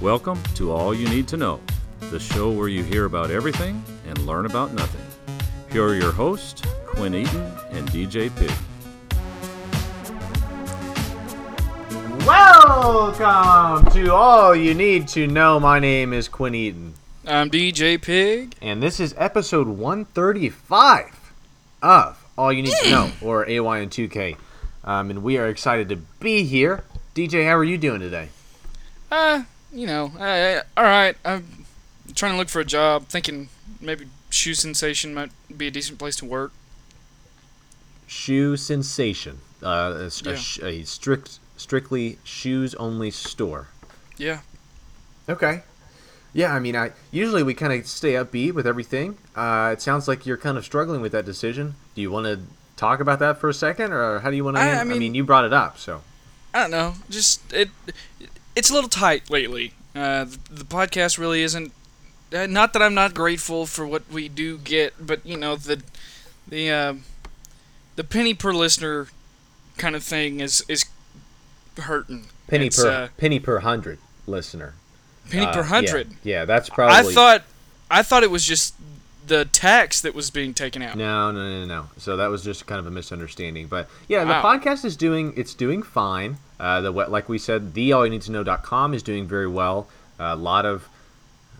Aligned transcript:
Welcome 0.00 0.40
to 0.54 0.70
All 0.70 0.94
You 0.94 1.08
Need 1.08 1.26
to 1.28 1.36
Know, 1.36 1.58
the 1.98 2.20
show 2.20 2.52
where 2.52 2.68
you 2.68 2.84
hear 2.84 3.04
about 3.06 3.32
everything 3.32 3.82
and 4.06 4.16
learn 4.26 4.46
about 4.46 4.72
nothing. 4.72 5.00
Here 5.72 5.84
are 5.84 5.96
your 5.96 6.12
hosts, 6.12 6.62
Quinn 6.86 7.16
Eaton 7.16 7.50
and 7.70 7.88
DJ 7.90 8.30
Pig. 8.36 8.52
Welcome 12.24 13.90
to 13.90 14.12
All 14.14 14.54
You 14.54 14.72
Need 14.72 15.08
to 15.08 15.26
Know. 15.26 15.58
My 15.58 15.80
name 15.80 16.12
is 16.12 16.28
Quinn 16.28 16.54
Eaton, 16.54 16.94
I'm 17.26 17.50
DJ 17.50 18.00
Pig. 18.00 18.54
and 18.62 18.80
this 18.80 19.00
is 19.00 19.16
episode 19.18 19.66
135 19.66 21.32
of 21.82 22.24
All 22.38 22.52
You 22.52 22.62
Need 22.62 22.74
to 22.84 22.90
Know, 22.90 23.10
or 23.20 23.44
AYN2K. 23.46 24.36
Um, 24.84 25.10
and 25.10 25.24
we 25.24 25.38
are 25.38 25.48
excited 25.48 25.88
to 25.88 25.96
be 25.96 26.44
here. 26.44 26.84
DJ, 27.16 27.44
how 27.44 27.56
are 27.56 27.64
you 27.64 27.76
doing 27.76 27.98
today? 28.00 28.28
Uh, 29.10 29.42
you 29.72 29.86
know, 29.86 30.12
I, 30.18 30.56
I, 30.56 30.62
all 30.76 30.84
right. 30.84 31.16
I'm 31.24 31.64
trying 32.14 32.32
to 32.32 32.38
look 32.38 32.48
for 32.48 32.60
a 32.60 32.64
job, 32.64 33.06
thinking 33.08 33.48
maybe 33.80 34.06
Shoe 34.30 34.54
Sensation 34.54 35.14
might 35.14 35.30
be 35.56 35.66
a 35.66 35.70
decent 35.70 35.98
place 35.98 36.16
to 36.16 36.24
work. 36.24 36.52
Shoe 38.06 38.56
Sensation, 38.56 39.38
uh, 39.62 39.66
a, 39.66 40.04
a 40.06 40.10
Yeah. 40.24 40.34
sh- 40.36 40.60
a 40.62 40.82
strict, 40.84 41.38
strictly 41.56 42.18
shoes 42.24 42.74
only 42.76 43.10
store. 43.10 43.68
Yeah. 44.16 44.40
Okay. 45.28 45.62
Yeah, 46.32 46.54
I 46.54 46.58
mean, 46.58 46.76
I 46.76 46.92
usually 47.10 47.42
we 47.42 47.54
kind 47.54 47.72
of 47.72 47.86
stay 47.86 48.12
upbeat 48.12 48.52
with 48.52 48.66
everything. 48.66 49.18
Uh, 49.34 49.70
it 49.72 49.82
sounds 49.82 50.08
like 50.08 50.24
you're 50.26 50.36
kind 50.36 50.56
of 50.58 50.64
struggling 50.64 51.00
with 51.00 51.12
that 51.12 51.24
decision. 51.24 51.74
Do 51.94 52.00
you 52.02 52.10
want 52.10 52.26
to 52.26 52.40
talk 52.76 53.00
about 53.00 53.18
that 53.18 53.38
for 53.40 53.48
a 53.48 53.54
second, 53.54 53.92
or 53.92 54.20
how 54.20 54.30
do 54.30 54.36
you 54.36 54.44
want 54.44 54.56
to? 54.56 54.62
I- 54.62 54.76
I 54.76 54.80
I, 54.80 54.84
mean- 54.84 54.98
mean, 55.00 55.14
you 55.14 55.24
brought 55.24 55.44
it 55.44 55.52
up, 55.52 55.78
so 55.78 56.02
I 56.54 56.60
don't 56.60 56.70
know. 56.70 56.94
Just 57.10 57.52
it. 57.52 57.68
It's 58.58 58.70
a 58.70 58.74
little 58.74 58.90
tight 58.90 59.30
lately. 59.30 59.72
Uh, 59.94 60.24
the, 60.24 60.38
the 60.50 60.64
podcast 60.64 61.16
really 61.16 61.42
isn't. 61.42 61.72
Uh, 62.34 62.48
not 62.48 62.72
that 62.72 62.82
I'm 62.82 62.92
not 62.92 63.14
grateful 63.14 63.66
for 63.66 63.86
what 63.86 64.10
we 64.10 64.28
do 64.28 64.58
get, 64.58 64.94
but 65.00 65.24
you 65.24 65.36
know 65.36 65.54
the 65.54 65.80
the 66.48 66.68
uh, 66.68 66.94
the 67.94 68.02
penny 68.02 68.34
per 68.34 68.52
listener 68.52 69.06
kind 69.76 69.94
of 69.94 70.02
thing 70.02 70.40
is 70.40 70.64
is 70.68 70.86
hurting. 71.76 72.26
penny 72.48 72.66
It's, 72.66 72.82
per 72.82 72.90
uh, 72.90 73.08
penny 73.16 73.38
per 73.38 73.60
hundred 73.60 74.00
listener. 74.26 74.74
penny 75.30 75.46
Uh, 75.46 75.52
per 75.52 75.62
hundred. 75.62 76.16
Yeah, 76.24 76.44
that's 76.44 76.68
probably. 76.68 76.96
I 76.96 77.14
thought 77.14 77.44
I 77.88 78.02
thought 78.02 78.24
it 78.24 78.30
was 78.32 78.44
just 78.44 78.74
the 79.24 79.44
tax 79.44 80.00
that 80.00 80.16
was 80.16 80.32
being 80.32 80.52
taken 80.52 80.82
out. 80.82 80.96
No, 80.96 81.30
no, 81.30 81.60
no, 81.60 81.64
no. 81.64 81.86
So 81.96 82.16
that 82.16 82.26
was 82.26 82.42
just 82.42 82.66
kind 82.66 82.80
of 82.80 82.88
a 82.88 82.90
misunderstanding. 82.90 83.68
But 83.68 83.88
yeah, 84.08 84.24
the 84.24 84.32
podcast 84.32 84.84
is 84.84 84.96
doing 84.96 85.32
it's 85.36 85.54
doing 85.54 85.80
fine. 85.84 86.38
Uh, 86.58 86.80
the 86.80 86.90
like 86.90 87.28
we 87.28 87.38
said, 87.38 87.74
the 87.74 87.92
all 87.92 88.04
you 88.04 88.10
need 88.10 88.22
to 88.22 88.32
know.com 88.32 88.94
is 88.94 89.02
doing 89.02 89.26
very 89.26 89.46
well. 89.48 89.88
a 90.18 90.34
lot 90.36 90.66
of 90.66 90.88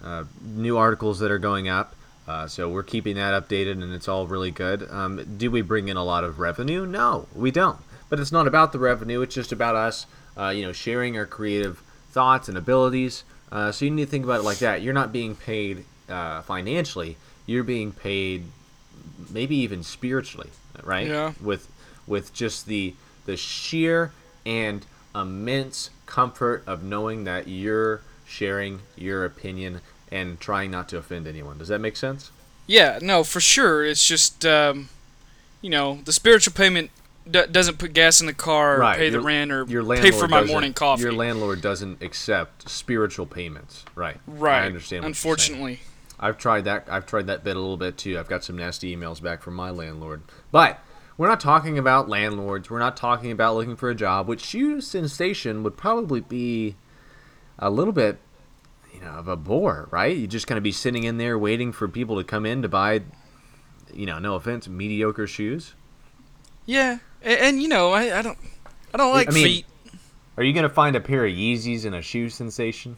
uh, 0.04 0.24
new 0.42 0.76
articles 0.76 1.18
that 1.20 1.30
are 1.30 1.38
going 1.38 1.68
up. 1.68 1.94
Uh, 2.26 2.46
so 2.46 2.68
we're 2.68 2.82
keeping 2.82 3.16
that 3.16 3.48
updated, 3.48 3.72
and 3.82 3.94
it's 3.94 4.06
all 4.06 4.26
really 4.26 4.50
good. 4.50 4.88
Um, 4.90 5.38
do 5.38 5.50
we 5.50 5.62
bring 5.62 5.88
in 5.88 5.96
a 5.96 6.04
lot 6.04 6.24
of 6.24 6.38
revenue? 6.38 6.84
No, 6.84 7.26
we 7.34 7.50
don't. 7.50 7.78
But 8.10 8.20
it's 8.20 8.32
not 8.32 8.46
about 8.46 8.72
the 8.72 8.78
revenue. 8.78 9.22
It's 9.22 9.34
just 9.34 9.50
about 9.50 9.76
us, 9.76 10.06
uh, 10.36 10.48
you 10.48 10.62
know, 10.62 10.72
sharing 10.72 11.16
our 11.16 11.24
creative 11.26 11.82
thoughts 12.10 12.48
and 12.48 12.58
abilities. 12.58 13.24
Uh, 13.50 13.72
so 13.72 13.86
you 13.86 13.90
need 13.90 14.04
to 14.04 14.10
think 14.10 14.24
about 14.24 14.40
it 14.40 14.44
like 14.44 14.58
that. 14.58 14.82
You're 14.82 14.94
not 14.94 15.10
being 15.10 15.36
paid 15.36 15.84
uh, 16.08 16.42
financially. 16.42 17.16
You're 17.46 17.64
being 17.64 17.92
paid 17.92 18.44
maybe 19.30 19.56
even 19.56 19.82
spiritually, 19.82 20.50
right? 20.82 21.06
Yeah. 21.06 21.32
With 21.40 21.66
with 22.06 22.34
just 22.34 22.66
the 22.66 22.94
the 23.24 23.36
sheer 23.38 24.12
and 24.48 24.86
immense 25.14 25.90
comfort 26.06 26.64
of 26.66 26.82
knowing 26.82 27.24
that 27.24 27.46
you're 27.46 28.00
sharing 28.26 28.80
your 28.96 29.26
opinion 29.26 29.82
and 30.10 30.40
trying 30.40 30.70
not 30.70 30.88
to 30.88 30.96
offend 30.96 31.26
anyone. 31.26 31.58
Does 31.58 31.68
that 31.68 31.80
make 31.80 31.96
sense? 31.96 32.30
Yeah, 32.66 32.98
no, 33.02 33.24
for 33.24 33.40
sure. 33.40 33.84
It's 33.84 34.06
just, 34.06 34.46
um, 34.46 34.88
you 35.60 35.68
know, 35.68 36.00
the 36.04 36.12
spiritual 36.12 36.54
payment 36.54 36.90
d- 37.30 37.46
doesn't 37.50 37.78
put 37.78 37.92
gas 37.92 38.22
in 38.22 38.26
the 38.26 38.32
car, 38.32 38.76
or 38.76 38.80
Right, 38.80 38.96
pay 38.96 39.10
the 39.10 39.20
rent, 39.20 39.52
or 39.52 39.64
Your 39.64 39.84
pay 39.84 40.12
for 40.12 40.28
my 40.28 40.42
morning 40.42 40.72
coffee. 40.72 41.02
Your 41.02 41.12
landlord 41.12 41.60
doesn't 41.60 42.02
accept 42.02 42.70
spiritual 42.70 43.26
payments. 43.26 43.84
Right. 43.94 44.16
right. 44.26 44.62
I 44.62 44.66
understand. 44.66 45.04
Unfortunately. 45.04 45.80
I've 46.18 46.38
tried 46.38 46.64
that. 46.64 46.86
I've 46.90 47.06
tried 47.06 47.26
that 47.26 47.44
bit 47.44 47.54
a 47.54 47.60
little 47.60 47.76
bit 47.76 47.98
too. 47.98 48.18
I've 48.18 48.28
got 48.28 48.44
some 48.44 48.56
nasty 48.56 48.96
emails 48.96 49.22
back 49.22 49.42
from 49.42 49.54
my 49.54 49.70
landlord. 49.70 50.22
But 50.50 50.80
we're 51.18 51.28
not 51.28 51.40
talking 51.40 51.76
about 51.76 52.08
landlords. 52.08 52.70
We're 52.70 52.78
not 52.78 52.96
talking 52.96 53.30
about 53.30 53.54
looking 53.56 53.76
for 53.76 53.90
a 53.90 53.94
job, 53.94 54.28
which 54.28 54.54
you 54.54 54.80
sensation 54.80 55.62
would 55.64 55.76
probably 55.76 56.20
be 56.20 56.76
a 57.58 57.68
little 57.68 57.92
bit, 57.92 58.18
you 58.94 59.00
know, 59.00 59.10
of 59.10 59.28
a 59.28 59.36
bore, 59.36 59.88
right? 59.90 60.16
You're 60.16 60.28
just 60.28 60.46
kind 60.46 60.56
of 60.56 60.62
be 60.62 60.72
sitting 60.72 61.02
in 61.04 61.18
there 61.18 61.36
waiting 61.38 61.72
for 61.72 61.88
people 61.88 62.16
to 62.16 62.24
come 62.24 62.46
in 62.46 62.62
to 62.62 62.68
buy, 62.68 63.02
you 63.92 64.06
know, 64.06 64.18
no 64.18 64.36
offense, 64.36 64.68
mediocre 64.68 65.26
shoes. 65.26 65.74
Yeah, 66.64 66.98
and, 67.20 67.40
and 67.40 67.62
you 67.62 67.68
know, 67.68 67.92
I, 67.92 68.18
I 68.18 68.22
don't, 68.22 68.38
I 68.94 68.96
don't 68.96 69.12
like 69.12 69.28
I 69.28 69.32
mean- 69.32 69.44
feet. 69.44 69.66
Are 70.36 70.44
you 70.44 70.52
gonna 70.52 70.68
find 70.68 70.94
a 70.94 71.00
pair 71.00 71.26
of 71.26 71.32
Yeezys 71.32 71.84
in 71.84 71.94
a 71.94 72.00
shoe 72.00 72.28
sensation? 72.30 72.96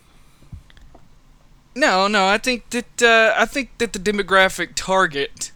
No, 1.74 2.06
no, 2.06 2.26
I 2.26 2.36
think 2.36 2.68
that 2.68 3.02
uh, 3.02 3.32
I 3.34 3.46
think 3.46 3.78
that 3.78 3.94
the 3.94 3.98
demographic 3.98 4.72
target, 4.74 5.50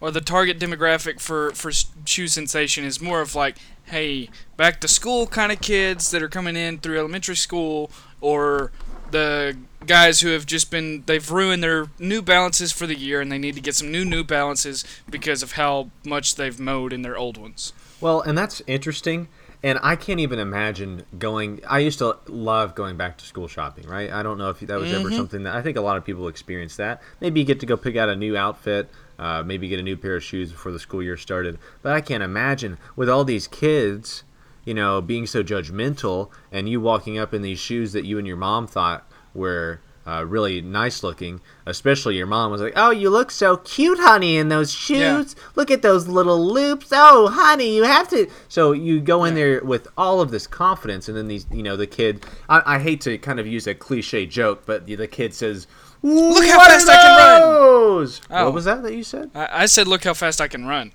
or 0.00 0.10
the 0.10 0.20
target 0.20 0.58
demographic 0.58 1.20
for 1.20 1.50
for 1.52 1.70
shoe 2.04 2.28
sensation 2.28 2.84
is 2.84 3.00
more 3.00 3.20
of 3.20 3.34
like, 3.34 3.56
hey, 3.84 4.28
back 4.56 4.80
to 4.80 4.88
school 4.88 5.26
kind 5.26 5.52
of 5.52 5.60
kids 5.60 6.10
that 6.10 6.22
are 6.22 6.28
coming 6.28 6.56
in 6.56 6.78
through 6.78 6.98
elementary 6.98 7.36
school, 7.36 7.90
or 8.20 8.72
the 9.10 9.56
guys 9.86 10.20
who 10.20 10.28
have 10.30 10.46
just 10.46 10.70
been 10.70 11.04
they've 11.06 11.30
ruined 11.30 11.62
their 11.62 11.86
New 11.98 12.20
Balances 12.20 12.72
for 12.72 12.86
the 12.86 12.96
year 12.96 13.20
and 13.20 13.30
they 13.30 13.38
need 13.38 13.54
to 13.54 13.60
get 13.60 13.74
some 13.74 13.90
new 13.90 14.04
New 14.04 14.24
Balances 14.24 14.84
because 15.08 15.42
of 15.42 15.52
how 15.52 15.90
much 16.04 16.34
they've 16.34 16.58
mowed 16.58 16.92
in 16.92 17.02
their 17.02 17.16
old 17.16 17.36
ones. 17.36 17.72
Well, 18.00 18.20
and 18.20 18.36
that's 18.36 18.62
interesting. 18.66 19.28
And 19.62 19.78
I 19.82 19.96
can't 19.96 20.20
even 20.20 20.38
imagine 20.38 21.04
going. 21.18 21.60
I 21.66 21.78
used 21.80 21.98
to 21.98 22.18
love 22.28 22.74
going 22.74 22.96
back 22.96 23.18
to 23.18 23.24
school 23.24 23.48
shopping, 23.48 23.86
right? 23.88 24.12
I 24.12 24.22
don't 24.22 24.38
know 24.38 24.50
if 24.50 24.60
that 24.60 24.78
was 24.78 24.92
ever 24.92 25.08
mm-hmm. 25.08 25.16
something 25.16 25.42
that 25.44 25.56
I 25.56 25.62
think 25.62 25.76
a 25.76 25.80
lot 25.80 25.96
of 25.96 26.04
people 26.04 26.28
experience 26.28 26.76
that. 26.76 27.02
Maybe 27.20 27.40
you 27.40 27.46
get 27.46 27.60
to 27.60 27.66
go 27.66 27.76
pick 27.76 27.96
out 27.96 28.08
a 28.08 28.14
new 28.14 28.36
outfit, 28.36 28.90
uh, 29.18 29.42
maybe 29.44 29.68
get 29.68 29.78
a 29.78 29.82
new 29.82 29.96
pair 29.96 30.16
of 30.16 30.22
shoes 30.24 30.52
before 30.52 30.72
the 30.72 30.78
school 30.78 31.02
year 31.02 31.16
started. 31.16 31.58
But 31.82 31.92
I 31.92 32.00
can't 32.00 32.22
imagine 32.22 32.78
with 32.96 33.08
all 33.08 33.24
these 33.24 33.46
kids, 33.48 34.24
you 34.64 34.74
know, 34.74 35.00
being 35.00 35.26
so 35.26 35.42
judgmental 35.42 36.30
and 36.52 36.68
you 36.68 36.80
walking 36.80 37.18
up 37.18 37.32
in 37.32 37.42
these 37.42 37.58
shoes 37.58 37.92
that 37.92 38.04
you 38.04 38.18
and 38.18 38.26
your 38.26 38.36
mom 38.36 38.66
thought 38.66 39.10
were 39.34 39.80
uh, 40.06 40.24
really 40.24 40.60
nice 40.60 41.02
looking. 41.02 41.40
Especially 41.66 42.16
your 42.16 42.28
mom 42.28 42.52
was 42.52 42.60
like, 42.60 42.74
"Oh, 42.76 42.90
you 42.90 43.10
look 43.10 43.32
so 43.32 43.56
cute, 43.56 43.98
honey, 43.98 44.36
in 44.36 44.48
those 44.50 44.72
shoes. 44.72 45.34
Yeah. 45.36 45.42
Look 45.56 45.68
at 45.68 45.82
those 45.82 46.06
little 46.06 46.38
loops. 46.40 46.90
Oh, 46.92 47.26
honey, 47.26 47.74
you 47.74 47.82
have 47.82 48.08
to." 48.10 48.30
So 48.48 48.70
you 48.70 49.00
go 49.00 49.24
in 49.24 49.34
Yeah. 49.36 49.42
there 49.42 49.64
with 49.64 49.88
all 49.98 50.20
of 50.20 50.30
this 50.30 50.46
confidence, 50.46 51.08
and 51.08 51.16
then 51.16 51.26
these, 51.26 51.46
you 51.50 51.62
know, 51.64 51.76
the 51.76 51.88
kid. 51.88 52.24
I, 52.48 52.76
I 52.76 52.78
hate 52.78 53.00
to 53.00 53.18
kind 53.18 53.40
of 53.40 53.48
use 53.48 53.66
a 53.66 53.74
cliche 53.74 54.26
joke, 54.26 54.62
but 54.64 54.86
the, 54.86 54.94
the 54.94 55.08
kid 55.08 55.34
says, 55.34 55.66
"Look 56.06 56.44
how 56.46 56.58
fast 56.60 56.88
I 56.88 56.94
can 56.96 57.16
run." 57.18 57.40
Those? 57.40 58.20
Oh. 58.30 58.44
What 58.44 58.54
was 58.54 58.64
that 58.66 58.82
that 58.82 58.94
you 58.94 59.02
said? 59.02 59.30
I, 59.34 59.48
I 59.62 59.66
said, 59.66 59.88
look 59.88 60.04
how 60.04 60.14
fast 60.14 60.40
I 60.40 60.48
can 60.48 60.66
run. 60.66 60.92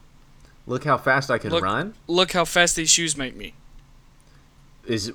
Look 0.67 0.83
how 0.85 0.97
fast 0.97 1.31
I 1.31 1.37
can 1.37 1.51
Look- 1.51 1.63
run. 1.63 1.95
Look 2.07 2.31
how 2.33 2.45
fast 2.45 2.75
these 2.75 2.89
shoes 2.89 3.17
make 3.17 3.35
me. 3.35 3.53
Is 4.85 5.11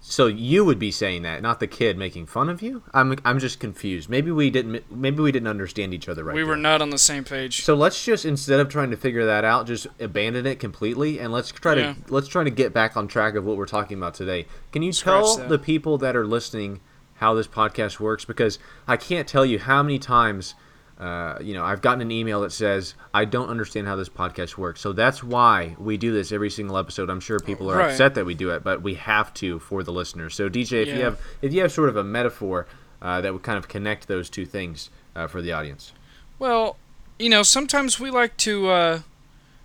so 0.00 0.26
you 0.26 0.64
would 0.64 0.78
be 0.78 0.90
saying 0.90 1.20
that, 1.22 1.42
not 1.42 1.60
the 1.60 1.66
kid 1.66 1.98
making 1.98 2.26
fun 2.26 2.48
of 2.48 2.62
you. 2.62 2.82
I'm 2.94 3.16
I'm 3.26 3.38
just 3.38 3.60
confused. 3.60 4.08
Maybe 4.08 4.30
we 4.30 4.48
didn't 4.48 4.90
maybe 4.90 5.20
we 5.22 5.30
didn't 5.32 5.48
understand 5.48 5.92
each 5.92 6.08
other 6.08 6.24
right. 6.24 6.34
we 6.34 6.44
were 6.44 6.54
there. 6.54 6.62
not 6.62 6.80
on 6.80 6.88
the 6.90 6.98
same 6.98 7.24
page. 7.24 7.62
So 7.62 7.74
let's 7.74 8.02
just 8.02 8.24
instead 8.24 8.58
of 8.58 8.68
trying 8.70 8.90
to 8.90 8.96
figure 8.96 9.26
that 9.26 9.44
out, 9.44 9.66
just 9.66 9.86
abandon 10.00 10.46
it 10.46 10.60
completely, 10.60 11.18
and 11.20 11.30
let's 11.32 11.50
try 11.50 11.74
Yeah. 11.74 11.92
to 12.06 12.12
let's 12.12 12.26
try 12.28 12.42
to 12.42 12.50
get 12.50 12.72
back 12.72 12.96
on 12.96 13.06
track 13.06 13.34
of 13.34 13.44
what 13.44 13.56
we're 13.58 13.66
talking 13.66 13.98
about 13.98 14.14
today. 14.14 14.46
Can 14.72 14.82
you 14.82 14.92
Scratch 14.92 15.24
tell 15.24 15.36
that. 15.36 15.48
the 15.50 15.58
people 15.58 15.98
that 15.98 16.16
are 16.16 16.26
listening 16.26 16.80
how 17.18 17.34
this 17.34 17.46
podcast 17.46 18.00
works? 18.00 18.24
Because 18.24 18.58
I 18.86 18.96
can't 18.96 19.28
tell 19.28 19.44
you 19.44 19.58
how 19.58 19.82
many 19.82 19.98
times, 19.98 20.54
uh, 20.98 21.38
you 21.40 21.54
know, 21.54 21.64
I've 21.64 21.82
gotten 21.82 22.00
an 22.00 22.10
email 22.10 22.40
that 22.40 22.52
says 22.52 22.94
I 23.14 23.24
don't 23.24 23.48
understand 23.48 23.86
how 23.86 23.96
this 23.96 24.08
podcast 24.08 24.56
works. 24.56 24.80
So 24.80 24.92
that's 24.92 25.22
why 25.22 25.76
we 25.78 25.96
do 25.96 26.12
this 26.12 26.32
every 26.32 26.50
single 26.50 26.76
episode. 26.78 27.10
I'm 27.10 27.20
sure 27.20 27.38
people 27.38 27.70
are 27.70 27.76
Right. 27.78 27.90
upset 27.90 28.14
that 28.14 28.24
we 28.24 28.34
do 28.34 28.50
it, 28.50 28.64
but 28.64 28.82
we 28.82 28.94
have 28.94 29.32
to 29.34 29.58
for 29.58 29.82
the 29.82 29.92
listeners. 29.92 30.34
So 30.34 30.48
DJ, 30.48 30.82
if 30.82 30.88
you 30.88 31.02
have 31.02 31.20
if 31.42 31.52
you 31.52 31.60
have 31.62 31.72
sort 31.72 31.88
of 31.88 31.96
a 31.96 32.04
metaphor 32.04 32.66
uh, 33.00 33.20
that 33.20 33.32
would 33.32 33.42
kind 33.42 33.58
of 33.58 33.68
connect 33.68 34.08
those 34.08 34.28
two 34.28 34.44
things 34.46 34.90
uh, 35.14 35.26
for 35.28 35.40
the 35.40 35.52
audience. 35.52 35.92
Well, 36.40 36.76
you 37.18 37.28
know, 37.28 37.42
sometimes 37.42 38.00
we 38.00 38.10
like 38.10 38.36
to 38.38 38.68
uh, 38.68 39.00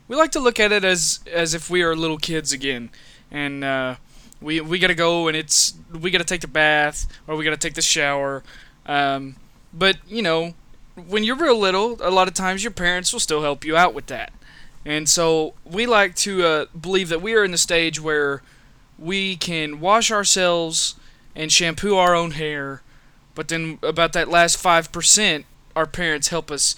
we 0.08 0.16
like 0.16 0.32
to 0.32 0.40
look 0.40 0.60
at 0.60 0.72
it 0.72 0.84
as 0.84 1.20
as 1.32 1.54
if 1.54 1.70
we 1.70 1.82
are 1.84 1.96
little 1.96 2.18
kids 2.18 2.52
again, 2.52 2.90
and 3.32 3.64
uh, 3.64 3.96
we 4.44 4.62
we 4.62 4.80
gotta 4.80 4.96
go 4.96 5.28
and 5.28 5.38
it's 5.38 5.74
we 5.92 6.12
gotta 6.12 6.24
take 6.24 6.42
the 6.42 6.48
bath 6.48 7.08
or 7.28 7.36
we 7.36 7.44
gotta 7.44 7.58
take 7.58 7.74
the 7.74 7.82
shower. 7.82 8.44
Um, 8.86 9.38
but 9.74 9.98
you 10.08 10.22
know, 10.22 10.54
when 11.08 11.24
you're 11.24 11.36
real 11.36 11.58
little, 11.58 11.98
a 12.02 12.12
lot 12.12 12.28
of 12.28 12.34
times 12.34 12.64
your 12.64 12.72
parents 12.72 13.14
will 13.14 13.20
still 13.20 13.42
help 13.42 13.66
you 13.66 13.76
out 13.76 13.94
with 13.94 14.08
that. 14.08 14.34
And 14.86 15.08
so 15.08 15.54
we 15.64 15.86
like 15.86 16.16
to 16.18 16.44
uh, 16.44 16.66
believe 16.80 17.10
that 17.10 17.22
we 17.22 17.34
are 17.36 17.44
in 17.44 17.52
the 17.52 17.58
stage 17.58 18.02
where 18.02 18.44
we 19.00 19.38
can 19.38 19.80
wash 19.80 20.12
ourselves 20.12 20.96
and 21.36 21.52
shampoo 21.52 21.96
our 21.96 22.14
own 22.14 22.32
hair, 22.32 22.82
but 23.34 23.48
then 23.48 23.80
about 23.82 24.14
that 24.14 24.28
last 24.28 24.58
five 24.58 24.92
percent, 24.92 25.46
our 25.76 25.88
parents 25.88 26.28
help 26.28 26.52
us 26.52 26.76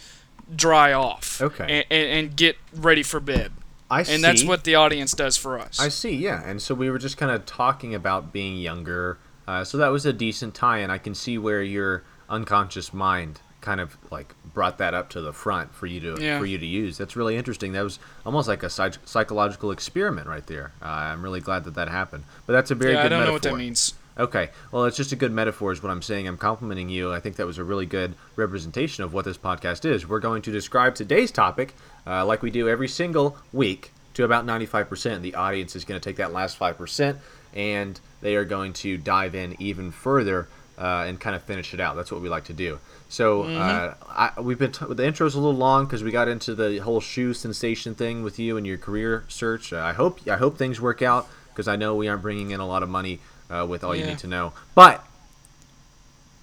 dry 0.56 0.94
off. 0.94 1.42
Okay. 1.42 1.64
And, 1.64 1.86
and, 1.90 2.20
and 2.20 2.36
get 2.36 2.58
ready 2.74 3.04
for 3.04 3.20
bed. 3.20 3.52
I 3.90 4.00
And 4.00 4.08
see. 4.08 4.22
that's 4.22 4.44
what 4.44 4.64
the 4.64 4.76
audience 4.76 5.14
does 5.14 5.38
for 5.38 5.60
us. 5.60 5.80
I 5.80 5.90
see, 5.90 6.16
yeah. 6.16 6.42
And 6.44 6.62
so 6.62 6.74
we 6.74 6.90
were 6.90 6.98
just 6.98 7.18
kind 7.18 7.32
of 7.32 7.46
talking 7.46 7.94
about 7.94 8.34
being 8.34 8.58
younger. 8.58 9.18
Uh, 9.48 9.64
so 9.64 9.78
that 9.78 9.90
was 9.90 10.06
a 10.06 10.14
decent 10.14 10.56
tie, 10.56 10.80
and 10.80 10.92
I 10.92 10.98
can 10.98 11.14
see 11.14 11.38
where 11.38 11.62
your 11.62 12.04
unconscious 12.30 12.94
mind 12.94 13.40
kind 13.62 13.80
of 13.80 13.98
like 14.12 14.34
brought 14.54 14.78
that 14.80 14.94
up 14.94 15.10
to 15.10 15.22
the 15.22 15.34
front 15.34 15.74
for 15.74 15.86
you 15.88 16.00
to 16.00 16.22
Yeah. 16.22 16.38
for 16.40 16.46
you 16.46 16.58
to 16.58 16.66
use. 16.66 16.98
That's 16.98 17.16
really 17.16 17.36
interesting. 17.36 17.72
That 17.74 17.84
was 17.84 17.98
almost 18.26 18.48
like 18.48 18.62
a 18.64 18.70
psych- 18.70 18.98
psychological 19.06 19.72
experiment 19.72 20.28
right 20.28 20.46
there. 20.46 20.72
Uh, 20.82 20.86
I'm 20.88 21.24
really 21.24 21.42
glad 21.42 21.64
that 21.66 21.74
that 21.76 21.90
happened. 21.90 22.24
But 22.46 22.54
that's 22.54 22.70
a 22.72 22.76
very 22.76 22.94
yeah, 22.94 23.04
good 23.04 23.06
I 23.08 23.10
don't 23.10 23.20
know 23.26 23.32
metaphor. 23.34 23.52
what 23.52 23.58
that 23.58 23.64
means. 23.64 23.94
Okay. 24.18 24.50
Well, 24.72 24.86
it's 24.86 24.96
just 24.96 25.12
a 25.12 25.16
good 25.16 25.32
metaphor, 25.32 25.72
is 25.74 25.84
what 25.84 25.90
I'm 25.92 26.02
saying. 26.04 26.28
I'm 26.28 26.38
complimenting 26.38 26.90
you. 26.90 27.12
I 27.12 27.20
think 27.20 27.36
that 27.38 27.46
was 27.46 27.58
a 27.58 27.64
really 27.66 27.86
good 27.86 28.14
representation 28.36 29.04
of 29.04 29.14
what 29.14 29.26
this 29.26 29.38
podcast 29.38 29.84
is. 29.84 30.08
We're 30.08 30.20
going 30.22 30.42
to 30.44 30.52
describe 30.52 30.96
today's 30.96 31.32
topic, 31.32 31.76
uh, 32.08 32.26
like 32.26 32.42
we 32.42 32.52
do 32.52 32.70
every 32.70 32.88
single 32.88 33.38
week, 33.54 33.92
to 34.16 34.24
about 34.24 34.46
95%. 34.46 35.22
The 35.22 35.36
audience 35.36 35.76
is 35.76 35.86
going 35.86 36.00
to 36.00 36.04
take 36.10 36.18
that 36.18 36.34
last 36.34 36.58
5%, 36.58 37.18
and 37.54 38.00
they 38.22 38.36
are 38.36 38.46
going 38.46 38.74
to 38.74 38.98
dive 38.98 39.36
in 39.36 39.56
even 39.60 39.92
further 39.92 40.48
uh, 40.78 41.06
and 41.08 41.20
kind 41.20 41.36
of 41.36 41.44
finish 41.44 41.74
it 41.74 41.80
out. 41.80 41.96
That's 41.96 42.12
what 42.12 42.22
we 42.22 42.30
like 42.30 42.46
to 42.46 42.54
do. 42.54 42.80
So 43.08 43.44
uh, 43.44 43.94
I, 44.10 44.42
we've 44.42 44.58
been 44.58 44.72
t- 44.72 44.86
the 44.90 45.06
intro's 45.06 45.36
a 45.36 45.40
little 45.40 45.56
long 45.56 45.86
because 45.86 46.04
we 46.04 46.12
got 46.12 46.28
into 46.28 46.56
the 46.56 46.80
whole 46.80 47.00
shoe 47.00 47.34
sensation 47.34 47.94
thing 47.96 48.24
with 48.24 48.40
you 48.40 48.58
and 48.58 48.66
your 48.66 48.78
career 48.78 49.26
search. 49.28 49.72
Uh, 49.72 49.78
I 49.78 49.94
hope 49.94 50.28
I 50.28 50.38
hope 50.38 50.58
things 50.58 50.82
work 50.82 51.02
out 51.02 51.28
because 51.50 51.68
I 51.68 51.76
know 51.76 51.96
we 51.96 52.08
aren't 52.08 52.24
bringing 52.24 52.52
in 52.52 52.60
a 52.60 52.68
lot 52.68 52.84
of 52.84 52.90
money 52.90 53.20
uh, 53.50 53.66
with 53.70 53.84
all 53.84 53.96
you 53.96 54.06
need 54.06 54.18
to 54.20 54.28
know. 54.28 54.54
But 54.74 55.06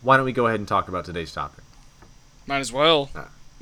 why 0.02 0.16
don't 0.16 0.24
we 0.24 0.32
go 0.32 0.46
ahead 0.46 0.60
and 0.60 0.68
talk 0.68 0.88
about 0.88 1.04
today's 1.04 1.32
topic? 1.32 1.64
Might 2.46 2.60
as 2.60 2.72
well. 2.72 3.10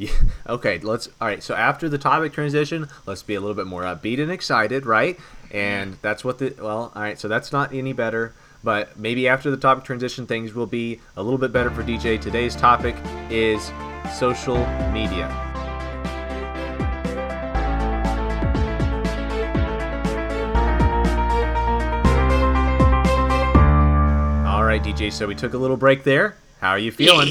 Yeah. 0.01 0.11
Okay. 0.49 0.79
Let's. 0.79 1.09
All 1.21 1.29
right. 1.29 1.43
So 1.43 1.55
after 1.55 1.89
the 1.89 1.99
topic 1.99 2.33
transition, 2.33 2.89
let's 3.07 3.23
be 3.23 3.35
a 3.35 3.41
little 3.41 3.55
bit 3.55 3.67
more 3.67 3.83
upbeat 3.83 4.21
and 4.21 4.33
excited, 4.33 4.85
right? 4.85 5.17
And 5.53 5.97
that's 6.03 6.25
what 6.25 6.39
the. 6.39 6.55
Well, 6.59 6.91
all 6.95 7.03
right. 7.03 7.19
So 7.19 7.29
that's 7.29 7.53
not 7.53 7.73
any 7.73 7.93
better. 7.93 8.35
But 8.65 8.99
maybe 8.99 9.29
after 9.29 9.51
the 9.51 9.57
topic 9.57 9.85
transition, 9.85 10.27
things 10.27 10.55
will 10.55 10.67
be 10.67 11.01
a 11.17 11.23
little 11.23 11.39
bit 11.39 11.53
better 11.53 11.71
for 11.71 11.83
DJ. 11.83 12.21
Today's 12.21 12.57
topic 12.57 12.97
is 13.31 13.71
social 14.13 14.59
media. 14.91 15.29
All 24.47 24.65
right, 24.65 24.83
DJ. 24.83 25.13
So 25.13 25.29
we 25.29 25.35
took 25.35 25.55
a 25.55 25.59
little 25.59 25.77
break 25.77 26.03
there. 26.03 26.35
How 26.61 26.71
are 26.71 26.79
you 26.79 26.91
feeling? 26.91 27.29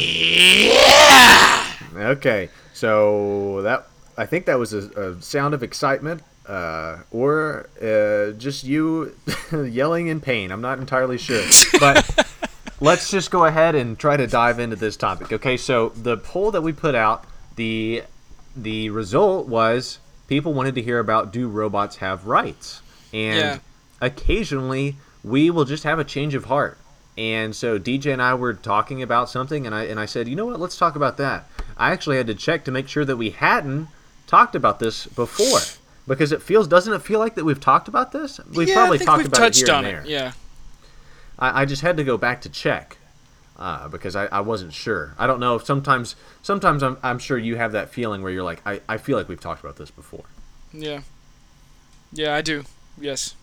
Okay, 1.95 2.49
so 2.73 3.61
that 3.63 3.87
I 4.17 4.25
think 4.25 4.45
that 4.45 4.59
was 4.59 4.73
a, 4.73 4.89
a 5.01 5.21
sound 5.21 5.53
of 5.53 5.63
excitement, 5.63 6.21
uh, 6.47 6.97
or 7.11 7.69
uh, 7.81 8.31
just 8.37 8.63
you 8.63 9.15
yelling 9.51 10.07
in 10.07 10.19
pain. 10.21 10.51
I'm 10.51 10.61
not 10.61 10.79
entirely 10.79 11.17
sure, 11.17 11.43
but 11.79 12.27
let's 12.81 13.09
just 13.09 13.31
go 13.31 13.45
ahead 13.45 13.75
and 13.75 13.97
try 13.97 14.17
to 14.17 14.27
dive 14.27 14.59
into 14.59 14.75
this 14.75 14.97
topic. 14.97 15.31
Okay, 15.33 15.57
so 15.57 15.89
the 15.89 16.17
poll 16.17 16.51
that 16.51 16.61
we 16.61 16.73
put 16.73 16.95
out, 16.95 17.23
the 17.55 18.03
the 18.55 18.89
result 18.89 19.47
was 19.47 19.99
people 20.27 20.53
wanted 20.53 20.75
to 20.75 20.81
hear 20.81 20.99
about 20.99 21.31
do 21.31 21.47
robots 21.47 21.97
have 21.97 22.25
rights, 22.27 22.81
and 23.13 23.37
Yeah. 23.37 23.59
occasionally 24.01 24.95
we 25.23 25.49
will 25.49 25.65
just 25.65 25.83
have 25.83 25.99
a 25.99 26.03
change 26.03 26.33
of 26.35 26.45
heart. 26.45 26.77
And 27.17 27.53
so 27.53 27.77
DJ 27.77 28.13
and 28.13 28.21
I 28.21 28.33
were 28.33 28.53
talking 28.53 29.01
about 29.03 29.29
something, 29.29 29.65
and 29.65 29.75
I 29.75 29.83
and 29.83 29.99
I 29.99 30.05
said, 30.05 30.27
you 30.29 30.35
know 30.37 30.45
what, 30.45 30.59
let's 30.59 30.77
talk 30.77 30.95
about 30.95 31.17
that. 31.17 31.45
I 31.79 31.91
actually 31.91 32.17
had 32.17 32.27
to 32.27 32.35
check 32.35 32.65
to 32.65 32.71
make 32.71 32.87
sure 32.87 33.05
that 33.05 33.15
we 33.15 33.29
hadn't 33.31 33.87
talked 34.27 34.53
about 34.53 34.79
this 34.79 35.07
before, 35.07 35.59
because 36.07 36.31
it 36.31 36.41
feels 36.41 36.67
doesn't 36.67 36.93
it 36.93 37.01
feel 37.01 37.19
like 37.19 37.35
that 37.35 37.45
we've 37.45 37.59
talked 37.59 37.87
about 37.87 38.11
this? 38.11 38.39
We've 38.53 38.67
yeah, 38.67 38.75
probably 38.75 38.99
talked 38.99 39.19
we've 39.19 39.27
about 39.27 39.37
touched 39.37 39.63
it 39.63 39.67
here 39.67 39.75
on 39.75 39.85
and 39.85 39.93
there. 39.95 40.01
it. 40.03 40.09
Yeah. 40.09 40.31
I, 41.39 41.61
I 41.61 41.65
just 41.65 41.81
had 41.81 41.97
to 41.97 42.03
go 42.03 42.17
back 42.17 42.41
to 42.41 42.49
check 42.49 42.97
uh, 43.57 43.87
because 43.87 44.15
I, 44.15 44.25
I 44.25 44.41
wasn't 44.41 44.73
sure. 44.73 45.15
I 45.17 45.25
don't 45.25 45.39
know 45.39 45.55
if 45.55 45.65
sometimes 45.65 46.15
sometimes 46.41 46.83
I'm, 46.83 46.97
I'm 47.01 47.17
sure 47.17 47.37
you 47.37 47.55
have 47.55 47.71
that 47.71 47.89
feeling 47.89 48.21
where 48.21 48.31
you're 48.31 48.43
like 48.43 48.61
I, 48.65 48.81
I 48.89 48.97
feel 48.97 49.17
like 49.17 49.29
we've 49.29 49.39
talked 49.39 49.63
about 49.63 49.77
this 49.77 49.89
before. 49.89 50.25
Yeah. 50.73 51.01
Yeah, 52.11 52.35
I 52.35 52.41
do. 52.41 52.65
Yes. 52.99 53.35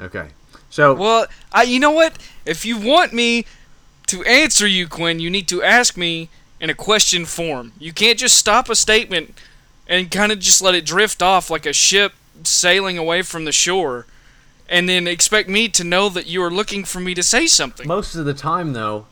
Okay, 0.00 0.30
so 0.70 0.92
Well, 0.94 1.26
I 1.52 1.62
you 1.62 1.78
know 1.78 1.92
what? 1.92 2.18
If 2.44 2.64
you 2.64 2.76
want 2.78 3.12
me 3.12 3.46
to 4.08 4.24
answer 4.24 4.66
you, 4.66 4.88
Quinn, 4.88 5.20
you 5.20 5.30
need 5.30 5.46
to 5.48 5.62
ask 5.62 5.96
me 5.96 6.28
in 6.64 6.70
a 6.70 6.74
question 6.74 7.26
form. 7.26 7.72
You 7.78 7.92
can't 7.92 8.18
just 8.18 8.38
stop 8.38 8.70
a 8.70 8.74
statement 8.74 9.38
and 9.86 10.10
kind 10.10 10.32
of 10.32 10.38
just 10.38 10.62
let 10.62 10.74
it 10.74 10.86
drift 10.86 11.20
off 11.20 11.50
like 11.50 11.66
a 11.66 11.74
ship 11.74 12.14
sailing 12.42 12.96
away 12.96 13.20
from 13.20 13.44
the 13.44 13.52
shore 13.52 14.06
and 14.66 14.88
then 14.88 15.06
expect 15.06 15.46
me 15.46 15.68
to 15.68 15.84
know 15.84 16.08
that 16.08 16.26
you 16.26 16.42
are 16.42 16.50
looking 16.50 16.82
for 16.84 17.00
me 17.00 17.12
to 17.12 17.22
say 17.22 17.46
something. 17.46 17.86
most 17.86 18.14
of 18.14 18.24
the 18.24 18.32
time 18.32 18.72
though, 18.72 19.04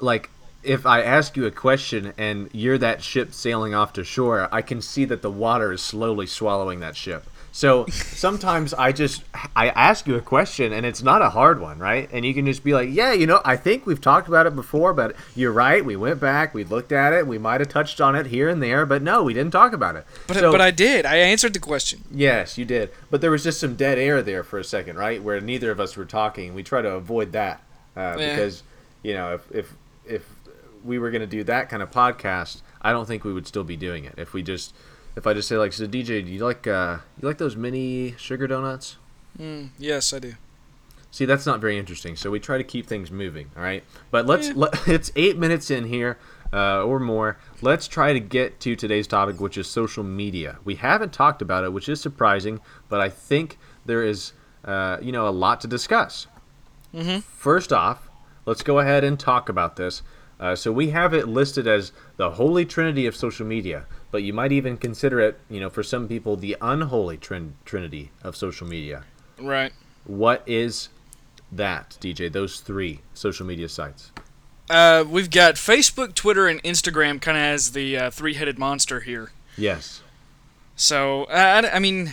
like 0.00 0.28
if 0.62 0.84
I 0.84 1.00
ask 1.00 1.34
you 1.34 1.46
a 1.46 1.50
question 1.50 2.12
and 2.18 2.50
you're 2.52 2.76
that 2.76 3.02
ship 3.02 3.32
sailing 3.32 3.72
off 3.72 3.94
to 3.94 4.04
shore, 4.04 4.46
I 4.52 4.60
can 4.60 4.82
see 4.82 5.06
that 5.06 5.22
the 5.22 5.30
water 5.30 5.72
is 5.72 5.80
slowly 5.80 6.26
swallowing 6.26 6.80
that 6.80 6.94
ship. 6.94 7.24
So 7.50 7.86
sometimes 7.86 8.72
I 8.74 8.92
just 8.92 9.24
I 9.56 9.70
ask 9.70 10.06
you 10.06 10.14
a 10.14 10.20
question 10.20 10.72
and 10.72 10.86
it's 10.86 11.02
not 11.02 11.22
a 11.22 11.30
hard 11.30 11.60
one, 11.60 11.78
right? 11.78 12.08
And 12.12 12.24
you 12.24 12.32
can 12.34 12.46
just 12.46 12.62
be 12.62 12.72
like, 12.72 12.88
"Yeah, 12.92 13.12
you 13.12 13.26
know, 13.26 13.40
I 13.44 13.56
think 13.56 13.84
we've 13.86 14.00
talked 14.00 14.28
about 14.28 14.46
it 14.46 14.54
before, 14.54 14.94
but 14.94 15.16
you're 15.34 15.50
right. 15.52 15.84
We 15.84 15.96
went 15.96 16.20
back, 16.20 16.54
we 16.54 16.62
looked 16.64 16.92
at 16.92 17.12
it, 17.12 17.26
we 17.26 17.38
might 17.38 17.60
have 17.60 17.68
touched 17.68 18.00
on 18.00 18.14
it 18.14 18.26
here 18.26 18.48
and 18.48 18.62
there, 18.62 18.86
but 18.86 19.02
no, 19.02 19.22
we 19.24 19.34
didn't 19.34 19.52
talk 19.52 19.72
about 19.72 19.96
it." 19.96 20.06
But 20.26 20.36
So- 20.36 20.52
but 20.52 20.60
I 20.60 20.70
did. 20.70 21.04
I 21.06 21.16
answered 21.16 21.52
the 21.54 21.58
question. 21.58 22.04
Yes, 22.12 22.58
you 22.58 22.64
did. 22.64 22.90
But 23.10 23.20
there 23.22 23.30
was 23.30 23.42
just 23.42 23.58
some 23.58 23.74
dead 23.74 23.98
air 23.98 24.22
there 24.22 24.44
for 24.44 24.58
a 24.58 24.64
second, 24.64 24.96
right? 24.96 25.20
Where 25.22 25.40
neither 25.40 25.70
of 25.70 25.80
us 25.80 25.96
were 25.96 26.04
talking. 26.04 26.54
We 26.54 26.62
try 26.62 26.82
to 26.82 26.90
avoid 26.90 27.32
that 27.32 27.60
uh, 27.96 28.16
Yeah. 28.18 28.34
because, 28.36 28.62
you 29.02 29.14
know, 29.14 29.34
if, 29.34 29.50
if 29.52 29.72
if 30.06 30.22
we 30.84 30.98
were 30.98 31.10
going 31.10 31.22
to 31.22 31.26
do 31.26 31.42
that 31.44 31.68
kind 31.68 31.82
of 31.82 31.90
podcast, 31.90 32.62
I 32.80 32.92
don't 32.92 33.06
think 33.06 33.24
we 33.24 33.32
would 33.32 33.46
still 33.48 33.64
be 33.64 33.76
doing 33.76 34.04
it. 34.04 34.14
If 34.16 34.32
we 34.32 34.42
just, 34.42 34.72
if 35.18 35.26
I 35.26 35.34
just 35.34 35.48
say 35.48 35.56
like, 35.58 35.72
so 35.72 35.86
DJ, 35.86 36.24
do 36.24 36.30
you 36.30 36.44
like 36.44 36.66
uh, 36.66 36.98
you 37.20 37.26
like 37.28 37.38
those 37.38 37.56
mini 37.56 38.14
sugar 38.16 38.46
donuts? 38.46 38.96
Mm, 39.38 39.70
yes, 39.78 40.12
I 40.14 40.20
do. 40.20 40.34
See, 41.10 41.24
that's 41.24 41.44
not 41.46 41.60
very 41.60 41.76
interesting. 41.78 42.16
So 42.16 42.30
we 42.30 42.38
try 42.38 42.56
to 42.58 42.64
keep 42.64 42.86
things 42.86 43.10
moving, 43.10 43.50
all 43.56 43.62
right? 43.62 43.82
But 44.10 44.26
let's 44.26 44.48
Yeah. 44.48 44.54
let, 44.56 44.88
it's 44.88 45.10
eight 45.16 45.36
minutes 45.36 45.70
in 45.70 45.84
here 45.84 46.18
uh, 46.52 46.84
or 46.84 47.00
more. 47.00 47.36
Let's 47.60 47.88
try 47.88 48.12
to 48.12 48.20
get 48.20 48.60
to 48.60 48.76
today's 48.76 49.06
topic, 49.06 49.40
which 49.40 49.58
is 49.58 49.66
social 49.66 50.04
media. 50.04 50.58
We 50.64 50.76
haven't 50.76 51.12
talked 51.12 51.42
about 51.42 51.64
it, 51.64 51.72
which 51.72 51.88
is 51.88 52.00
surprising, 52.00 52.60
but 52.88 53.00
I 53.00 53.08
think 53.08 53.58
there 53.86 54.04
is, 54.04 54.32
uh, 54.64 54.98
you 55.02 55.10
know, 55.12 55.26
a 55.26 55.30
lot 55.30 55.60
to 55.62 55.66
discuss. 55.66 56.26
Mm-hmm. 56.94 57.20
First 57.20 57.72
off, 57.72 58.08
let's 58.46 58.62
go 58.62 58.78
ahead 58.78 59.02
and 59.02 59.18
talk 59.18 59.48
about 59.48 59.76
this. 59.76 60.02
Uh, 60.38 60.54
so 60.54 60.70
we 60.70 60.90
have 60.90 61.12
it 61.14 61.26
listed 61.26 61.66
as 61.66 61.90
the 62.16 62.30
holy 62.32 62.64
trinity 62.64 63.06
of 63.06 63.16
social 63.16 63.44
media, 63.46 63.86
but 64.10 64.22
you 64.22 64.32
might 64.32 64.52
even 64.52 64.76
consider 64.76 65.20
it, 65.20 65.38
you 65.50 65.60
know, 65.60 65.68
for 65.70 65.82
some 65.82 66.08
people, 66.08 66.36
the 66.36 66.56
unholy 66.60 67.16
trin- 67.16 67.54
trinity 67.64 68.10
of 68.22 68.36
social 68.36 68.66
media. 68.66 69.04
Right. 69.38 69.72
What 70.04 70.42
is 70.46 70.88
that, 71.52 71.96
DJ? 72.00 72.30
Those 72.32 72.60
three 72.60 73.00
social 73.14 73.46
media 73.46 73.68
sites. 73.68 74.10
Uh, 74.70 75.04
we've 75.08 75.30
got 75.30 75.54
Facebook, 75.54 76.14
Twitter, 76.14 76.46
and 76.46 76.62
Instagram 76.62 77.20
kind 77.20 77.36
of 77.38 77.42
as 77.42 77.72
the 77.72 77.96
uh, 77.96 78.10
three-headed 78.10 78.58
monster 78.58 79.00
here. 79.00 79.30
Yes. 79.56 80.02
So 80.76 81.24
I, 81.24 81.60
I- 81.66 81.74
I 81.76 81.78
mean, 81.78 82.12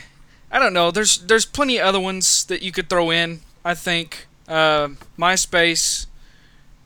I 0.52 0.60
don't 0.60 0.74
know. 0.74 0.90
There's 0.92 1.18
there's 1.18 1.46
plenty 1.46 1.78
of 1.80 1.86
other 1.86 2.00
ones 2.00 2.46
that 2.46 2.62
you 2.62 2.72
could 2.72 2.90
throw 2.90 3.12
in. 3.12 3.42
I 3.66 3.74
think 3.74 4.28
uh, 4.48 4.90
MySpace, 5.20 6.06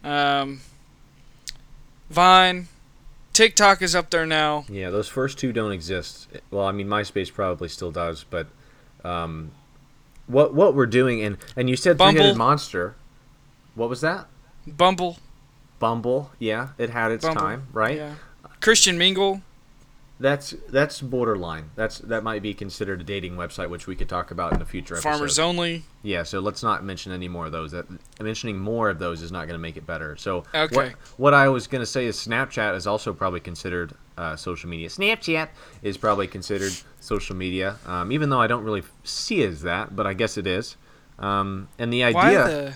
um, 0.04 0.62
Vine, 2.10 2.68
TikTok 3.39 3.81
is 3.81 3.96
up 3.96 4.10
there 4.10 4.25
now. 4.25 4.65
Yeah, 4.67 4.89
those 4.89 5.08
first 5.08 5.39
two 5.39 5.53
don't 5.53 5.72
exist. 5.72 6.27
Well, 6.51 6.65
I 6.65 6.74
mean, 6.74 6.88
MySpace 6.88 7.34
probably 7.34 7.69
still 7.69 7.89
does, 7.89 8.25
but 8.29 8.48
um, 9.05 9.51
what 10.27 10.53
what 10.53 10.75
we're 10.75 10.86
doing 10.86 11.22
and 11.22 11.38
and 11.55 11.69
you 11.69 11.77
said 11.77 11.98
Bumble. 11.98 12.15
three-headed 12.15 12.38
monster. 12.38 12.96
What 13.75 13.88
was 13.88 14.01
that? 14.01 14.27
Bumble, 14.67 15.19
Bumble. 15.79 16.31
Yeah, 16.38 16.72
it 16.77 16.89
had 16.89 17.13
its 17.13 17.24
Bumble, 17.24 17.39
time, 17.39 17.67
right? 17.72 17.96
Yeah. 17.96 18.15
Christian 18.60 18.98
Mingle. 18.98 19.41
That's 20.22 20.54
that's 20.68 21.00
borderline. 21.02 21.70
That's 21.76 22.00
that 22.00 22.24
might 22.24 22.42
be 22.42 22.54
considered 22.54 23.00
a 23.00 23.04
dating 23.06 23.36
website, 23.38 23.70
which 23.70 23.88
we 23.88 23.96
could 23.96 24.10
talk 24.10 24.32
about 24.32 24.52
in 24.54 24.62
a 24.62 24.66
future 24.66 24.96
episode. 24.96 25.10
Farmers 25.10 25.40
Only. 25.40 25.84
Yeah, 26.04 26.24
so 26.24 26.42
let's 26.42 26.62
not 26.62 26.84
mention 26.84 27.14
any 27.14 27.30
more 27.30 27.46
of 27.46 27.54
those. 27.54 27.72
That 27.72 27.86
mentioning 28.22 28.60
more 28.60 28.90
of 28.90 29.00
those 29.00 29.22
is 29.22 29.32
not 29.32 29.48
going 29.48 29.54
to 29.56 29.60
make 29.60 29.78
it 29.78 29.88
better. 29.88 30.18
So 30.18 30.44
what, 30.52 30.74
Okay. 30.74 30.94
what 31.16 31.34
I 31.34 31.48
was 31.48 31.68
going 31.68 31.82
to 31.82 31.86
say 31.86 32.06
is 32.06 32.18
Snapchat 32.18 32.76
is 32.76 32.86
also 32.86 33.14
probably 33.14 33.40
considered 33.40 33.94
uh, 34.18 34.36
social 34.36 34.70
media. 34.70 34.90
Snapchat 34.90 35.48
is 35.84 35.96
probably 35.98 36.28
considered 36.28 36.74
social 37.00 37.38
media, 37.38 37.78
um, 37.86 38.12
even 38.12 38.30
though 38.30 38.42
I 38.42 38.48
don't 38.48 38.66
really 38.66 38.84
see 39.06 39.42
it 39.42 39.50
as 39.50 39.62
that, 39.62 39.96
but 39.96 40.06
I 40.06 40.14
guess 40.14 40.38
it 40.38 40.46
is. 40.48 40.76
Um, 41.18 41.70
and 41.78 41.94
the 41.94 42.02
Why 42.02 42.08
idea, 42.26 42.44
the 42.44 42.74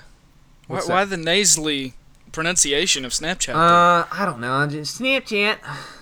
Why, 0.68 0.76
What's 0.78 0.88
why 0.88 1.04
that? 1.04 1.10
the 1.18 1.22
nasally 1.22 1.94
pronunciation 2.34 3.06
of 3.06 3.12
Snapchat? 3.14 3.56
Uh, 3.56 4.06
I 4.12 4.26
don't 4.26 4.42
know. 4.42 4.52
I 4.54 4.68
Just 4.68 5.00
Snapchat. 5.00 5.58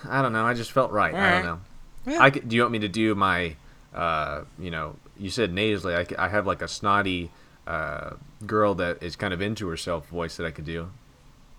I 0.08 0.22
don't 0.22 0.32
know. 0.32 0.44
I 0.44 0.54
just 0.54 0.72
felt 0.72 0.90
right. 0.90 1.14
I 1.14 1.30
don't 1.30 1.44
know. 1.44 1.60
Yeah. 2.06 2.20
I 2.20 2.32
c 2.32 2.40
do 2.40 2.56
you 2.56 2.62
want 2.62 2.72
me 2.72 2.80
to 2.80 2.88
do 2.88 3.14
my, 3.14 3.54
uh, 3.94 4.42
you 4.58 4.72
know, 4.72 4.96
you 5.16 5.30
said 5.30 5.52
nasally. 5.52 5.94
I, 5.94 6.04
I 6.18 6.28
have 6.28 6.46
like 6.48 6.60
a 6.62 6.66
snotty 6.68 7.30
uh, 7.68 8.14
girl 8.44 8.74
that 8.74 9.00
is 9.00 9.14
kind 9.14 9.32
of 9.32 9.40
into 9.40 9.68
herself 9.68 10.08
voice 10.08 10.36
that 10.36 10.44
I 10.44 10.50
could 10.50 10.64
do. 10.66 10.90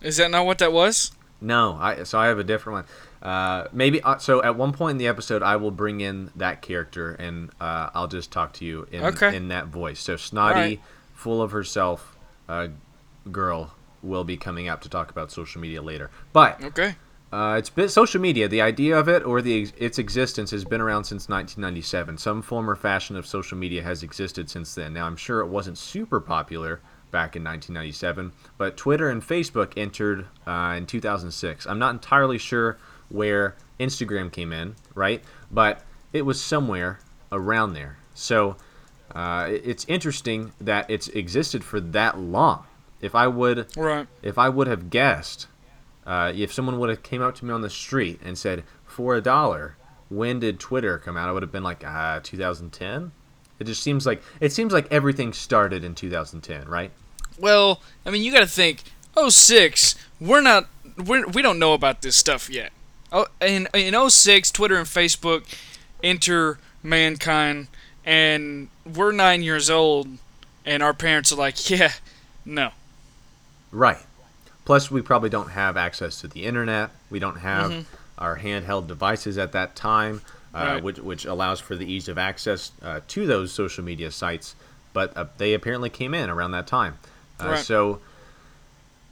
Is 0.02 0.18
that 0.18 0.30
not 0.32 0.46
what 0.46 0.58
that 0.58 0.74
was? 0.74 1.14
No, 1.40 1.78
I 1.80 2.04
so 2.04 2.20
I 2.20 2.28
have 2.28 2.40
a 2.40 2.44
different 2.44 2.76
one. 2.76 3.32
Uh, 3.32 3.68
maybe 3.72 4.02
uh, 4.02 4.18
so. 4.18 4.44
At 4.44 4.58
one 4.58 4.74
point 4.74 4.92
in 4.92 4.98
the 4.98 5.08
episode, 5.08 5.42
I 5.42 5.56
will 5.56 5.72
bring 5.72 6.02
in 6.02 6.32
that 6.36 6.62
character 6.62 7.14
and 7.14 7.50
uh, 7.62 7.90
I'll 7.94 8.08
just 8.08 8.32
talk 8.32 8.52
to 8.54 8.66
you 8.66 8.86
in 8.92 9.04
Okay. 9.04 9.34
in 9.36 9.48
that 9.48 9.68
voice. 9.68 10.02
So 10.02 10.18
snotty, 10.18 10.60
Alright. 10.60 10.82
full 11.14 11.42
of 11.42 11.52
herself, 11.52 12.18
uh, 12.50 12.68
girl 13.32 13.72
will 14.04 14.24
be 14.24 14.38
coming 14.38 14.68
up 14.68 14.82
to 14.82 14.90
talk 14.90 15.10
about 15.10 15.32
social 15.32 15.62
media 15.62 15.82
later. 15.82 16.12
But 16.34 16.62
Okay. 16.64 16.96
uh, 17.32 17.56
it's 17.58 17.70
been 17.70 17.90
social 17.90 18.22
media. 18.22 18.48
The 18.48 18.62
idea 18.62 18.98
of 19.00 19.08
it 19.08 19.26
or 19.26 19.42
the 19.42 19.70
its 19.78 19.98
existence 19.98 20.52
has 20.52 20.66
been 20.66 20.82
around 20.82 21.06
since 21.06 21.30
1997. 21.30 22.18
Some 22.18 22.42
form 22.42 22.70
or 22.70 22.76
fashion 22.76 23.16
of 23.16 23.26
social 23.26 23.58
media 23.58 23.82
has 23.84 24.04
existed 24.04 24.50
since 24.50 24.76
then. 24.76 24.94
Now 24.94 25.06
I'm 25.08 25.16
sure 25.18 25.40
it 25.40 25.48
wasn't 25.48 25.78
super 25.78 26.20
popular 26.20 26.82
back 27.12 27.36
in 27.36 27.44
1997, 27.44 28.32
but 28.58 28.76
Twitter 28.76 29.10
and 29.10 29.22
Facebook 29.22 29.74
entered 29.78 30.26
uh, 30.48 30.76
in 30.78 30.86
2006. 30.86 31.66
I'm 31.68 31.80
not 31.80 31.92
entirely 31.94 32.38
sure 32.40 32.78
where 33.10 33.56
Instagram 33.80 34.32
came 34.32 34.52
in, 34.52 34.76
right? 34.96 35.24
But 35.52 35.82
it 36.12 36.24
was 36.24 36.42
somewhere 36.42 37.00
around 37.32 37.74
there. 37.74 37.98
So 38.16 38.56
uh, 39.14 39.48
it's 39.50 39.86
interesting 39.88 40.52
that 40.60 40.90
it's 40.90 41.08
existed 41.10 41.64
for 41.64 41.80
that 41.80 42.18
long. 42.18 42.66
If 43.04 43.14
I 43.16 43.28
would 43.28 43.68
Right. 43.76 44.08
if 44.22 44.38
I 44.38 44.48
would 44.50 44.68
have 44.68 44.90
guessed, 44.90 45.48
uh, 46.08 46.32
if 46.34 46.54
someone 46.54 46.80
would 46.80 46.90
have 46.90 47.04
came 47.04 47.22
up 47.22 47.36
to 47.36 47.46
me 47.46 47.52
on 47.54 47.62
the 47.62 47.70
street 47.70 48.20
and 48.24 48.38
said, 48.38 48.64
"For 48.86 49.16
a 49.16 49.22
dollar, 49.22 49.76
when 50.10 50.40
did 50.40 50.60
Twitter 50.60 50.98
come 50.98 51.18
out?" 51.18 51.28
I 51.28 51.34
would 51.34 51.44
have 51.44 51.52
been 51.52 51.64
like, 51.64 51.84
"Ah, 51.86 52.20
2010." 52.24 53.12
It 53.60 53.66
just 53.66 53.84
seems 53.84 54.06
like 54.06 54.24
it 54.40 54.52
seems 54.54 54.72
like 54.74 54.88
everything 54.90 55.34
started 55.34 55.84
in 55.84 55.96
2010, 55.96 56.68
right? 56.68 56.92
Well, 57.38 57.82
I 58.06 58.10
mean, 58.10 58.24
you 58.24 58.32
got 58.32 58.40
to 58.40 58.48
think. 58.48 58.84
Oh 59.16 59.30
six, 59.30 59.96
we're 60.20 60.42
not. 60.42 60.68
We're, 60.98 61.28
we 61.28 61.42
don't 61.42 61.60
know 61.60 61.74
about 61.74 62.02
this 62.02 62.16
stuff 62.16 62.50
yet. 62.50 62.72
Oh, 63.12 63.28
in 63.42 63.68
in 63.74 63.94
06, 64.10 64.50
Twitter 64.52 64.78
and 64.78 64.88
Facebook 64.88 65.44
enter 66.02 66.58
mankind, 66.82 67.68
and 68.06 68.70
we're 68.86 69.12
nine 69.12 69.44
years 69.44 69.70
old, 69.70 70.08
and 70.66 70.82
our 70.82 70.94
parents 70.94 71.32
are 71.32 71.36
like, 71.36 71.70
yeah, 71.70 71.94
no. 72.46 72.72
Right. 73.74 73.98
Plus, 74.66 74.90
we 74.90 75.02
probably 75.02 75.30
don't 75.30 75.50
have 75.50 75.76
access 75.76 76.22
to 76.22 76.28
the 76.30 76.46
internet. 76.46 76.92
We 77.10 77.20
don't 77.20 77.40
have 77.40 77.72
Mhm. 77.72 77.86
our 78.18 78.38
handheld 78.40 78.88
devices 78.88 79.38
at 79.38 79.52
that 79.52 79.76
time, 79.76 80.22
uh, 80.56 80.58
Right. 80.60 80.84
which 80.84 81.00
which 81.00 81.26
allows 81.26 81.60
for 81.60 81.76
the 81.76 81.92
ease 81.92 82.08
of 82.08 82.18
access 82.18 82.72
uh, 82.82 83.02
to 83.10 83.26
those 83.28 83.52
social 83.52 83.84
media 83.84 84.12
sites. 84.12 84.56
But 84.94 85.18
uh, 85.18 85.26
they 85.38 85.54
apparently 85.54 85.90
came 85.90 86.14
in 86.14 86.30
around 86.30 86.52
that 86.52 86.68
time. 86.68 87.00
Uh, 87.42 87.48
Right. 87.50 87.66
So 87.66 88.00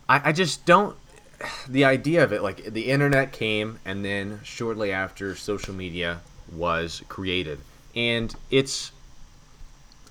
I, 0.08 0.30
I 0.30 0.32
just 0.32 0.66
don't. 0.66 0.96
The 1.68 1.84
idea 1.86 2.24
of 2.24 2.32
it, 2.32 2.44
like 2.44 2.66
the 2.72 2.92
internet 2.92 3.32
came, 3.34 3.80
and 3.84 4.06
then 4.06 4.40
shortly 4.44 4.92
after, 4.92 5.36
social 5.36 5.74
media 5.74 6.22
was 6.52 7.02
created, 7.10 7.60
and 7.96 8.34
it's 8.52 8.92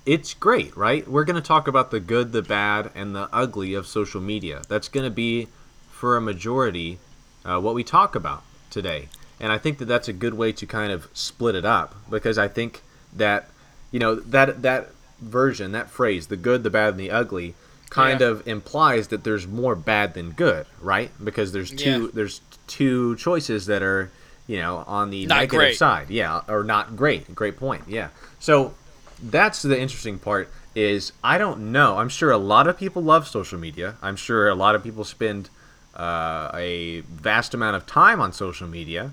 it's 0.07 0.35
great, 0.35 0.77
right? 0.77 1.07
We're 1.07 1.25
going 1.25 1.41
to 1.41 1.47
talk 1.47 1.69
about 1.69 1.91
the 1.91 2.01
good, 2.01 2.33
the 2.33 2.43
bad, 2.43 2.91
and 2.95 3.15
the 3.15 3.29
ugly 3.33 3.75
of 3.75 3.87
social 3.87 4.21
media. 4.21 4.63
That's 4.69 4.89
going 4.89 5.05
to 5.05 5.11
be, 5.11 5.49
for 5.91 6.17
a 6.17 6.21
majority, 6.21 6.99
uh, 7.45 7.61
what 7.61 7.75
we 7.75 7.85
talk 7.85 8.15
about 8.15 8.43
today. 8.71 9.09
And 9.39 9.53
I 9.53 9.59
think 9.59 9.79
that 9.79 9.87
that's 9.87 10.09
a 10.09 10.13
good 10.13 10.35
way 10.35 10.53
to 10.53 10.67
kind 10.67 10.93
of 10.93 11.09
split 11.15 11.55
it 11.55 11.65
up 11.65 11.95
because 12.11 12.39
I 12.39 12.49
think 12.49 12.83
that, 13.15 13.49
you 13.91 13.99
know, 13.99 14.15
that 14.17 14.63
that 14.63 14.89
version, 15.21 15.73
that 15.73 15.91
phrase, 15.91 16.27
the 16.29 16.37
good, 16.37 16.63
the 16.63 16.71
bad, 16.71 16.91
and 16.91 17.01
the 17.01 17.11
ugly, 17.11 17.55
kind 17.91 18.21
Yeah. 18.21 18.29
of 18.29 18.47
implies 18.47 19.09
that 19.09 19.25
there's 19.25 19.47
more 19.47 19.75
bad 19.75 20.15
than 20.15 20.31
good, 20.33 20.67
right? 20.81 21.11
Because 21.23 21.53
there's 21.53 21.71
two 21.71 22.05
Yeah. 22.05 22.09
there's 22.13 22.41
two 22.67 23.17
choices 23.17 23.67
that 23.67 23.83
are, 23.83 24.11
you 24.47 24.59
know, 24.59 24.85
on 24.87 25.11
the 25.11 25.27
Not 25.27 25.37
negative 25.37 25.59
great. 25.59 25.77
side. 25.77 26.11
Yeah, 26.11 26.41
or 26.49 26.63
not 26.63 26.95
great. 26.97 27.35
Great 27.35 27.57
point. 27.59 27.85
Yeah. 27.87 28.09
So 28.39 28.75
that's 29.23 29.63
the 29.63 29.79
interesting 29.79 30.19
part 30.19 30.51
is 30.75 31.13
I 31.23 31.39
don't 31.39 31.73
know. 31.73 31.99
I'm 31.99 32.09
sure 32.09 32.31
a 32.31 32.39
lot 32.39 32.67
of 32.69 32.79
people 32.79 33.03
love 33.03 33.27
social 33.27 33.59
media. 33.59 33.97
I'm 34.03 34.17
sure 34.17 34.49
a 34.49 34.55
lot 34.55 34.75
of 34.75 34.83
people 34.83 35.05
spend 35.05 35.51
uh, 35.95 36.51
a 36.55 37.01
vast 37.01 37.55
amount 37.55 37.77
of 37.77 37.87
time 37.87 38.21
on 38.21 38.33
social 38.33 38.69
media, 38.69 39.13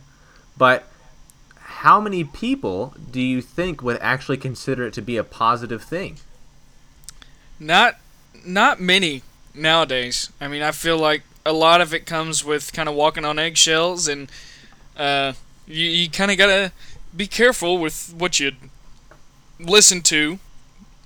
but 0.57 0.87
how 1.55 1.99
many 1.99 2.23
people 2.23 2.93
do 3.11 3.21
you 3.21 3.41
think 3.41 3.83
would 3.83 3.97
actually 4.01 4.37
consider 4.37 4.87
it 4.87 4.93
to 4.93 5.01
be 5.01 5.17
a 5.17 5.23
positive 5.23 5.83
thing? 5.83 6.17
Not 7.59 7.99
not 8.45 8.79
many 8.79 9.23
nowadays. 9.53 10.31
I 10.39 10.47
mean, 10.47 10.61
I 10.61 10.71
feel 10.71 10.97
like 10.97 11.23
a 11.45 11.53
lot 11.53 11.81
of 11.81 11.93
it 11.93 12.05
comes 12.05 12.43
with 12.43 12.73
kind 12.73 12.87
of 12.87 12.95
walking 12.95 13.25
on 13.25 13.39
eggshells, 13.39 14.07
and 14.07 14.29
uh, 14.95 15.33
you 15.67 15.85
you 15.85 16.09
kind 16.09 16.31
of 16.31 16.37
gotta 16.37 16.71
be 17.15 17.27
careful 17.27 17.77
with 17.77 18.13
what 18.17 18.39
you 18.39 18.53
listen 19.59 20.01
to 20.03 20.39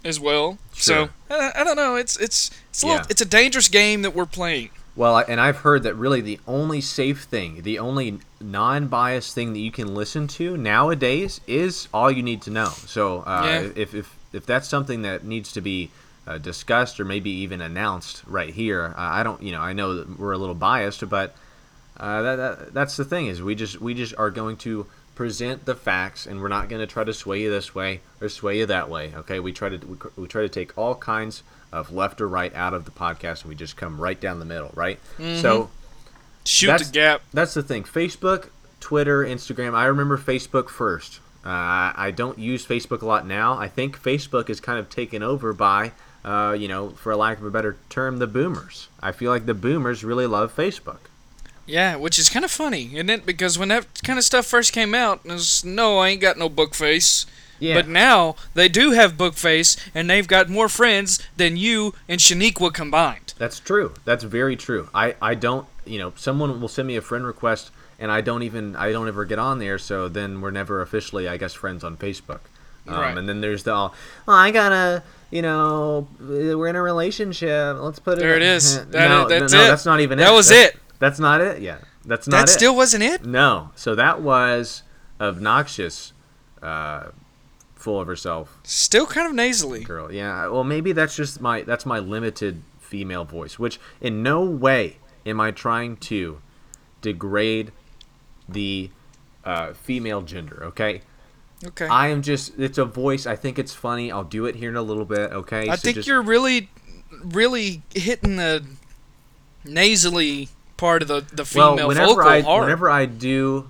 as 0.03 0.20
well. 0.20 0.58
Sure. 0.74 1.10
So 1.29 1.36
I, 1.36 1.51
I 1.62 1.63
don't 1.63 1.75
know. 1.75 1.96
It's 1.96 2.17
it's 2.17 2.51
it's 2.70 2.84
a 2.84 2.88
Yeah. 2.88 2.91
little, 2.93 3.08
it's 3.10 3.22
a 3.22 3.25
dangerous 3.25 3.67
game 3.67 4.01
that 4.01 4.15
we're 4.15 4.25
playing. 4.25 4.70
Well, 4.96 5.17
and 5.20 5.39
I've 5.39 5.58
heard 5.58 5.84
that 5.84 5.96
really 5.96 6.20
the 6.22 6.39
only 6.48 6.81
safe 6.81 7.24
thing, 7.24 7.62
the 7.62 7.79
only 7.79 8.20
non-biased 8.41 9.34
thing 9.34 9.53
that 9.53 9.60
you 9.60 9.72
can 9.72 9.96
listen 9.96 10.27
to 10.27 10.58
nowadays 10.58 11.39
is 11.48 11.88
all 11.93 12.12
you 12.12 12.22
need 12.24 12.41
to 12.43 12.50
know. 12.50 12.70
So 12.86 13.20
uh, 13.22 13.41
Yeah. 13.46 13.70
if, 13.75 13.96
if 13.96 14.15
if 14.34 14.46
that's 14.46 14.67
something 14.67 15.01
that 15.03 15.24
needs 15.24 15.51
to 15.53 15.62
be 15.62 15.91
uh, 16.27 16.38
discussed 16.38 17.00
or 17.00 17.05
maybe 17.05 17.29
even 17.29 17.62
announced 17.62 18.24
right 18.27 18.53
here, 18.53 18.93
uh, 18.98 19.01
I 19.01 19.24
don't, 19.24 19.41
you 19.41 19.51
know, 19.51 19.62
I 19.62 19.74
know 19.74 19.96
that 19.96 20.20
we're 20.20 20.34
a 20.34 20.38
little 20.38 20.55
biased, 20.55 21.08
but 21.10 21.36
uh, 21.98 22.22
that, 22.22 22.36
that 22.36 22.74
that's 22.74 22.98
the 22.98 23.05
thing 23.05 23.27
is 23.27 23.41
we 23.41 23.55
just 23.55 23.79
we 23.81 23.93
just 23.93 24.13
are 24.17 24.29
going 24.29 24.58
to 24.58 24.86
present 25.15 25.65
the 25.65 25.75
facts 25.75 26.25
and 26.25 26.41
we're 26.41 26.47
not 26.47 26.69
going 26.69 26.79
to 26.79 26.87
try 26.87 27.03
to 27.03 27.13
sway 27.13 27.41
you 27.41 27.51
this 27.51 27.75
way 27.75 28.01
or 28.21 28.29
sway 28.29 28.59
you 28.59 28.65
that 28.65 28.89
way. 28.89 29.13
Okay, 29.15 29.39
we 29.39 29.51
try 29.51 29.69
to 29.69 29.77
we, 29.77 29.97
we 30.15 30.27
try 30.27 30.41
to 30.41 30.49
take 30.49 30.77
all 30.77 30.95
kinds 30.95 31.43
of 31.71 31.91
left 31.91 32.19
or 32.21 32.27
right 32.27 32.53
out 32.55 32.73
of 32.73 32.85
the 32.85 32.91
podcast 32.91 33.41
and 33.41 33.49
we 33.49 33.55
just 33.55 33.77
come 33.77 33.99
right 33.99 34.19
down 34.19 34.39
the 34.39 34.45
middle, 34.45 34.71
right? 34.73 34.99
So 35.17 35.69
Shoot 36.45 36.79
the 36.79 36.85
gap. 36.91 37.21
that's 37.33 37.53
the 37.53 37.61
thing. 37.63 37.83
Facebook, 37.83 38.49
Twitter, 38.79 39.23
Instagram. 39.23 39.73
I 39.75 39.85
remember 39.85 40.17
Facebook 40.17 40.69
first. 40.69 41.19
Uh, 41.45 41.93
I 41.95 42.11
don't 42.15 42.37
use 42.39 42.65
Facebook 42.65 43.01
a 43.01 43.05
lot 43.05 43.25
now. 43.27 43.57
I 43.57 43.67
think 43.67 43.99
Facebook 44.01 44.49
is 44.49 44.59
kind 44.59 44.79
of 44.79 44.89
taken 44.89 45.23
over 45.23 45.53
by, 45.53 45.91
uh, 46.23 46.55
you 46.57 46.67
know, 46.67 46.89
for 46.91 47.15
lack 47.15 47.37
of 47.39 47.45
a 47.45 47.51
better 47.51 47.77
term, 47.89 48.17
the 48.17 48.27
boomers. 48.27 48.87
I 49.01 49.11
feel 49.11 49.31
like 49.31 49.45
the 49.45 49.53
boomers 49.53 50.03
really 50.03 50.27
love 50.27 50.55
Facebook. 50.55 50.99
Yeah, 51.65 51.95
which 51.95 52.17
is 52.19 52.29
kind 52.29 52.43
of 52.43 52.51
funny, 52.51 52.91
isn't 52.93 53.09
it? 53.09 53.25
Because 53.25 53.57
when 53.57 53.69
that 53.69 53.85
kind 54.03 54.19
of 54.19 54.25
stuff 54.25 54.45
first 54.45 54.73
came 54.73 54.93
out, 54.93 55.21
it 55.23 55.31
was 55.31 55.63
no, 55.63 55.99
I 55.99 56.09
ain't 56.09 56.21
got 56.21 56.37
no 56.37 56.49
book 56.49 56.73
face. 56.73 57.25
Yeah. 57.59 57.75
But 57.75 57.87
now 57.87 58.35
they 58.55 58.67
do 58.67 58.91
have 58.91 59.17
book 59.17 59.35
face, 59.35 59.77
and 59.93 60.09
they've 60.09 60.27
got 60.27 60.49
more 60.49 60.67
friends 60.67 61.19
than 61.37 61.57
you 61.57 61.93
and 62.09 62.19
Shaniqua 62.19 62.73
combined. 62.73 63.35
That's 63.37 63.59
true. 63.59 63.93
That's 64.03 64.23
very 64.23 64.55
true. 64.55 64.89
I, 64.95 65.15
I 65.21 65.35
don't, 65.35 65.67
you 65.85 65.99
know, 65.99 66.13
someone 66.15 66.59
will 66.59 66.67
send 66.67 66.87
me 66.87 66.95
a 66.95 67.01
friend 67.01 67.25
request 67.25 67.69
and 67.99 68.11
I 68.11 68.21
don't 68.21 68.41
even, 68.41 68.75
I 68.75 68.91
don't 68.91 69.07
ever 69.07 69.25
get 69.25 69.37
on 69.37 69.59
there. 69.59 69.77
So 69.77 70.09
then 70.09 70.41
we're 70.41 70.49
never 70.51 70.81
officially, 70.81 71.27
I 71.27 71.37
guess, 71.37 71.53
friends 71.53 71.83
on 71.83 71.97
Facebook. 71.97 72.39
Um, 72.87 72.95
Right. 72.95 73.15
And 73.15 73.29
then 73.29 73.41
there's 73.41 73.61
the, 73.63 73.73
all, 73.73 73.93
well, 74.25 74.35
I 74.37 74.49
gotta, 74.49 75.03
you 75.29 75.43
know, 75.43 76.07
we're 76.19 76.67
in 76.67 76.75
a 76.75 76.81
relationship. 76.81 77.77
Let's 77.79 77.99
put 77.99 78.17
it. 78.17 78.21
There 78.21 78.35
it 78.35 78.41
is. 78.41 78.83
That- 78.91 79.07
no, 79.07 79.27
that's 79.27 79.53
no, 79.53 79.63
it. 79.63 79.67
that's 79.67 79.85
not 79.85 79.99
even 79.99 80.17
it. 80.17 80.23
That 80.23 80.31
was 80.33 80.49
That's- 80.49 80.73
it. 80.73 80.80
That's 81.01 81.20
not 81.20 81.41
it. 81.41 81.62
Yeah. 81.62 81.79
That's 82.05 82.27
not 82.27 82.38
That 82.38 82.50
it. 82.50 82.53
still 82.53 82.75
wasn't 82.75 83.03
it. 83.03 83.25
No. 83.25 83.72
So 83.75 83.96
that 83.96 84.22
was 84.22 84.84
obnoxious, 85.20 86.13
uh, 86.62 87.10
full 87.75 88.00
of 88.00 88.05
herself 88.08 88.60
Still 88.63 89.08
kind 89.08 89.27
of 89.27 89.34
nasally. 89.34 89.84
girl. 89.84 90.12
Yeah. 90.13 90.48
Well, 90.48 90.63
maybe 90.63 90.91
that's 90.93 91.15
just 91.15 91.41
my 91.41 91.63
that's 91.63 91.86
my 91.86 92.00
limited 92.00 92.62
female 92.79 93.25
voice, 93.25 93.58
which 93.60 93.79
in 94.00 94.22
no 94.24 94.41
way 94.43 94.98
am 95.25 95.41
I 95.41 95.51
trying 95.51 95.98
to 95.98 96.39
degrade 97.01 97.72
the 98.48 98.91
uh, 99.43 99.74
female 99.74 100.22
gender. 100.22 100.63
Okay. 100.65 101.01
Okay. 101.65 101.88
I 101.88 102.08
am 102.10 102.22
just 102.22 102.58
it's 102.60 102.77
a 102.77 102.86
voice. 102.86 103.25
I 103.25 103.36
think 103.36 103.58
it's 103.60 103.74
funny. 103.74 104.12
I'll 104.12 104.24
do 104.24 104.46
it 104.46 104.55
here 104.55 104.70
in 104.70 104.75
a 104.75 104.81
little 104.84 105.05
bit. 105.05 105.31
Okay. 105.31 105.67
I 105.70 105.75
So 105.75 105.81
think 105.81 105.96
just- 105.96 106.08
you're 106.08 106.22
really, 106.22 106.70
really 107.24 107.81
hitting 107.96 108.36
the 108.38 108.63
nasally 109.63 110.50
part 110.81 111.01
of 111.03 111.07
the 111.07 111.21
the 111.33 111.45
female 111.45 111.75
well, 111.75 111.88
whenever 111.88 112.15
vocal 112.15 112.29
I 112.29 112.41
hard. 112.41 112.63
whenever 112.63 112.89
I 112.89 113.05
do 113.05 113.69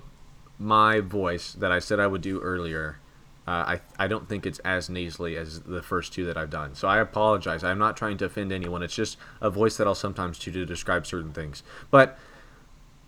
my 0.58 1.00
voice 1.00 1.52
that 1.52 1.70
I 1.70 1.78
said 1.78 2.00
I 2.00 2.06
would 2.12 2.22
do 2.22 2.40
earlier, 2.40 2.98
Uh, 3.46 3.50
I 3.74 3.80
I 4.04 4.06
don't 4.12 4.26
think 4.28 4.46
it's 4.46 4.60
as 4.60 4.88
nasally 4.88 5.36
as 5.36 5.60
the 5.76 5.82
first 5.82 6.12
two 6.14 6.24
that 6.26 6.36
I've 6.36 6.50
done. 6.50 6.74
So 6.74 6.86
I 6.88 6.98
apologize. 6.98 7.62
I'm 7.64 7.78
not 7.86 7.96
trying 7.96 8.16
to 8.18 8.24
offend 8.26 8.52
anyone. 8.52 8.82
It's 8.86 8.94
just 8.94 9.16
a 9.40 9.50
voice 9.50 9.76
that 9.78 9.86
I'll 9.88 9.96
sometimes 10.06 10.38
choose 10.38 10.54
to 10.54 10.64
describe 10.64 11.06
certain 11.06 11.32
things. 11.32 11.62
But 11.90 12.16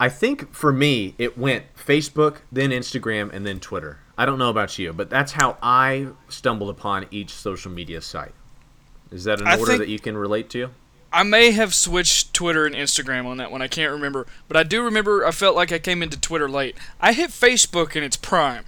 I 0.06 0.08
think 0.08 0.52
for 0.52 0.72
me, 0.72 1.14
it 1.18 1.38
went 1.38 1.64
Facebook, 1.76 2.38
then 2.50 2.70
Instagram, 2.70 3.32
and 3.32 3.46
then 3.46 3.60
Twitter. 3.60 3.98
I 4.18 4.26
don't 4.26 4.38
know 4.42 4.50
about 4.50 4.76
you, 4.78 4.92
but 4.92 5.08
that's 5.08 5.32
how 5.40 5.56
I 5.62 6.08
stumbled 6.28 6.70
upon 6.70 7.06
each 7.12 7.30
social 7.30 7.70
media 7.70 8.00
site. 8.00 8.34
Is 9.12 9.22
that 9.24 9.40
an 9.40 9.46
I 9.46 9.52
order 9.56 9.66
think- 9.66 9.78
that 9.82 9.88
you 9.88 10.00
can 10.00 10.16
relate 10.16 10.48
to? 10.50 10.70
I 11.14 11.22
may 11.22 11.52
have 11.52 11.74
switched 11.74 12.34
Twitter 12.34 12.66
and 12.66 12.74
Instagram 12.74 13.24
on 13.26 13.36
that 13.36 13.52
one. 13.52 13.62
I 13.62 13.68
can't 13.68 13.92
remember, 13.92 14.26
but 14.48 14.56
I 14.56 14.64
do 14.64 14.82
remember 14.82 15.24
I 15.24 15.30
felt 15.30 15.54
like 15.54 15.70
I 15.70 15.78
came 15.78 16.02
into 16.02 16.18
Twitter 16.20 16.48
late. 16.48 16.76
I 17.00 17.12
hit 17.12 17.30
Facebook 17.30 17.94
in 17.94 18.02
its 18.02 18.16
prime. 18.16 18.64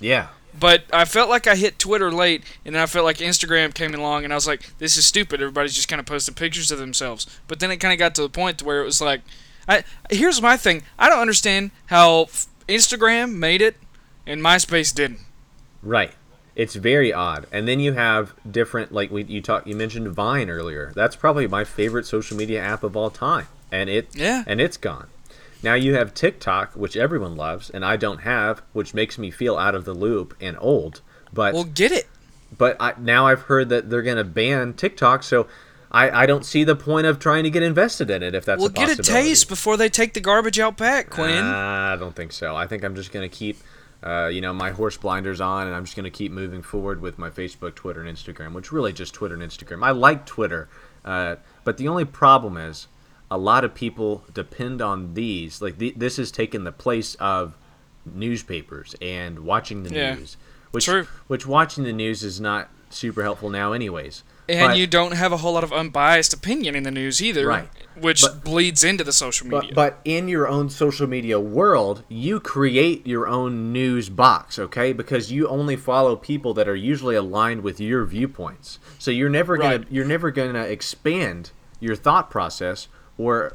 Yeah. 0.00 0.28
But 0.58 0.84
I 0.92 1.04
felt 1.04 1.28
like 1.28 1.48
I 1.48 1.56
hit 1.56 1.78
Twitter 1.78 2.12
late, 2.12 2.44
and 2.64 2.74
then 2.74 2.82
I 2.82 2.86
felt 2.86 3.04
like 3.04 3.18
Instagram 3.18 3.74
came 3.74 3.94
along, 3.94 4.22
and 4.22 4.32
I 4.32 4.36
was 4.36 4.46
like, 4.46 4.78
"This 4.78 4.96
is 4.96 5.06
stupid." 5.06 5.40
Everybody's 5.40 5.74
just 5.74 5.88
kind 5.88 5.98
of 5.98 6.06
posting 6.06 6.34
pictures 6.36 6.70
of 6.70 6.78
themselves. 6.78 7.26
But 7.48 7.58
then 7.58 7.70
it 7.72 7.78
kind 7.78 7.92
of 7.92 7.98
got 7.98 8.14
to 8.14 8.22
the 8.22 8.28
point 8.28 8.62
where 8.62 8.80
it 8.80 8.84
was 8.84 9.00
like, 9.00 9.22
I 9.68 9.82
here's 10.08 10.40
my 10.40 10.56
thing. 10.56 10.84
I 10.98 11.08
don't 11.08 11.20
understand 11.20 11.72
how 11.86 12.26
Instagram 12.68 13.34
made 13.34 13.60
it, 13.60 13.76
and 14.24 14.40
MySpace 14.40 14.94
didn't. 14.94 15.20
Right. 15.82 16.12
It's 16.58 16.74
very 16.74 17.12
odd. 17.12 17.46
And 17.52 17.66
then 17.66 17.80
you 17.80 17.94
have 17.94 18.34
different 18.50 18.92
like 18.92 19.10
we 19.10 19.22
you 19.24 19.40
talked 19.40 19.66
you 19.66 19.74
mentioned 19.76 20.08
Vine 20.08 20.50
earlier. 20.50 20.92
That's 20.94 21.16
probably 21.16 21.46
my 21.46 21.64
favorite 21.64 22.04
social 22.04 22.36
media 22.36 22.60
app 22.60 22.82
of 22.82 22.94
all 22.96 23.08
time. 23.10 23.46
And 23.72 23.88
it 23.88 24.08
Yeah. 24.14 24.42
and 24.46 24.60
it's 24.60 24.76
gone. 24.76 25.06
Now 25.62 25.74
you 25.74 25.94
have 25.94 26.14
TikTok, 26.14 26.72
which 26.74 26.96
everyone 26.96 27.36
loves, 27.36 27.70
and 27.70 27.84
I 27.84 27.96
don't 27.96 28.18
have, 28.22 28.62
which 28.72 28.92
makes 28.92 29.18
me 29.18 29.30
feel 29.30 29.56
out 29.56 29.74
of 29.74 29.84
the 29.84 29.94
loop 29.94 30.34
and 30.40 30.56
old. 30.60 31.00
But 31.32 31.54
Well, 31.54 31.64
get 31.64 31.92
it. 31.92 32.06
but 32.56 32.76
I, 32.80 32.92
now 32.98 33.26
I've 33.26 33.42
heard 33.42 33.68
that 33.70 33.88
they're 33.90 34.02
going 34.02 34.16
to 34.18 34.24
ban 34.24 34.74
TikTok, 34.74 35.22
so 35.22 35.46
I, 35.90 36.10
I 36.22 36.26
don't 36.26 36.44
see 36.44 36.64
the 36.64 36.76
point 36.76 37.06
of 37.06 37.18
trying 37.18 37.44
to 37.44 37.50
get 37.50 37.62
invested 37.62 38.10
in 38.10 38.22
it 38.22 38.34
if 38.34 38.44
that's 38.44 38.60
possible. 38.62 38.74
Well, 38.82 38.84
a 38.92 38.96
get 38.96 38.98
a 39.00 39.02
taste 39.10 39.48
before 39.48 39.76
they 39.76 39.88
take 39.88 40.12
the 40.14 40.20
garbage 40.20 40.58
out 40.60 40.76
back, 40.76 41.10
Quinn. 41.10 41.42
I 41.44 41.96
don't 41.96 42.14
think 42.14 42.32
so. 42.32 42.54
I 42.54 42.66
think 42.66 42.84
I'm 42.84 42.94
just 42.94 43.10
going 43.12 43.28
to 43.28 43.34
keep, 43.34 43.58
uh, 44.02 44.26
you 44.26 44.40
know, 44.40 44.52
my 44.52 44.70
horse 44.70 44.96
blinders 44.96 45.40
on, 45.40 45.66
and 45.66 45.74
I'm 45.74 45.84
just 45.84 45.96
going 45.96 46.04
to 46.04 46.10
keep 46.10 46.30
moving 46.32 46.62
forward 46.62 47.00
with 47.00 47.18
my 47.18 47.30
Facebook, 47.30 47.74
Twitter, 47.74 48.02
and 48.02 48.16
Instagram, 48.16 48.52
which 48.52 48.70
really 48.72 48.92
just 48.92 49.12
Twitter 49.14 49.34
and 49.34 49.42
Instagram. 49.42 49.84
I 49.84 49.90
like 49.90 50.24
Twitter, 50.26 50.68
uh, 51.04 51.36
but 51.64 51.76
the 51.78 51.88
only 51.88 52.04
problem 52.04 52.56
is 52.56 52.86
a 53.30 53.36
lot 53.38 53.64
of 53.64 53.74
people 53.74 54.24
depend 54.32 54.80
on 54.80 55.14
these. 55.14 55.60
Like 55.60 55.78
the, 55.78 55.92
this 55.96 56.16
has 56.16 56.30
taken 56.30 56.64
the 56.64 56.72
place 56.72 57.14
of 57.16 57.54
newspapers 58.06 58.94
and 59.00 59.40
watching 59.40 59.82
the 59.82 59.94
Yeah. 59.94 60.14
news, 60.14 60.36
which 60.70 60.84
True. 60.86 61.06
which 61.26 61.46
watching 61.46 61.84
the 61.84 61.92
news 61.92 62.22
is 62.22 62.40
not 62.40 62.68
super 62.90 63.22
helpful 63.22 63.50
now, 63.50 63.72
anyways. 63.72 64.22
And 64.48 64.68
But- 64.72 64.76
you 64.78 64.86
don't 64.86 65.12
have 65.12 65.32
a 65.32 65.36
whole 65.38 65.52
lot 65.54 65.64
of 65.64 65.72
unbiased 65.72 66.32
opinion 66.32 66.74
in 66.74 66.82
the 66.82 66.90
news 66.90 67.20
either, 67.22 67.46
Right. 67.46 67.68
which 68.00 68.22
But- 68.22 68.44
bleeds 68.44 68.82
into 68.82 69.04
the 69.04 69.12
social 69.12 69.46
media. 69.46 69.72
But, 69.74 69.96
but 69.96 70.00
in 70.04 70.28
your 70.28 70.48
own 70.48 70.70
social 70.70 71.06
media 71.06 71.38
world, 71.38 72.02
you 72.08 72.40
create 72.40 73.06
your 73.06 73.26
own 73.28 73.72
news 73.72 74.08
box, 74.08 74.58
okay? 74.58 74.92
Because 74.92 75.30
you 75.30 75.46
only 75.48 75.76
follow 75.76 76.16
people 76.16 76.54
that 76.54 76.66
are 76.68 76.76
usually 76.76 77.14
aligned 77.16 77.62
with 77.62 77.78
your 77.80 78.04
viewpoints. 78.04 78.78
So 78.98 79.10
you're 79.10 79.28
never 79.28 79.56
gonna 79.56 79.78
Right. 79.78 79.86
you're 79.90 80.04
never 80.06 80.30
gonna 80.30 80.62
expand 80.64 81.50
your 81.80 81.94
thought 81.96 82.30
process 82.30 82.88
or 83.18 83.54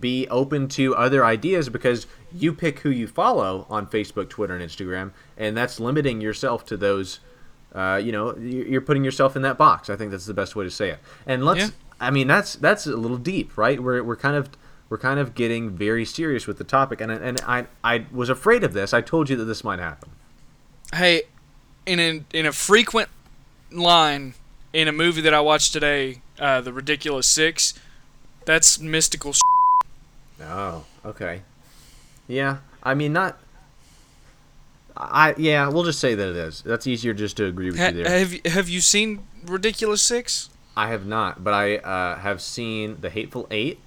be 0.00 0.28
open 0.28 0.68
to 0.68 0.94
other 0.94 1.24
ideas 1.24 1.70
because 1.70 2.06
you 2.30 2.52
pick 2.52 2.80
who 2.80 2.90
you 2.90 3.06
follow 3.06 3.66
on 3.70 3.86
Facebook, 3.86 4.28
Twitter, 4.28 4.54
and 4.54 4.62
Instagram, 4.62 5.12
and 5.38 5.56
that's 5.56 5.80
limiting 5.80 6.20
yourself 6.20 6.66
to 6.66 6.76
those. 6.76 7.20
Uh, 7.74 8.00
you 8.02 8.12
know, 8.12 8.36
you- 8.36 8.64
you're 8.64 8.80
putting 8.80 9.04
yourself 9.04 9.36
in 9.36 9.42
that 9.42 9.58
box. 9.58 9.90
I 9.90 9.96
think 9.96 10.10
that's 10.10 10.26
the 10.26 10.34
best 10.34 10.56
way 10.56 10.64
to 10.64 10.70
say 10.70 10.90
it. 10.90 10.98
And 11.26 11.44
let's. 11.44 11.60
Yeah. 11.60 11.68
I 12.00 12.10
mean, 12.10 12.28
that's 12.28 12.54
that's 12.54 12.86
a 12.86 12.96
little 12.96 13.16
deep, 13.18 13.56
right? 13.58 13.82
We're 13.82 14.02
we're 14.04 14.16
kind 14.16 14.36
of 14.36 14.48
we're 14.88 14.98
kind 14.98 15.18
of 15.20 15.34
getting 15.34 15.70
very 15.70 16.04
serious 16.04 16.46
with 16.46 16.56
the 16.58 16.64
topic, 16.64 17.00
and 17.00 17.10
and 17.10 17.40
I 17.46 17.66
I 17.84 18.06
was 18.12 18.28
afraid 18.30 18.62
of 18.64 18.72
this. 18.72 18.94
I 18.94 19.00
told 19.00 19.28
you 19.28 19.36
that 19.36 19.44
this 19.44 19.62
might 19.64 19.80
happen. 19.80 20.10
hey, 20.94 21.22
in 21.86 21.98
a, 22.00 22.22
in 22.32 22.46
a 22.46 22.52
frequent 22.52 23.08
line 23.72 24.34
in 24.72 24.86
a 24.88 24.92
movie 24.92 25.20
that 25.22 25.34
I 25.34 25.40
watched 25.40 25.72
today, 25.72 26.20
uh, 26.38 26.60
The 26.60 26.72
Ridiculous 26.72 27.26
Six, 27.26 27.74
that's 28.44 28.78
mystical. 28.78 29.32
Sh- 29.32 29.40
Oh, 30.40 30.84
okay. 31.04 31.42
Yeah, 32.28 32.58
I 32.82 32.94
mean, 32.94 33.12
not. 33.12 33.38
I 35.00 35.34
yeah, 35.38 35.68
we'll 35.68 35.84
just 35.84 36.00
say 36.00 36.14
that 36.16 36.28
it 36.28 36.36
is. 36.36 36.60
That's 36.62 36.86
easier 36.86 37.14
just 37.14 37.36
to 37.36 37.44
agree 37.46 37.70
with 37.70 37.78
ha- 37.78 37.88
you 37.88 38.02
there. 38.04 38.18
have 38.18 38.32
you- 38.32 38.40
have 38.50 38.68
you 38.68 38.80
seen 38.80 39.20
Ridiculous 39.46 40.02
Six? 40.02 40.50
I 40.76 40.88
have 40.88 41.06
not, 41.06 41.42
but 41.44 41.54
I 41.54 41.76
uh, 41.76 42.18
have 42.18 42.40
seen 42.40 42.98
The 43.00 43.10
Hateful 43.10 43.46
Eight, 43.50 43.78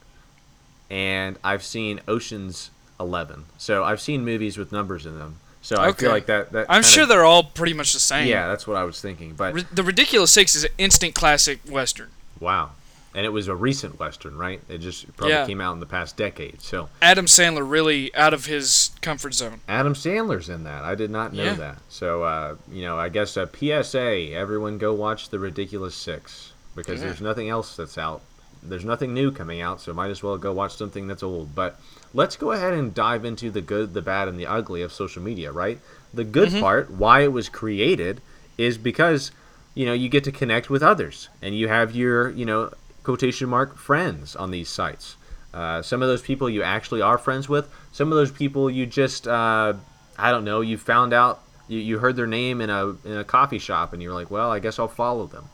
and 0.89 1.38
I've 1.43 1.63
seen 1.63 2.02
Ocean's 2.08 2.69
Eleven. 3.00 3.45
So 3.58 3.84
I've 3.84 4.02
seen 4.02 4.24
movies 4.26 4.58
with 4.58 4.71
numbers 4.71 5.06
in 5.06 5.17
them. 5.19 5.38
So 5.62 5.76
I 5.76 5.88
Okay. 5.89 6.02
feel 6.06 6.12
like 6.12 6.26
that. 6.26 6.52
that 6.54 6.65
I'm 6.69 6.82
sure 6.84 7.06
they're 7.06 7.24
all 7.26 7.43
pretty 7.43 7.74
much 7.74 7.93
the 7.93 8.00
same. 8.00 8.28
Yeah, 8.28 8.47
that's 8.47 8.65
what 8.65 8.78
I 8.78 8.84
was 8.84 9.00
thinking. 9.02 9.34
But 9.34 9.54
Ri- 9.54 9.65
the 9.71 9.84
Ridiculous 9.84 10.32
Six 10.32 10.56
is 10.56 10.63
an 10.63 10.71
instant 10.78 11.13
classic 11.15 11.60
western. 11.69 12.10
wow, 12.39 12.71
and 13.13 13.26
it 13.26 13.30
was 13.30 13.47
a 13.47 13.56
recent 13.56 14.00
western, 14.00 14.38
right? 14.38 14.62
It 14.69 14.78
just 14.80 15.06
probably 15.17 15.34
Yeah. 15.34 15.45
came 15.45 15.60
out 15.62 15.74
in 15.74 15.80
the 15.80 15.86
past 15.86 16.15
decade. 16.17 16.62
So 16.62 16.89
Adam 17.02 17.26
Sandler 17.26 17.69
really 17.69 18.13
out 18.15 18.34
of 18.34 18.45
his 18.45 18.91
comfort 19.02 19.34
zone. 19.34 19.60
Adam 19.67 19.93
Sandler's 19.93 20.50
in 20.50 20.63
that. 20.63 20.84
I 20.84 20.95
did 20.95 21.12
not 21.12 21.34
know 21.34 21.43
Yeah. 21.43 21.54
that. 21.56 21.78
So 21.89 22.24
uh, 22.24 22.56
you 22.71 22.84
know, 22.84 22.97
I 22.97 23.10
guess 23.10 23.36
a 23.38 23.47
PSA: 23.47 24.34
everyone 24.34 24.78
go 24.78 24.93
watch 24.93 25.30
The 25.30 25.39
Ridiculous 25.39 25.95
Six 25.95 26.54
because 26.76 27.00
Yeah. 27.02 27.08
there's 27.08 27.21
nothing 27.21 27.50
else 27.50 27.76
that's 27.76 27.97
out. 27.97 28.21
There's 28.63 28.86
nothing 28.86 29.13
new 29.13 29.32
coming 29.32 29.60
out, 29.60 29.82
so 29.82 29.91
might 29.93 30.12
as 30.12 30.21
well 30.21 30.38
go 30.38 30.54
watch 30.54 30.76
something 30.78 31.08
that's 31.08 31.24
old. 31.24 31.56
But 31.56 31.80
let's 32.13 32.36
go 32.36 32.52
ahead 32.52 32.74
and 32.74 32.93
dive 32.93 33.26
into 33.26 33.50
the 33.50 33.62
good, 33.62 33.93
the 33.95 34.04
bad, 34.04 34.28
and 34.28 34.39
the 34.39 34.45
ugly 34.45 34.84
of 34.84 34.93
social 34.93 35.21
media. 35.24 35.52
Right? 35.52 35.80
The 36.13 36.24
good 36.24 36.50
Mm-hmm. 36.50 36.60
part, 36.60 36.91
why 36.91 37.21
it 37.21 37.32
was 37.34 37.50
created, 37.50 38.21
is 38.58 38.78
because 38.78 39.32
you 39.74 39.86
know 39.86 39.93
you 39.93 40.10
get 40.10 40.24
to 40.26 40.32
connect 40.32 40.69
with 40.69 40.84
others, 40.84 41.28
and 41.41 41.56
you 41.58 41.69
have 41.69 41.95
your 41.95 42.30
you 42.30 42.45
know 42.45 42.71
quotation 43.04 43.50
mark 43.50 43.78
friends 43.78 44.36
on 44.36 44.52
these 44.52 44.70
sites. 44.70 45.16
Uh, 45.54 45.82
some 45.82 46.02
of 46.02 46.08
those 46.08 46.22
people 46.22 46.50
you 46.50 46.64
actually 46.64 47.02
are 47.02 47.18
friends 47.18 47.50
with. 47.50 47.68
Some 47.92 48.12
of 48.12 48.16
those 48.18 48.32
people 48.32 48.70
you 48.70 48.86
just 48.86 49.28
uh, 49.28 49.74
I 50.18 50.32
don't 50.32 50.46
know. 50.46 50.62
You 50.62 50.78
found 50.78 51.14
out 51.14 51.42
you, 51.68 51.80
you 51.80 52.00
heard 52.00 52.16
their 52.16 52.28
name 52.28 52.62
in 52.62 52.70
a 52.70 52.90
in 53.06 53.18
a 53.18 53.24
coffee 53.24 53.60
shop, 53.60 53.94
and 53.94 54.02
you're 54.02 54.14
like, 54.14 54.32
well, 54.32 54.52
I 54.52 54.60
guess 54.60 54.80
I'll 54.80 54.88
follow 54.88 55.26
them. 55.28 55.50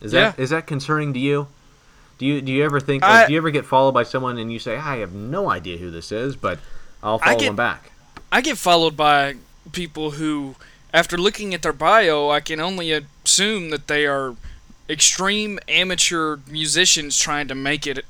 Is 0.00 0.12
that 0.12 0.36
Yeah. 0.38 0.42
is 0.42 0.50
that 0.50 0.66
concerning 0.66 1.12
to 1.14 1.18
you? 1.18 1.48
Do 2.18 2.26
you 2.26 2.40
do 2.40 2.52
you 2.52 2.64
ever 2.64 2.80
think? 2.80 3.02
I- 3.02 3.18
like, 3.20 3.26
do 3.28 3.32
you 3.32 3.38
ever 3.38 3.50
get 3.50 3.64
followed 3.64 3.92
by 3.92 4.02
someone 4.04 4.38
and 4.38 4.52
you 4.52 4.58
say, 4.58 4.76
I 4.76 4.98
have 4.98 5.12
no 5.12 5.50
idea 5.50 5.78
who 5.78 5.90
this 5.90 6.12
is, 6.12 6.36
but 6.36 6.58
I'll 7.02 7.18
follow 7.18 7.38
get- 7.38 7.46
them 7.46 7.56
back. 7.56 7.92
I 8.32 8.40
get 8.40 8.58
followed 8.58 8.96
by 8.96 9.36
people 9.72 10.12
who, 10.12 10.56
after 10.92 11.16
looking 11.16 11.54
at 11.54 11.62
their 11.62 11.72
bio, 11.72 12.28
I 12.30 12.40
can 12.40 12.60
only 12.60 12.90
assume 12.92 13.70
that 13.70 13.86
they 13.86 14.04
are 14.06 14.34
extreme 14.88 15.58
amateur 15.68 16.38
musicians 16.48 17.18
trying 17.18 17.48
to 17.48 17.54
make 17.54 17.86
it 17.86 18.04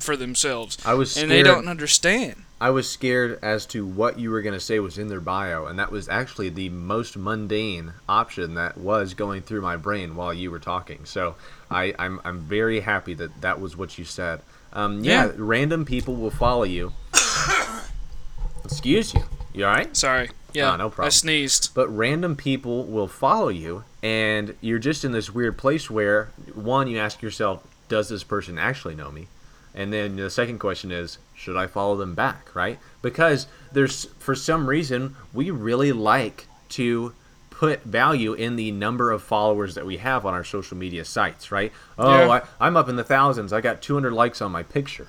for 0.00 0.16
themselves. 0.16 0.76
I 0.84 0.94
was 0.94 1.16
and 1.16 1.30
they 1.30 1.42
don't 1.42 1.68
understand. 1.68 2.42
I 2.58 2.70
was 2.70 2.88
scared 2.90 3.38
as 3.42 3.66
to 3.66 3.84
what 3.86 4.18
you 4.18 4.30
were 4.30 4.40
going 4.40 4.54
to 4.54 4.60
say 4.60 4.78
was 4.80 4.96
in 4.96 5.08
their 5.08 5.20
bio, 5.20 5.66
and 5.66 5.78
that 5.78 5.92
was 5.92 6.08
actually 6.08 6.48
the 6.48 6.70
most 6.70 7.14
mundane 7.16 7.92
option 8.08 8.54
that 8.54 8.78
was 8.78 9.12
going 9.12 9.42
through 9.42 9.60
my 9.60 9.76
brain 9.76 10.16
while 10.16 10.32
you 10.32 10.50
were 10.50 10.58
talking. 10.58 11.04
So 11.04 11.34
I, 11.70 11.94
I'm, 11.98 12.18
I'm 12.24 12.40
very 12.40 12.80
happy 12.80 13.12
that 13.14 13.42
that 13.42 13.60
was 13.60 13.76
what 13.76 13.98
you 13.98 14.06
said. 14.06 14.40
Um, 14.72 15.04
yeah, 15.04 15.26
Yeah. 15.26 15.32
random 15.36 15.84
people 15.84 16.16
will 16.16 16.30
follow 16.30 16.62
you. 16.64 16.94
Excuse 18.64 19.14
you. 19.14 19.22
You 19.52 19.66
all 19.66 19.72
right? 19.74 19.94
Sorry. 19.96 20.30
Yeah, 20.56 20.70
Ah, 20.72 20.76
no 20.76 20.88
problem. 20.88 21.06
I 21.06 21.10
sneezed. 21.10 21.74
But 21.74 21.88
random 21.88 22.36
people 22.36 22.84
will 22.84 23.08
follow 23.08 23.48
you, 23.48 23.84
and 24.02 24.54
you're 24.60 24.78
just 24.78 25.04
in 25.04 25.12
this 25.12 25.32
weird 25.32 25.56
place 25.58 25.90
where, 25.90 26.30
one, 26.54 26.88
you 26.88 26.98
ask 26.98 27.22
yourself, 27.22 27.66
does 27.88 28.08
this 28.08 28.24
person 28.24 28.58
actually 28.58 28.94
know 28.94 29.10
me? 29.10 29.28
And 29.74 29.92
then 29.92 30.16
the 30.16 30.30
second 30.30 30.58
question 30.58 30.90
is, 30.90 31.18
should 31.34 31.56
I 31.56 31.66
follow 31.66 31.96
them 31.96 32.14
back, 32.14 32.54
right? 32.54 32.78
Because 33.02 33.46
there's, 33.72 34.06
for 34.18 34.34
some 34.34 34.66
reason, 34.68 35.14
we 35.34 35.50
really 35.50 35.92
like 35.92 36.46
to 36.70 37.12
put 37.50 37.82
value 37.84 38.32
in 38.32 38.56
the 38.56 38.70
number 38.70 39.10
of 39.10 39.22
followers 39.22 39.74
that 39.74 39.84
we 39.86 39.98
have 39.98 40.24
on 40.26 40.32
our 40.34 40.44
social 40.44 40.76
media 40.76 41.04
sites, 41.04 41.52
right? 41.52 41.72
Oh, 41.98 42.10
Yeah. 42.26 42.30
I, 42.30 42.42
I'm 42.66 42.76
up 42.76 42.88
in 42.88 42.96
the 42.96 43.04
thousands. 43.04 43.52
I 43.52 43.60
got 43.60 43.82
200 43.82 44.12
likes 44.12 44.40
on 44.40 44.50
my 44.52 44.62
picture. 44.62 45.08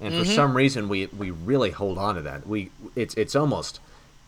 And 0.00 0.14
for 0.14 0.24
some 0.24 0.56
reason, 0.56 0.88
we, 0.88 1.06
we 1.06 1.30
really 1.30 1.70
hold 1.70 1.98
on 1.98 2.14
to 2.14 2.22
that. 2.22 2.46
We 2.46 2.70
it's 2.96 3.14
it's 3.16 3.36
almost 3.36 3.80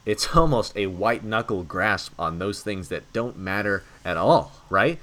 it's 0.07 0.35
almost 0.37 0.77
a 0.77 0.87
white 0.87 1.25
knuckle 1.25 1.63
grasp 1.65 2.13
on 2.19 2.39
those 2.39 2.63
things 2.63 2.89
that 2.89 3.13
don't 3.13 3.37
matter 3.39 3.85
at 4.05 4.17
all, 4.17 4.53
right? 4.71 4.99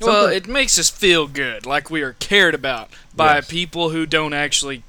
Well, 0.00 0.26
it 0.26 0.46
makes 0.46 0.78
us 0.78 0.90
feel 0.90 1.26
good, 1.26 1.64
like 1.64 1.90
we 1.90 2.02
are 2.02 2.12
cared 2.14 2.54
about 2.54 2.90
by 3.14 3.36
Yes. 3.36 3.48
people 3.50 3.90
who 3.90 4.04
don't 4.06 4.34
actually 4.34 4.82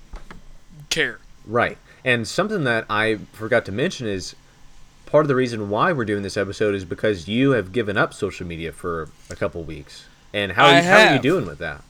care. 0.90 1.20
right. 1.46 1.78
And 2.06 2.26
something 2.28 2.64
that 2.64 2.86
I 2.90 3.18
forgot 3.34 3.66
to 3.66 3.72
mention 3.74 4.08
is 4.08 4.34
part 5.06 5.26
of 5.26 5.28
the 5.28 5.36
reason 5.36 5.70
why 5.70 5.92
we're 5.92 6.06
doing 6.06 6.24
this 6.24 6.38
episode 6.38 6.74
is 6.74 6.86
because 6.86 7.28
you 7.28 7.52
have 7.52 7.74
given 7.74 7.98
up 7.98 8.14
social 8.14 8.48
media 8.48 8.72
for 8.72 9.10
a 9.30 9.36
couple 9.36 9.62
weeks. 9.64 10.06
And 10.34 10.54
how, 10.54 10.68
I 10.68 10.82
how 10.82 11.08
are 11.10 11.14
you 11.16 11.20
doing 11.22 11.46
with 11.46 11.58
that? 11.60 11.82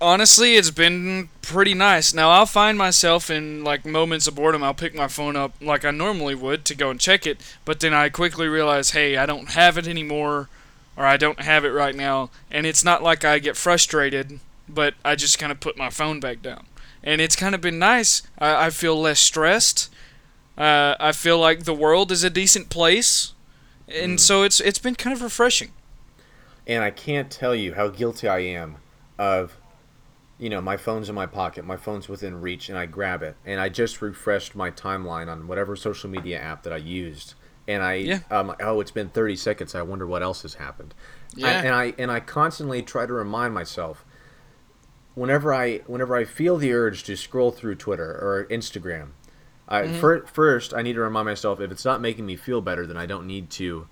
Honestly, 0.00 0.56
it's 0.56 0.70
been 0.70 1.28
pretty 1.42 1.74
nice. 1.74 2.12
Now 2.14 2.30
I'll 2.30 2.46
find 2.46 2.76
myself 2.78 3.30
in 3.30 3.64
like 3.64 3.84
moments 3.86 4.26
of 4.26 4.34
boredom. 4.34 4.62
I'll 4.62 4.74
pick 4.74 4.94
my 4.94 5.08
phone 5.08 5.36
up 5.36 5.54
like 5.60 5.84
I 5.84 5.90
normally 5.90 6.34
would 6.34 6.64
to 6.66 6.74
go 6.74 6.90
and 6.90 7.00
check 7.00 7.26
it, 7.26 7.40
but 7.64 7.80
then 7.80 7.94
I 7.94 8.08
quickly 8.08 8.48
realize, 8.48 8.90
hey, 8.90 9.16
I 9.16 9.26
don't 9.26 9.50
have 9.50 9.78
it 9.78 9.86
anymore, 9.88 10.48
or 10.96 11.04
I 11.04 11.16
don't 11.16 11.40
have 11.40 11.64
it 11.64 11.70
right 11.70 11.94
now. 11.94 12.30
And 12.50 12.66
it's 12.66 12.84
not 12.84 13.02
like 13.02 13.24
I 13.24 13.38
get 13.38 13.56
frustrated, 13.56 14.40
but 14.68 14.94
I 15.04 15.14
just 15.16 15.38
kind 15.38 15.52
of 15.52 15.60
put 15.60 15.76
my 15.76 15.90
phone 15.90 16.20
back 16.20 16.42
down, 16.42 16.66
and 17.02 17.20
it's 17.20 17.36
kind 17.36 17.54
of 17.54 17.60
been 17.60 17.78
nice. 17.78 18.22
I, 18.38 18.66
I 18.66 18.70
feel 18.70 19.00
less 19.00 19.20
stressed. 19.20 19.90
Uh, 20.56 20.94
I 21.00 21.12
feel 21.12 21.38
like 21.38 21.64
the 21.64 21.74
world 21.74 22.12
is 22.12 22.22
a 22.24 22.30
decent 22.30 22.68
place, 22.70 23.32
and 23.88 24.20
so 24.20 24.42
it's 24.44 24.60
it's 24.60 24.78
been 24.78 24.94
kind 24.94 25.14
of 25.14 25.22
refreshing. 25.22 25.72
and 26.66 26.82
I 26.82 26.90
can't 26.90 27.30
tell 27.30 27.54
you 27.54 27.74
how 27.74 27.88
guilty 27.88 28.28
I 28.28 28.38
am 28.38 28.76
of, 29.18 29.56
you 30.44 30.50
know, 30.50 30.60
my 30.60 30.76
phone's 30.76 31.08
in 31.08 31.14
my 31.14 31.24
pocket, 31.26 31.64
my 31.64 31.76
phone's 31.78 32.06
within 32.06 32.38
reach, 32.42 32.68
and 32.68 32.76
I 32.76 32.84
grab 32.84 33.22
it, 33.22 33.34
and 33.46 33.58
I 33.58 33.70
just 33.70 34.02
refreshed 34.02 34.54
my 34.54 34.70
timeline 34.70 35.28
on 35.32 35.46
whatever 35.48 35.74
social 35.74 36.10
media 36.10 36.38
app 36.38 36.64
that 36.64 36.72
I 36.72 36.76
used, 36.76 37.32
and 37.66 37.82
I, 37.82 37.94
Yeah. 37.94 38.18
I'm 38.30 38.48
like, 38.48 38.62
oh, 38.62 38.80
it's 38.80 38.90
been 38.90 39.08
30 39.08 39.36
seconds. 39.36 39.74
I 39.74 39.80
wonder 39.82 40.06
what 40.06 40.22
else 40.22 40.42
has 40.42 40.54
happened. 40.54 40.92
Yeah. 41.34 41.46
I, 41.46 41.50
and 41.52 41.74
I 41.74 41.94
and 41.96 42.10
I 42.12 42.20
constantly 42.20 42.82
try 42.82 43.06
to 43.06 43.12
remind 43.14 43.54
myself. 43.54 44.04
Whenever 45.14 45.54
I 45.54 45.78
whenever 45.86 46.16
I 46.16 46.24
feel 46.24 46.56
the 46.56 46.72
urge 46.72 47.04
to 47.04 47.16
scroll 47.16 47.50
through 47.52 47.76
Twitter 47.76 48.04
or 48.10 48.46
Instagram, 48.50 49.10
I, 49.68 49.82
Mm-hmm. 49.82 50.00
fir- 50.00 50.26
first 50.26 50.74
I 50.74 50.82
need 50.82 50.94
to 50.94 51.00
remind 51.00 51.26
myself 51.26 51.60
if 51.60 51.70
it's 51.70 51.84
not 51.84 52.00
making 52.00 52.26
me 52.26 52.36
feel 52.36 52.60
better, 52.60 52.86
then 52.86 52.96
I 52.96 53.06
don't 53.06 53.26
need 53.26 53.48
to 53.50 53.86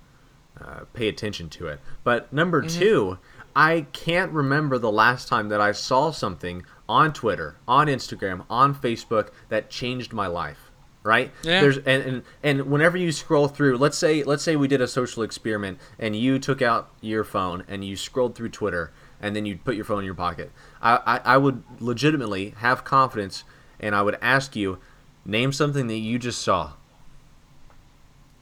uh, 0.61 0.81
pay 0.93 1.09
attention 1.09 1.49
to 1.51 1.69
it. 1.69 1.81
But 2.05 2.33
number 2.33 2.62
Mm-hmm. 2.62 2.79
two, 2.79 3.19
I 3.55 3.87
can't 3.93 4.33
remember 4.33 4.79
the 4.79 4.91
last 4.93 5.29
time 5.29 5.49
that 5.51 5.61
I 5.61 5.73
saw 5.73 6.11
something 6.11 6.65
on 6.88 7.12
Twitter, 7.12 7.57
on 7.69 7.87
Instagram, 7.87 8.45
on 8.49 8.75
Facebook 8.75 9.29
that 9.49 9.71
changed 9.71 10.12
my 10.12 10.27
life. 10.27 10.59
Right? 11.05 11.33
Yeah. 11.43 11.61
There's 11.62 11.79
and, 11.79 11.87
and 12.05 12.23
and 12.45 12.71
whenever 12.71 12.97
you 12.97 13.11
scroll 13.11 13.49
through, 13.49 13.77
let's 13.79 13.99
say 13.99 14.23
let's 14.23 14.45
say 14.45 14.55
we 14.55 14.69
did 14.69 14.81
a 14.81 14.87
social 14.87 15.25
experiment 15.25 15.79
and 15.99 16.15
you 16.15 16.38
took 16.38 16.62
out 16.62 16.91
your 17.01 17.25
phone 17.25 17.65
and 17.67 17.85
you 17.85 17.97
scrolled 17.97 18.37
through 18.37 18.51
Twitter 18.51 18.93
and 19.21 19.35
then 19.35 19.45
you 19.45 19.59
put 19.59 19.75
your 19.75 19.85
phone 19.85 19.99
in 20.01 20.05
your 20.05 20.15
pocket. 20.15 20.53
I, 20.81 20.97
I, 21.05 21.35
I 21.35 21.37
would 21.38 21.65
legitimately 21.81 22.51
have 22.59 22.85
confidence 22.85 23.43
and 23.81 23.97
I 23.97 24.03
would 24.03 24.17
ask 24.23 24.55
you, 24.55 24.79
name 25.25 25.53
something 25.53 25.88
that 25.88 25.97
you 25.99 26.21
just 26.21 26.41
saw. 26.41 26.73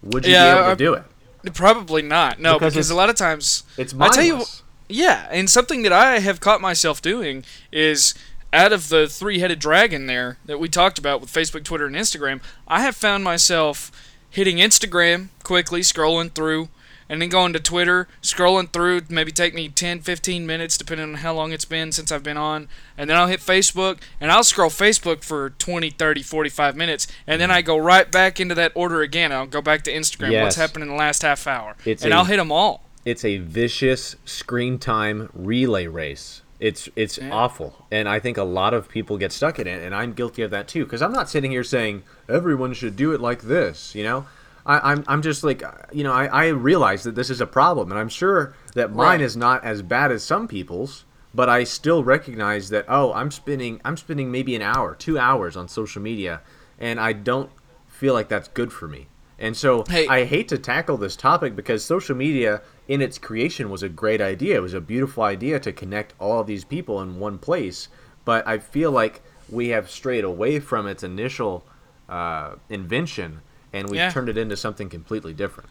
Would 0.03 0.27
you 0.27 0.33
Yeah, 0.33 0.55
be 0.55 0.61
able 0.61 0.71
to 0.71 0.77
do 0.77 0.95
it? 0.95 1.55
Probably 1.55 2.03
not. 2.03 2.41
No, 2.41 2.55
Because 2.59 2.75
because, 2.75 2.91
a 2.91 2.95
lot 2.95 3.09
of 3.11 3.17
times 3.17 3.65
It's 3.79 3.95
I 3.95 3.97
mindless. 3.97 4.17
tell 4.17 4.25
you, 4.25 4.45
yeah, 4.91 5.27
and 5.31 5.49
something 5.49 5.83
that 5.83 5.93
I 5.93 6.19
have 6.21 6.41
caught 6.41 6.61
myself 6.61 7.01
doing 7.03 7.45
is 7.73 8.15
out 8.53 8.73
of 8.73 8.89
the 8.89 9.09
three-headed 9.09 9.59
dragon 9.61 10.07
there 10.07 10.39
that 10.47 10.59
we 10.59 10.69
talked 10.69 10.99
about 10.99 11.21
with 11.21 11.33
Facebook, 11.33 11.63
Twitter, 11.65 11.87
and 11.87 11.95
Instagram, 11.97 12.41
I 12.67 12.81
have 12.81 12.97
found 12.97 13.23
myself 13.25 13.93
hitting 14.29 14.57
Instagram 14.57 15.29
quickly, 15.45 15.81
scrolling 15.83 16.33
through, 16.33 16.69
and 17.09 17.21
then 17.21 17.29
going 17.29 17.53
to 17.53 17.59
Twitter, 17.61 18.07
scrolling 18.23 18.73
through, 18.73 19.03
maybe 19.09 19.33
take 19.33 19.53
me 19.55 19.69
10, 19.69 20.01
15 20.01 20.47
minutes 20.47 20.77
depending 20.79 21.09
on 21.09 21.15
how 21.17 21.33
long 21.35 21.51
it's 21.53 21.65
been 21.65 21.91
since 21.91 22.13
I've 22.13 22.23
been 22.23 22.37
on, 22.37 22.69
and 22.97 23.11
then 23.11 23.17
I'll 23.17 23.27
hit 23.27 23.41
Facebook, 23.41 23.99
and 24.21 24.31
I'll 24.31 24.45
scroll 24.45 24.71
Facebook 24.71 25.25
for 25.25 25.51
20, 25.51 25.91
30, 25.91 26.23
45 26.23 26.77
minutes, 26.77 27.07
and 27.27 27.41
then 27.41 27.51
I 27.51 27.63
go 27.63 27.77
right 27.77 28.11
back 28.11 28.39
into 28.39 28.55
that 28.57 28.71
order 28.77 29.01
again. 29.03 29.33
I'll 29.33 29.47
go 29.47 29.61
back 29.63 29.83
to 29.85 29.93
Instagram, 29.93 30.31
Yes. 30.33 30.43
what's 30.45 30.57
happened 30.57 30.83
in 30.85 30.89
the 30.89 30.95
last 30.97 31.23
half 31.23 31.47
hour, 31.49 31.77
It's 31.85 32.03
and 32.05 32.13
a- 32.13 32.17
I'll 32.17 32.25
hit 32.27 32.37
them 32.37 32.53
all. 32.53 32.85
It's 33.05 33.25
a 33.25 33.39
vicious 33.39 34.17
screen 34.25 34.79
time 34.79 35.31
relay 35.35 35.87
race. 35.87 36.43
It's 36.59 36.89
it's 36.95 37.17
Yeah. 37.19 37.31
awful, 37.33 37.87
and 37.91 38.09
I 38.09 38.19
think 38.21 38.37
a 38.37 38.43
lot 38.45 38.75
of 38.75 38.89
people 38.89 39.17
get 39.17 39.33
stuck 39.33 39.59
in 39.59 39.67
it, 39.67 39.83
and 39.83 39.95
I'm 39.95 40.13
guilty 40.13 40.43
of 40.43 40.51
that 40.51 40.69
too. 40.69 40.85
Because 40.85 41.01
I'm 41.01 41.13
not 41.13 41.31
sitting 41.31 41.51
here 41.51 41.65
saying 41.65 42.03
everyone 42.29 42.75
should 42.75 42.97
do 42.97 43.13
it 43.13 43.21
like 43.21 43.43
this. 43.43 43.95
You 43.95 44.05
know, 44.05 44.27
I, 44.67 44.93
I'm 44.93 45.05
I'm 45.09 45.23
just 45.23 45.43
like 45.43 45.63
you 45.91 46.05
know 46.05 46.13
I, 46.13 46.27
I 46.27 46.47
realize 46.49 47.03
that 47.05 47.15
this 47.15 47.31
is 47.31 47.41
a 47.41 47.47
problem, 47.47 47.91
and 47.91 47.99
I'm 47.99 48.11
sure 48.11 48.55
that 48.75 48.91
mine 48.93 49.07
Right. 49.07 49.21
is 49.23 49.37
not 49.37 49.65
as 49.65 49.81
bad 49.83 50.13
as 50.13 50.23
some 50.23 50.47
people's. 50.49 51.05
But 51.33 51.49
I 51.49 51.63
still 51.65 52.03
recognize 52.03 52.71
that 52.71 52.85
oh 52.89 53.13
I'm 53.15 53.31
spending 53.31 53.81
I'm 53.85 53.97
spending 53.97 54.31
maybe 54.33 54.55
an 54.57 54.63
hour, 54.63 54.95
two 54.97 55.17
hours 55.19 55.57
on 55.57 55.69
social 55.69 56.03
media, 56.03 56.41
and 56.79 56.99
I 57.01 57.13
don't 57.15 57.51
feel 57.89 58.13
like 58.15 58.29
that's 58.29 58.49
good 58.49 58.73
for 58.73 58.87
me. 58.89 59.07
And 59.39 59.57
so 59.57 59.85
Hey. 59.89 60.07
I 60.09 60.25
hate 60.25 60.49
to 60.49 60.59
tackle 60.59 60.97
this 60.99 61.15
topic 61.17 61.55
because 61.57 61.83
social 61.85 62.17
media 62.17 62.61
in 62.91 63.01
its 63.01 63.19
creation 63.19 63.71
was 63.71 63.83
a 63.85 63.89
great 63.89 64.21
idea. 64.21 64.57
It 64.57 64.63
was 64.63 64.75
a 64.75 64.81
beautiful 64.81 65.23
idea 65.23 65.61
to 65.61 65.73
connect 65.73 66.13
all 66.19 66.41
of 66.41 66.47
these 66.49 66.65
people 66.65 67.01
in 67.01 67.21
one 67.21 67.39
place. 67.39 67.89
But 68.25 68.47
I 68.47 68.59
feel 68.59 68.91
like 68.91 69.23
we 69.49 69.69
have 69.69 69.89
strayed 69.89 70.25
away 70.25 70.59
from 70.59 70.87
its 70.89 71.03
initial 71.03 71.65
uh, 72.09 72.57
invention 72.69 73.43
and 73.73 73.89
we've 73.89 73.97
Yeah. 73.99 74.11
turned 74.11 74.29
it 74.29 74.37
into 74.37 74.57
something 74.57 74.89
completely 74.89 75.33
different. 75.33 75.71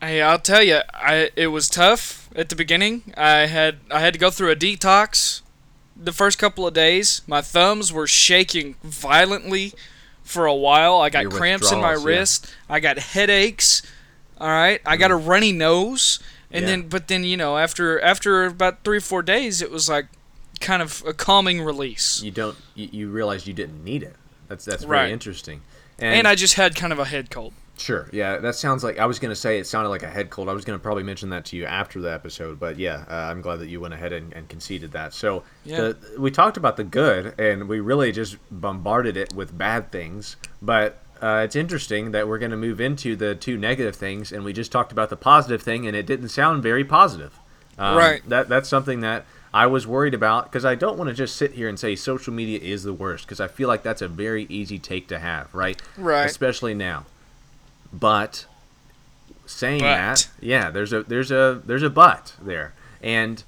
Hey, 0.00 0.22
I'll 0.22 0.38
tell 0.38 0.62
you, 0.62 0.80
I 0.94 1.30
it 1.36 1.48
was 1.48 1.68
tough 1.68 2.28
at 2.34 2.48
the 2.48 2.56
beginning. 2.56 3.12
I 3.16 3.46
had 3.46 3.80
I 3.90 4.00
had 4.00 4.12
to 4.14 4.18
go 4.18 4.30
through 4.30 4.50
a 4.50 4.56
detox 4.56 5.42
the 5.96 6.12
first 6.12 6.38
couple 6.38 6.66
of 6.66 6.72
days. 6.74 7.20
My 7.26 7.42
thumbs 7.42 7.92
were 7.92 8.06
shaking 8.06 8.76
violently 8.82 9.72
for 10.22 10.46
a 10.46 10.54
while. 10.54 10.96
I 10.96 11.10
got 11.10 11.22
Your 11.24 11.30
cramps 11.30 11.70
in 11.70 11.80
my 11.80 11.92
withdrawals, 11.92 12.04
yeah. 12.04 12.18
wrist. 12.20 12.54
I 12.70 12.80
got 12.80 12.98
headaches. 12.98 13.82
All 14.40 14.48
right, 14.48 14.80
I 14.84 14.96
got 14.96 15.10
a 15.12 15.16
runny 15.16 15.52
nose, 15.52 16.18
and 16.54 16.62
Yeah. 16.62 16.70
then 16.70 16.88
but 16.88 17.08
then 17.08 17.24
you 17.24 17.36
know 17.36 17.58
after 17.58 18.00
after 18.00 18.44
about 18.46 18.82
three 18.84 18.96
or 18.98 19.02
four 19.02 19.22
days, 19.22 19.60
it 19.60 19.70
was 19.70 19.88
like 19.88 20.06
kind 20.60 20.80
of 20.80 21.02
a 21.06 21.12
calming 21.12 21.60
release. 21.62 22.22
You 22.22 22.30
don't 22.30 22.56
you, 22.74 22.88
you 22.92 23.10
realize 23.10 23.46
you 23.46 23.52
didn't 23.52 23.84
need 23.84 24.02
it. 24.02 24.16
That's 24.48 24.64
that's 24.64 24.84
Right. 24.84 25.00
very 25.02 25.12
interesting. 25.12 25.60
And 25.98 26.26
I 26.26 26.34
just 26.34 26.54
had 26.54 26.74
kind 26.74 26.92
of 26.92 26.98
a 26.98 27.04
head 27.04 27.30
cold. 27.30 27.52
Sure. 27.76 28.08
Yeah, 28.12 28.38
that 28.38 28.54
sounds 28.54 28.84
like 28.84 28.98
I 28.98 29.06
was 29.06 29.18
going 29.18 29.30
to 29.30 29.36
say 29.36 29.58
it 29.58 29.66
sounded 29.66 29.88
like 29.90 30.02
a 30.04 30.08
head 30.08 30.30
cold. 30.30 30.48
I 30.48 30.52
was 30.52 30.64
going 30.64 30.78
to 30.78 30.82
probably 30.82 31.02
mention 31.02 31.30
that 31.30 31.44
to 31.46 31.56
you 31.56 31.64
after 31.66 32.00
the 32.00 32.12
episode, 32.12 32.60
but 32.60 32.78
yeah, 32.78 33.04
uh, 33.08 33.14
I'm 33.30 33.40
glad 33.40 33.58
that 33.60 33.66
you 33.68 33.80
went 33.80 33.94
ahead 33.94 34.12
and, 34.12 34.32
and 34.32 34.48
conceded 34.48 34.92
that. 34.92 35.12
So 35.12 35.42
Yeah. 35.64 35.76
the, 35.80 35.96
we 36.18 36.30
talked 36.30 36.56
about 36.56 36.76
the 36.76 36.84
good, 36.84 37.34
and 37.38 37.68
we 37.68 37.80
really 37.80 38.12
just 38.12 38.36
bombarded 38.50 39.16
it 39.16 39.32
with 39.34 39.56
bad 39.58 39.90
things. 39.90 40.36
But 40.62 41.02
uh, 41.24 41.40
it's 41.42 41.56
interesting 41.56 42.10
that 42.10 42.28
we're 42.28 42.38
going 42.38 42.50
to 42.50 42.56
move 42.56 42.82
into 42.82 43.16
the 43.16 43.34
two 43.34 43.56
negative 43.56 43.96
things, 43.96 44.30
and 44.30 44.44
we 44.44 44.52
just 44.52 44.70
talked 44.70 44.92
about 44.92 45.08
the 45.08 45.16
positive 45.16 45.62
thing, 45.62 45.86
and 45.86 45.96
it 45.96 46.04
didn't 46.04 46.28
sound 46.28 46.62
very 46.62 46.84
positive. 46.84 47.38
Um, 47.78 47.96
Right. 47.96 48.28
That 48.28 48.50
that's 48.50 48.68
something 48.68 49.00
that 49.00 49.24
I 49.52 49.66
was 49.66 49.86
worried 49.86 50.12
about 50.12 50.44
because 50.44 50.66
I 50.66 50.74
don't 50.74 50.98
want 50.98 51.08
to 51.08 51.14
just 51.14 51.36
sit 51.36 51.52
here 51.52 51.66
and 51.66 51.80
say 51.80 51.96
social 51.96 52.34
media 52.34 52.58
is 52.58 52.82
the 52.82 52.92
worst 52.92 53.24
because 53.24 53.40
I 53.40 53.48
feel 53.48 53.68
like 53.68 53.82
that's 53.82 54.02
a 54.02 54.08
very 54.08 54.44
easy 54.50 54.78
take 54.78 55.08
to 55.08 55.18
have, 55.18 55.52
right? 55.54 55.80
Right. 55.96 56.26
Especially 56.26 56.74
now. 56.74 57.06
But 57.90 58.44
saying 59.46 59.80
But. 59.80 59.86
that, 59.94 60.28
yeah, 60.42 60.68
there's 60.68 60.92
a 60.92 61.04
there's 61.04 61.30
a 61.30 61.62
there's 61.64 61.82
a 61.82 61.90
but 61.90 62.34
there. 62.42 62.74
And 63.02 63.42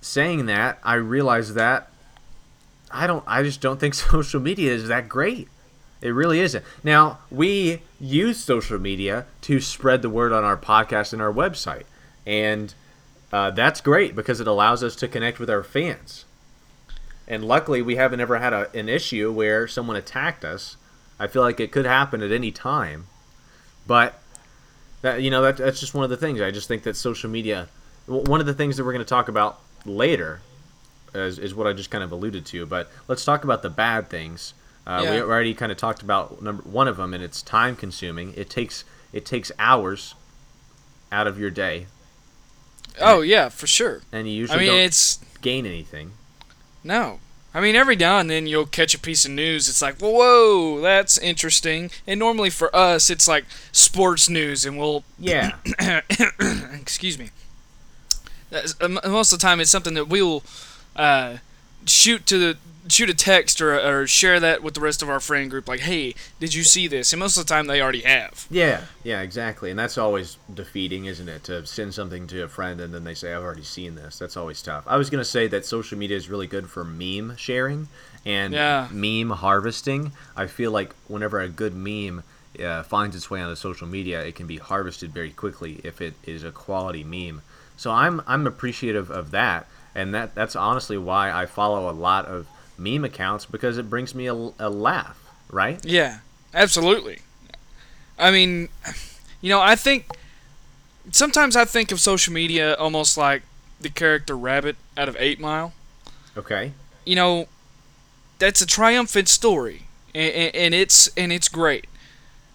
saying 0.00 0.46
that, 0.46 0.78
I 0.82 0.94
realize 0.94 1.52
that 1.52 1.90
I 2.90 3.06
don't 3.06 3.24
I 3.26 3.42
just 3.42 3.60
don't 3.60 3.78
think 3.78 3.92
social 3.94 4.40
media 4.40 4.72
is 4.72 4.88
that 4.88 5.06
great. 5.06 5.48
It 6.00 6.10
really 6.10 6.40
isn't. 6.40 6.64
Now, 6.82 7.18
we 7.30 7.82
use 8.00 8.38
social 8.38 8.78
media 8.78 9.26
to 9.42 9.60
spread 9.60 10.02
the 10.02 10.10
word 10.10 10.32
on 10.32 10.44
our 10.44 10.56
podcast 10.56 11.12
and 11.12 11.22
our 11.22 11.32
website. 11.32 11.84
And 12.26 12.74
uh, 13.32 13.50
that's 13.50 13.80
great 13.80 14.14
because 14.14 14.40
it 14.40 14.46
allows 14.46 14.82
us 14.82 14.94
to 14.96 15.08
connect 15.08 15.38
with 15.38 15.50
our 15.50 15.62
fans. 15.62 16.24
And 17.26 17.44
luckily, 17.44 17.80
we 17.80 17.96
haven't 17.96 18.20
ever 18.20 18.38
had 18.38 18.52
a, 18.52 18.70
an 18.76 18.88
issue 18.88 19.32
where 19.32 19.66
someone 19.66 19.96
attacked 19.96 20.44
us. 20.44 20.76
I 21.18 21.26
feel 21.26 21.42
like 21.42 21.58
it 21.58 21.72
could 21.72 21.86
happen 21.86 22.22
at 22.22 22.32
any 22.32 22.50
time. 22.50 23.06
But 23.86 24.20
that 25.02 25.22
you 25.22 25.30
know 25.30 25.42
that 25.42 25.56
that's 25.56 25.80
just 25.80 25.94
one 25.94 26.04
of 26.04 26.10
the 26.10 26.16
things. 26.16 26.40
I 26.40 26.50
just 26.50 26.68
think 26.68 26.82
that 26.84 26.96
social 26.96 27.30
media. 27.30 27.68
One 28.06 28.40
of 28.40 28.46
the 28.46 28.54
things 28.54 28.76
that 28.76 28.84
we're 28.84 28.92
going 28.92 29.04
to 29.04 29.08
talk 29.08 29.28
about 29.28 29.60
later 29.86 30.40
is, 31.14 31.38
is 31.38 31.54
what 31.54 31.66
I 31.66 31.72
just 31.72 31.90
kind 31.90 32.04
of 32.04 32.12
alluded 32.12 32.44
to. 32.46 32.66
But 32.66 32.90
let's 33.08 33.24
talk 33.24 33.44
about 33.44 33.62
the 33.62 33.70
bad 33.70 34.08
things. 34.08 34.54
Uh, 34.86 35.00
We 35.10 35.20
already 35.20 35.54
kind 35.54 35.72
of 35.72 35.78
talked 35.78 36.02
about 36.02 36.42
number 36.42 36.62
one 36.64 36.88
of 36.88 36.96
them, 36.98 37.14
and 37.14 37.22
it's 37.22 37.40
time 37.42 37.74
consuming. 37.76 38.34
It 38.36 38.50
takes 38.50 38.84
it 39.12 39.24
takes 39.24 39.50
hours 39.58 40.14
out 41.12 41.26
of 41.26 41.38
your 41.38 41.50
day, 41.50 41.86
Oh 43.00 43.20
yeah, 43.20 43.48
for 43.48 43.66
sure. 43.66 44.02
and 44.12 44.26
you 44.28 44.34
I 44.34 44.36
usually 44.38 44.58
mean, 44.60 44.68
don't 44.68 44.80
it's 44.80 45.18
gain 45.40 45.64
anything. 45.66 46.12
No. 46.82 47.20
I 47.56 47.60
mean, 47.60 47.76
every 47.76 47.94
now 47.94 48.18
and 48.18 48.28
then 48.28 48.48
you'll 48.48 48.66
catch 48.66 48.96
a 48.96 48.98
piece 48.98 49.24
of 49.24 49.30
news. 49.30 49.68
It's 49.68 49.80
like, 49.80 49.98
whoa, 50.00 50.80
that's 50.80 51.16
interesting. 51.18 51.92
And 52.04 52.18
normally 52.18 52.50
for 52.50 52.74
us, 52.74 53.10
it's 53.10 53.28
like 53.28 53.44
sports 53.70 54.28
news, 54.28 54.66
and 54.66 54.76
we'll, 54.76 55.04
Yeah, 55.20 55.52
excuse 56.72 57.16
me. 57.16 57.30
Um, 58.80 58.98
Most 59.04 59.32
of 59.32 59.38
the 59.38 59.42
time, 59.42 59.60
it's 59.60 59.70
something 59.70 59.94
that 59.94 60.08
we'll 60.08 60.42
uh, 60.96 61.36
shoot 61.86 62.26
to 62.26 62.38
the 62.38 62.56
shoot 62.88 63.08
a 63.08 63.14
text 63.14 63.60
or, 63.62 63.78
or 63.78 64.06
share 64.06 64.38
that 64.40 64.62
with 64.62 64.74
the 64.74 64.80
rest 64.80 65.02
of 65.02 65.08
our 65.08 65.20
friend 65.20 65.50
group 65.50 65.66
like 65.66 65.80
hey 65.80 66.14
did 66.38 66.52
you 66.52 66.62
see 66.62 66.86
this 66.86 67.12
and 67.12 67.20
most 67.20 67.36
of 67.36 67.46
the 67.46 67.48
time 67.48 67.66
they 67.66 67.80
already 67.80 68.02
have 68.02 68.46
Yeah, 68.50 68.82
yeah, 69.02 69.20
exactly. 69.22 69.70
And 69.70 69.78
that's 69.78 69.96
always 69.98 70.36
defeating, 70.52 71.06
isn't 71.06 71.28
it? 71.28 71.44
To 71.44 71.66
send 71.66 71.94
something 71.94 72.26
to 72.28 72.42
a 72.42 72.48
friend 72.48 72.80
and 72.80 72.92
then 72.92 73.04
they 73.04 73.14
say, 73.14 73.32
I've 73.34 73.42
already 73.42 73.62
seen 73.62 73.94
this. 73.94 74.18
That's 74.18 74.36
always 74.36 74.60
tough. 74.62 74.84
I 74.86 74.96
was 74.96 75.08
going 75.10 75.20
to 75.20 75.28
say 75.28 75.46
that 75.48 75.64
social 75.66 75.96
media 75.98 76.16
is 76.16 76.28
really 76.28 76.46
good 76.46 76.68
for 76.68 76.84
meme 76.84 77.36
sharing 77.36 77.88
and 78.26 78.52
Yeah. 78.54 78.88
meme 78.90 79.30
harvesting. 79.30 80.12
I 80.36 80.46
feel 80.46 80.70
like 80.70 80.94
whenever 81.08 81.40
a 81.40 81.48
good 81.48 81.74
meme 81.74 82.22
uh, 82.62 82.82
finds 82.82 83.16
its 83.16 83.30
way 83.30 83.40
onto 83.40 83.54
social 83.56 83.86
media, 83.88 84.22
it 84.24 84.34
can 84.34 84.46
be 84.46 84.58
harvested 84.58 85.12
very 85.12 85.30
quickly 85.30 85.80
if 85.84 86.00
it 86.00 86.14
is 86.24 86.44
a 86.44 86.50
quality 86.50 87.02
meme. 87.04 87.42
So 87.76 87.90
I'm, 87.90 88.22
I'm 88.26 88.46
appreciative 88.46 89.10
of 89.10 89.30
that. 89.32 89.66
And 89.94 90.14
that, 90.14 90.34
that's 90.34 90.56
honestly 90.56 90.98
why 90.98 91.30
I 91.32 91.46
follow 91.46 91.90
a 91.90 91.92
lot 91.92 92.26
of 92.26 92.46
meme 92.78 93.04
accounts 93.04 93.46
because 93.46 93.78
it 93.78 93.88
brings 93.88 94.14
me 94.14 94.26
a, 94.26 94.34
a 94.34 94.70
laugh, 94.70 95.18
right? 95.50 95.84
Yeah, 95.84 96.18
absolutely. 96.52 97.20
I 98.18 98.30
mean, 98.30 98.68
you 99.40 99.50
know, 99.50 99.60
I 99.60 99.76
think 99.76 100.06
sometimes 101.10 101.56
I 101.56 101.64
think 101.64 101.92
of 101.92 102.00
social 102.00 102.32
media 102.32 102.74
almost 102.74 103.16
like 103.16 103.42
the 103.80 103.88
character 103.88 104.36
Rabbit 104.36 104.76
out 104.96 105.08
of 105.08 105.16
Eight 105.18 105.40
Mile. 105.40 105.72
Okay. 106.36 106.72
You 107.04 107.16
know, 107.16 107.48
that's 108.38 108.60
a 108.60 108.66
triumphant 108.66 109.28
story, 109.28 109.82
and, 110.14 110.54
and 110.54 110.74
it's 110.74 111.08
and 111.16 111.32
it's 111.32 111.48
great. 111.48 111.86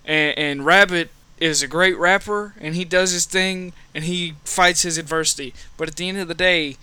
And, 0.05 0.37
and 0.37 0.65
Rabbit 0.65 1.11
is 1.39 1.61
a 1.63 1.67
great 1.67 1.97
rapper, 1.97 2.53
and 2.59 2.75
he 2.75 2.83
does 2.83 3.11
his 3.11 3.25
thing, 3.25 3.73
and 3.93 4.03
he 4.03 4.35
fights 4.43 4.81
his 4.81 4.97
adversity. 4.97 5.53
But 5.77 5.87
at 5.87 5.95
the 5.95 6.09
end 6.09 6.17
of 6.17 6.27
the 6.27 6.33
day, 6.33 6.77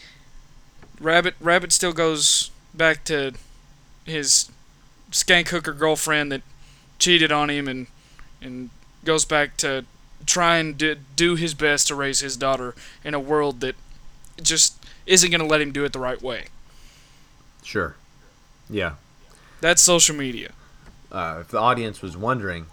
Rabbit 1.01 1.35
Rabbit 1.41 1.73
still 1.73 1.93
goes 1.93 2.51
back 2.77 3.05
to 3.05 3.33
his 4.05 4.51
skank 5.11 5.49
hooker 5.49 5.73
girlfriend 5.73 6.31
that 6.33 6.43
cheated 6.99 7.31
on 7.33 7.51
him 7.51 7.69
and 7.69 7.87
and 8.41 8.71
goes 9.05 9.25
back 9.25 9.57
to 9.57 9.85
trying 10.27 10.77
to 10.77 10.97
do 11.15 11.37
his 11.37 11.55
best 11.55 11.87
to 11.89 11.95
raise 11.95 12.21
his 12.21 12.37
daughter 12.37 12.75
in 13.05 13.15
a 13.15 13.21
world 13.21 13.61
that 13.61 13.77
just 14.43 14.85
isn't 15.07 15.31
going 15.31 15.41
to 15.41 15.47
let 15.47 15.61
him 15.61 15.73
do 15.73 15.85
it 15.85 15.93
the 15.93 15.99
right 15.99 16.21
way. 16.21 16.47
Sure. 17.63 17.95
Yeah. 18.69 18.95
That's 19.61 19.81
social 19.83 20.17
media. 20.17 20.51
uh, 21.13 21.39
if 21.41 21.49
the 21.49 21.59
audience 21.59 22.03
was 22.03 22.17
wondering, 22.17 22.67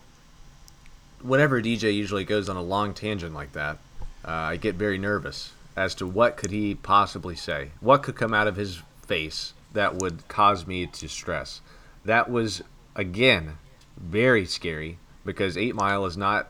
whenever 1.21 1.61
DJ 1.61 1.93
usually 1.93 2.23
goes 2.23 2.49
on 2.49 2.55
a 2.55 2.61
long 2.61 2.93
tangent 2.93 3.33
like 3.33 3.53
that, 3.53 3.77
uh, 4.25 4.31
I 4.31 4.57
get 4.57 4.75
very 4.75 4.97
nervous 4.97 5.51
as 5.75 5.93
to 5.95 6.07
what 6.07 6.37
could 6.37 6.51
he 6.51 6.75
possibly 6.75 7.35
say, 7.35 7.69
what 7.79 8.03
could 8.03 8.15
come 8.15 8.33
out 8.33 8.47
of 8.47 8.55
his 8.55 8.81
face 9.05 9.53
that 9.73 9.95
would 9.95 10.27
cause 10.27 10.65
me 10.67 10.85
to 10.87 11.07
stress. 11.09 11.61
That 12.05 12.29
was 12.29 12.61
again 12.95 13.57
very 13.97 14.45
scary 14.45 14.97
because 15.25 15.57
Eight 15.57 15.75
Mile 15.75 16.05
is 16.05 16.17
not 16.17 16.49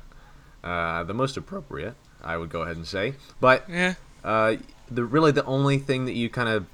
uh, 0.63 1.03
the 1.03 1.13
most 1.13 1.37
appropriate. 1.37 1.95
I 2.23 2.37
would 2.37 2.49
go 2.49 2.61
ahead 2.61 2.77
and 2.77 2.87
say, 2.87 3.15
but 3.41 3.69
Yeah. 3.69 3.95
uh, 4.23 4.55
the 4.89 5.03
really 5.03 5.31
the 5.31 5.45
only 5.45 5.77
thing 5.77 6.05
that 6.05 6.13
you 6.13 6.29
kind 6.29 6.49
of 6.49 6.65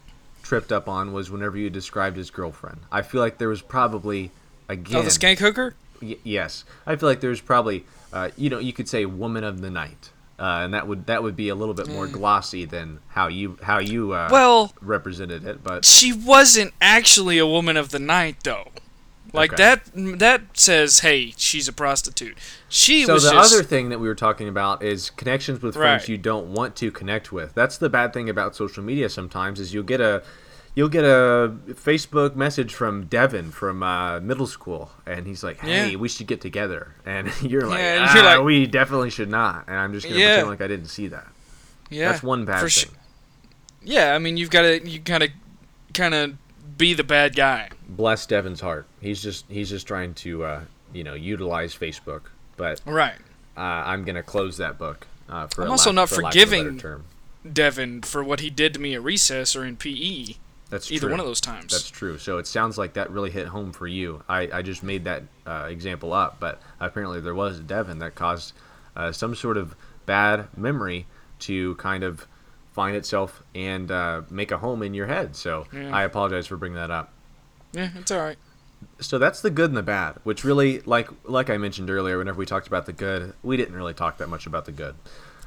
tripped 0.43 0.71
up 0.71 0.87
on 0.87 1.11
was 1.11 1.29
whenever 1.31 1.57
you 1.57 1.69
described 1.69 2.17
his 2.17 2.29
girlfriend. 2.29 2.79
I 2.91 3.01
feel 3.01 3.21
like 3.21 3.37
there 3.37 3.49
was 3.49 3.61
probably 3.61 4.31
again. 4.67 4.97
Oh, 4.97 5.01
the 5.01 5.09
skank 5.09 5.39
hooker? 5.39 5.75
Y- 6.01 6.17
yes, 6.23 6.63
I 6.85 6.95
feel 6.95 7.09
like 7.09 7.19
there's 7.19 7.41
probably, 7.41 7.83
uh, 8.13 8.29
you 8.37 8.49
know, 8.49 8.59
you 8.59 8.73
could 8.73 8.87
say 8.87 9.05
"woman 9.05 9.43
of 9.43 9.61
the 9.61 9.69
night," 9.69 10.11
uh, 10.39 10.61
and 10.63 10.73
that 10.73 10.87
would 10.87 11.05
that 11.07 11.21
would 11.21 11.35
be 11.35 11.49
a 11.49 11.55
little 11.55 11.73
bit 11.73 11.87
more 11.89 12.07
glossy 12.07 12.65
than 12.65 12.99
how 13.09 13.27
you 13.27 13.57
how 13.61 13.79
you 13.79 14.13
uh, 14.13 14.29
Well, 14.31 14.73
represented 14.81 15.45
it. 15.45 15.63
But 15.63 15.85
she 15.85 16.13
wasn't 16.13 16.73
actually 16.81 17.37
a 17.37 17.45
woman 17.45 17.77
of 17.77 17.89
the 17.89 17.99
night 17.99 18.37
though. 18.43 18.69
Like 19.31 19.53
Okay. 19.53 19.63
that 19.63 20.19
that 20.19 20.41
says, 20.57 20.99
"Hey, 21.01 21.33
she's 21.37 21.67
a 21.67 21.73
prostitute." 21.73 22.35
She 22.67 23.05
so 23.05 23.13
was 23.13 23.23
the 23.25 23.31
just 23.31 23.53
other 23.53 23.63
thing 23.63 23.89
that 23.89 23.99
we 23.99 24.07
were 24.07 24.15
talking 24.15 24.47
about 24.47 24.81
is 24.81 25.11
connections 25.11 25.61
with 25.61 25.75
friends 25.75 26.03
Right. 26.03 26.09
you 26.09 26.17
don't 26.17 26.47
want 26.47 26.75
to 26.77 26.89
connect 26.89 27.31
with. 27.31 27.53
That's 27.53 27.77
the 27.77 27.89
bad 27.89 28.11
thing 28.11 28.27
about 28.27 28.55
social 28.55 28.83
media. 28.83 29.07
Sometimes 29.07 29.59
is 29.59 29.71
you'll 29.71 29.83
get 29.83 30.01
a 30.01 30.23
you'll 30.79 30.87
get 30.87 31.03
a 31.03 31.51
Facebook 31.73 32.35
message 32.37 32.73
from 32.73 33.05
Devin 33.07 33.51
from 33.51 33.83
uh, 33.83 34.21
middle 34.21 34.47
school, 34.47 34.91
and 35.05 35.27
he's 35.27 35.43
like, 35.43 35.59
"Hey, 35.59 35.91
Yeah. 35.91 35.97
we 35.97 36.07
should 36.07 36.27
get 36.27 36.39
together," 36.39 36.95
and 37.05 37.29
you're 37.41 37.67
like, 37.67 37.79
Yeah, 37.79 37.95
and 37.95 38.05
ah, 38.05 38.13
you're 38.15 38.23
like- 38.23 38.43
"We 38.43 38.65
definitely 38.65 39.09
should 39.09 39.29
not," 39.29 39.65
and 39.67 39.75
I'm 39.75 39.91
just 39.91 40.07
gonna 40.07 40.17
Yeah. 40.19 40.27
pretend 40.35 40.47
like 40.49 40.61
I 40.61 40.67
didn't 40.67 40.87
see 40.87 41.07
that. 41.07 41.27
yeah, 41.89 42.11
That's 42.11 42.23
one 42.23 42.45
bad 42.45 42.61
for 42.61 42.69
thing. 42.69 42.91
Yeah, 43.83 44.13
I 44.15 44.19
mean, 44.19 44.37
you've 44.37 44.49
got 44.49 44.61
to 44.61 44.87
you 44.87 44.99
kind 45.01 45.23
of 45.23 45.29
kind 45.93 46.13
of 46.13 46.37
be 46.77 46.93
the 46.93 47.03
bad 47.03 47.35
guy. 47.35 47.69
bless 47.89 48.25
Devin's 48.25 48.61
heart. 48.61 48.85
He's 49.01 49.21
just 49.21 49.45
he's 49.49 49.69
just 49.69 49.85
trying 49.87 50.13
to 50.15 50.43
uh, 50.45 50.61
you 50.93 51.03
know 51.03 51.13
utilize 51.13 51.75
Facebook, 51.75 52.21
but 52.57 52.79
Right. 52.85 53.15
uh, 53.57 53.59
I'm 53.61 54.05
gonna 54.05 54.23
close 54.23 54.57
that 54.57 54.77
book. 54.77 55.07
Uh, 55.27 55.47
for 55.47 55.63
I'm 55.65 55.71
also 55.71 55.89
lack- 55.91 55.95
not 55.95 56.09
for 56.09 56.21
lack 56.23 56.35
of 56.35 56.41
a 56.41 56.45
better 56.45 56.57
forgiving 56.63 56.79
term. 56.79 57.03
Devin 57.51 58.01
for 58.01 58.23
what 58.23 58.39
he 58.41 58.49
did 58.49 58.73
to 58.73 58.79
me 58.79 58.93
at 58.95 59.03
recess 59.03 59.55
or 59.55 59.63
in 59.65 59.75
PE. 59.77 60.35
That's 60.69 60.91
Either 60.91 61.01
true. 61.07 61.11
one 61.11 61.19
of 61.19 61.25
those 61.25 61.41
times. 61.41 61.71
That's 61.71 61.89
true. 61.89 62.17
So 62.19 62.37
it 62.37 62.45
sounds 62.47 62.77
like 62.77 62.93
that 62.93 63.09
really 63.09 63.31
hit 63.31 63.47
home 63.47 63.71
for 63.71 63.87
you. 63.87 64.23
I, 64.29 64.49
I 64.53 64.61
just 64.61 64.83
made 64.83 65.05
that 65.05 65.23
uh, 65.47 65.67
example 65.69 66.13
up, 66.13 66.39
but 66.39 66.61
apparently 66.79 67.21
there 67.21 67.33
was 67.35 67.59
a 67.59 67.63
Devin 67.63 67.99
that 67.99 68.13
caused 68.15 68.53
uh, 68.95 69.11
some 69.11 69.33
sort 69.35 69.57
of 69.57 69.75
bad 70.05 70.47
memory 70.55 71.07
to 71.39 71.75
kind 71.75 72.03
of 72.03 72.27
find 72.71 72.95
itself 72.95 73.41
and 73.55 73.89
uh, 73.91 74.21
make 74.29 74.51
a 74.51 74.59
home 74.59 74.83
in 74.83 74.93
your 74.93 75.07
head. 75.07 75.35
So 75.35 75.65
Yeah. 75.73 75.95
I 75.95 76.03
apologize 76.03 76.45
for 76.47 76.55
bringing 76.57 76.75
that 76.75 76.91
up. 76.91 77.11
yeah, 77.73 77.89
it's 77.95 78.11
all 78.11 78.19
right. 78.21 78.37
So 79.01 79.17
that's 79.17 79.41
the 79.41 79.49
good 79.49 79.71
and 79.71 79.77
the 79.77 79.83
bad, 79.83 80.17
which 80.23 80.43
really, 80.45 80.79
like 80.81 81.09
like 81.25 81.49
I 81.49 81.57
mentioned 81.57 81.89
earlier, 81.89 82.17
whenever 82.17 82.37
we 82.37 82.45
talked 82.45 82.67
about 82.67 82.85
the 82.85 82.93
good, 82.93 83.33
we 83.43 83.57
didn't 83.57 83.75
really 83.75 83.93
talk 83.93 84.17
that 84.19 84.29
much 84.29 84.45
about 84.45 84.65
the 84.65 84.71
good. 84.71 84.95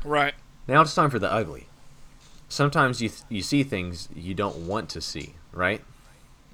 Right. 0.05 0.35
Now 0.69 0.83
it's 0.83 0.95
time 0.95 1.09
for 1.11 1.19
the 1.19 1.33
ugly. 1.33 1.67
Sometimes 2.53 3.01
you 3.01 3.09
th- 3.09 3.23
you 3.31 3.41
see 3.41 3.63
things 3.63 4.11
you 4.15 4.35
don't 4.35 4.67
want 4.67 4.91
to 4.91 5.01
see, 5.01 5.37
right? 5.53 5.81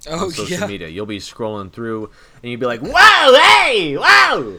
Oh 0.07 0.27
on 0.27 0.31
social 0.31 0.61
yeah. 0.61 0.67
media. 0.69 0.87
You'll 0.87 1.07
be 1.07 1.19
scrolling 1.19 1.73
through 1.73 2.11
and 2.41 2.53
you'll 2.53 2.61
be 2.61 2.67
like, 2.67 2.81
"Whoa, 2.81 3.35
hey, 3.35 3.97
whoa!" 3.97 4.59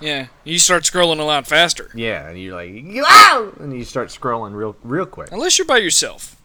Yeah. 0.00 0.28
You 0.44 0.58
start 0.58 0.84
scrolling 0.84 1.20
a 1.20 1.24
lot 1.24 1.46
faster. 1.46 1.90
Yeah, 1.94 2.26
and 2.26 2.40
you're 2.40 2.54
like, 2.54 2.72
"Wow!" 2.72 3.52
and 3.60 3.76
you 3.76 3.84
start 3.84 4.08
scrolling 4.08 4.54
real 4.54 4.74
real 4.82 5.04
quick. 5.04 5.30
Unless 5.30 5.58
you're 5.58 5.66
by 5.66 5.76
yourself. 5.76 6.40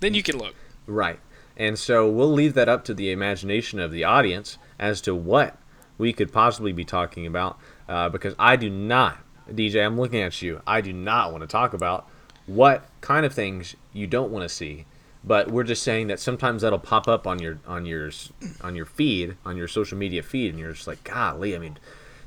Then 0.00 0.14
you 0.14 0.22
can 0.22 0.38
look. 0.38 0.54
Right. 0.86 1.20
And 1.54 1.78
so 1.78 2.08
we'll 2.08 2.32
leave 2.32 2.54
that 2.54 2.70
up 2.70 2.82
to 2.86 2.94
the 2.94 3.10
imagination 3.10 3.78
of 3.78 3.92
the 3.92 4.04
audience 4.04 4.56
as 4.78 5.02
to 5.02 5.14
what 5.14 5.58
we 5.98 6.14
could 6.14 6.32
possibly 6.32 6.72
be 6.72 6.86
talking 6.86 7.26
about, 7.26 7.58
uh, 7.90 8.08
because 8.08 8.34
I 8.38 8.56
do 8.56 8.70
not, 8.70 9.18
DJ, 9.52 9.84
I'm 9.84 10.00
looking 10.00 10.22
at 10.22 10.40
you. 10.40 10.62
I 10.66 10.80
do 10.80 10.94
not 10.94 11.30
want 11.30 11.42
to 11.42 11.46
talk 11.46 11.74
about 11.74 12.08
what 12.48 12.88
kind 13.00 13.24
of 13.24 13.32
things 13.32 13.76
you 13.92 14.06
don't 14.06 14.32
want 14.32 14.42
to 14.42 14.48
see. 14.48 14.86
But 15.24 15.50
we're 15.50 15.64
just 15.64 15.82
saying 15.82 16.06
that 16.06 16.20
sometimes 16.20 16.62
that'll 16.62 16.78
pop 16.78 17.06
up 17.06 17.26
on 17.26 17.38
your 17.40 17.58
on 17.66 17.84
your 17.84 18.10
on 18.62 18.74
your 18.74 18.86
feed, 18.86 19.36
on 19.44 19.56
your 19.56 19.68
social 19.68 19.98
media 19.98 20.22
feed, 20.22 20.50
and 20.50 20.58
you're 20.58 20.72
just 20.72 20.86
like, 20.86 21.04
golly, 21.04 21.54
I 21.54 21.58
mean, 21.58 21.78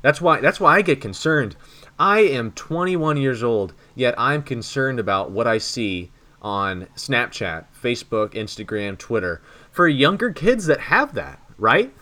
that's 0.02 0.20
why 0.20 0.40
that's 0.40 0.60
why 0.60 0.76
I 0.76 0.82
get 0.82 1.00
concerned. 1.00 1.56
I 1.98 2.20
am 2.20 2.52
21 2.52 3.16
years 3.16 3.42
old, 3.42 3.74
yet 3.94 4.14
I'm 4.18 4.42
concerned 4.42 4.98
about 5.00 5.30
what 5.30 5.46
I 5.46 5.58
see 5.58 6.10
on 6.40 6.86
Snapchat, 6.96 7.66
Facebook, 7.80 8.30
Instagram, 8.30 8.98
Twitter 8.98 9.40
for 9.70 9.88
younger 9.88 10.32
kids 10.32 10.66
that 10.66 10.80
have 10.80 11.14
that, 11.14 11.40
right? 11.56 11.94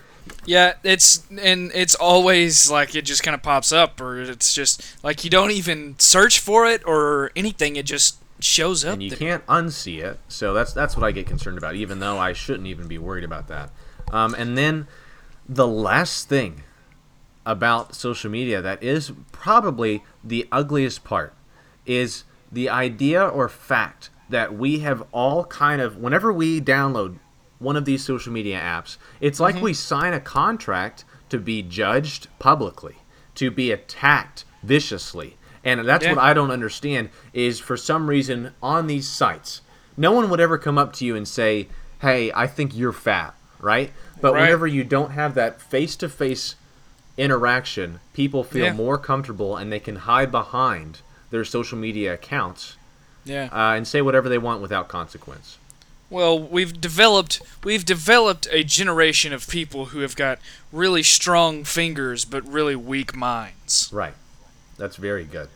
Yeah, 0.46 0.74
it's 0.82 1.26
and 1.30 1.70
it's 1.74 1.94
always 1.94 2.70
like 2.70 2.94
it 2.94 3.02
just 3.02 3.22
kind 3.22 3.34
of 3.34 3.42
pops 3.42 3.72
up, 3.72 4.00
or 4.00 4.20
it's 4.20 4.54
just 4.54 4.82
like 5.04 5.24
you 5.24 5.30
don't 5.30 5.50
even 5.50 5.96
search 5.98 6.40
for 6.40 6.66
it 6.66 6.82
or 6.86 7.30
anything. 7.36 7.76
It 7.76 7.86
just 7.86 8.18
shows 8.40 8.84
up. 8.84 8.94
And 8.94 9.02
you 9.02 9.10
there. 9.10 9.18
can't 9.18 9.46
unsee 9.46 10.02
it. 10.02 10.18
So 10.28 10.54
that's 10.54 10.72
that's 10.72 10.96
what 10.96 11.04
I 11.04 11.12
get 11.12 11.26
concerned 11.26 11.58
about, 11.58 11.74
even 11.74 11.98
though 11.98 12.18
I 12.18 12.32
shouldn't 12.32 12.66
even 12.66 12.88
be 12.88 12.98
worried 12.98 13.24
about 13.24 13.48
that. 13.48 13.70
Um, 14.10 14.34
and 14.34 14.56
then 14.56 14.88
the 15.48 15.66
last 15.66 16.28
thing 16.28 16.62
about 17.46 17.94
social 17.94 18.30
media 18.30 18.60
that 18.60 18.82
is 18.82 19.12
probably 19.32 20.04
the 20.22 20.46
ugliest 20.52 21.04
part 21.04 21.34
is 21.86 22.24
the 22.52 22.68
idea 22.68 23.26
or 23.26 23.48
fact 23.48 24.10
that 24.28 24.54
we 24.54 24.80
have 24.80 25.02
all 25.12 25.44
kind 25.44 25.80
of 25.80 25.96
whenever 25.96 26.32
we 26.32 26.60
download 26.60 27.18
one 27.60 27.76
of 27.76 27.84
these 27.84 28.04
social 28.04 28.32
media 28.32 28.58
apps, 28.58 28.96
it's 29.20 29.38
like 29.38 29.60
we 29.62 29.72
sign 29.72 30.12
a 30.12 30.18
contract 30.20 31.04
to 31.28 31.38
be 31.38 31.62
judged 31.62 32.26
publicly, 32.40 32.96
to 33.36 33.50
be 33.52 33.70
attacked 33.70 34.44
viciously. 34.64 35.36
And 35.62 35.86
that's 35.86 36.04
Yeah. 36.04 36.14
what 36.14 36.18
I 36.24 36.32
don't 36.34 36.50
understand 36.50 37.10
is 37.32 37.60
for 37.60 37.76
some 37.76 38.08
reason 38.08 38.52
on 38.62 38.86
these 38.88 39.06
sites, 39.08 39.60
no 39.96 40.10
one 40.10 40.28
would 40.30 40.40
ever 40.40 40.56
come 40.58 40.78
up 40.78 40.92
to 40.94 41.04
you 41.04 41.14
and 41.14 41.28
say, 41.28 41.68
"Hey, 42.00 42.32
I 42.34 42.46
think 42.46 42.74
you're 42.74 42.92
fat," 42.92 43.34
right? 43.60 43.92
But 44.20 44.32
Right. 44.32 44.40
whenever 44.42 44.66
you 44.66 44.82
don't 44.82 45.10
have 45.12 45.34
that 45.34 45.60
face-to-face 45.60 46.54
interaction, 47.18 48.00
people 48.14 48.42
feel 48.42 48.66
Yeah. 48.66 48.72
more 48.72 48.96
comfortable 48.96 49.56
and 49.56 49.70
they 49.70 49.80
can 49.80 49.96
hide 49.96 50.32
behind 50.32 51.00
their 51.30 51.44
social 51.44 51.76
media 51.76 52.14
accounts 52.14 52.76
Yeah. 53.24 53.48
uh, 53.52 53.74
and 53.76 53.86
say 53.86 54.00
whatever 54.00 54.28
they 54.30 54.38
want 54.38 54.62
without 54.62 54.88
consequence. 54.88 55.58
Well, 56.10 56.38
we've 56.38 56.80
developed 56.80 57.40
we've 57.62 57.84
developed 57.84 58.48
a 58.50 58.64
generation 58.64 59.32
of 59.32 59.48
people 59.48 59.86
who 59.86 60.00
have 60.00 60.16
got 60.16 60.40
really 60.72 61.04
strong 61.04 61.62
fingers 61.62 62.24
but 62.24 62.46
really 62.46 62.74
weak 62.74 63.14
minds. 63.14 63.88
Right. 63.92 64.14
That's 64.76 64.96
very 64.96 65.24
good. 65.24 65.48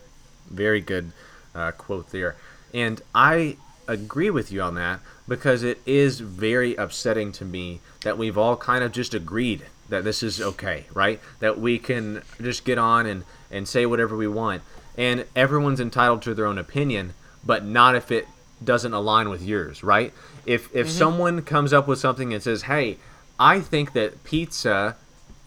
Very 0.48 0.80
good 0.80 1.10
uh, 1.54 1.72
quote 1.72 2.10
there. 2.10 2.36
And 2.72 3.02
I 3.14 3.56
agree 3.88 4.30
with 4.30 4.52
you 4.52 4.62
on 4.62 4.76
that 4.76 5.00
because 5.26 5.62
it 5.62 5.80
is 5.86 6.20
very 6.20 6.74
upsetting 6.76 7.32
to 7.32 7.44
me 7.44 7.80
that 8.02 8.16
we've 8.16 8.38
all 8.38 8.56
kind 8.56 8.84
of 8.84 8.92
just 8.92 9.12
agreed 9.12 9.64
that 9.88 10.04
this 10.04 10.22
is 10.22 10.40
okay, 10.40 10.86
right? 10.94 11.20
That 11.40 11.58
we 11.58 11.78
can 11.78 12.22
just 12.40 12.64
get 12.64 12.78
on 12.78 13.06
and, 13.06 13.24
and 13.50 13.66
say 13.66 13.86
whatever 13.86 14.16
we 14.16 14.28
want. 14.28 14.62
And 14.96 15.24
everyone's 15.34 15.80
entitled 15.80 16.22
to 16.22 16.34
their 16.34 16.46
own 16.46 16.58
opinion, 16.58 17.14
but 17.44 17.64
not 17.64 17.94
if 17.94 18.10
it 18.10 18.28
doesn't 18.62 18.92
align 18.92 19.28
with 19.28 19.42
yours, 19.42 19.82
right? 19.82 20.12
If 20.46 20.74
if 20.74 20.90
someone 20.90 21.42
comes 21.42 21.72
up 21.72 21.88
with 21.88 21.98
something 21.98 22.32
and 22.32 22.42
says, 22.42 22.62
"Hey, 22.62 22.98
I 23.38 23.60
think 23.60 23.92
that 23.94 24.24
pizza 24.24 24.96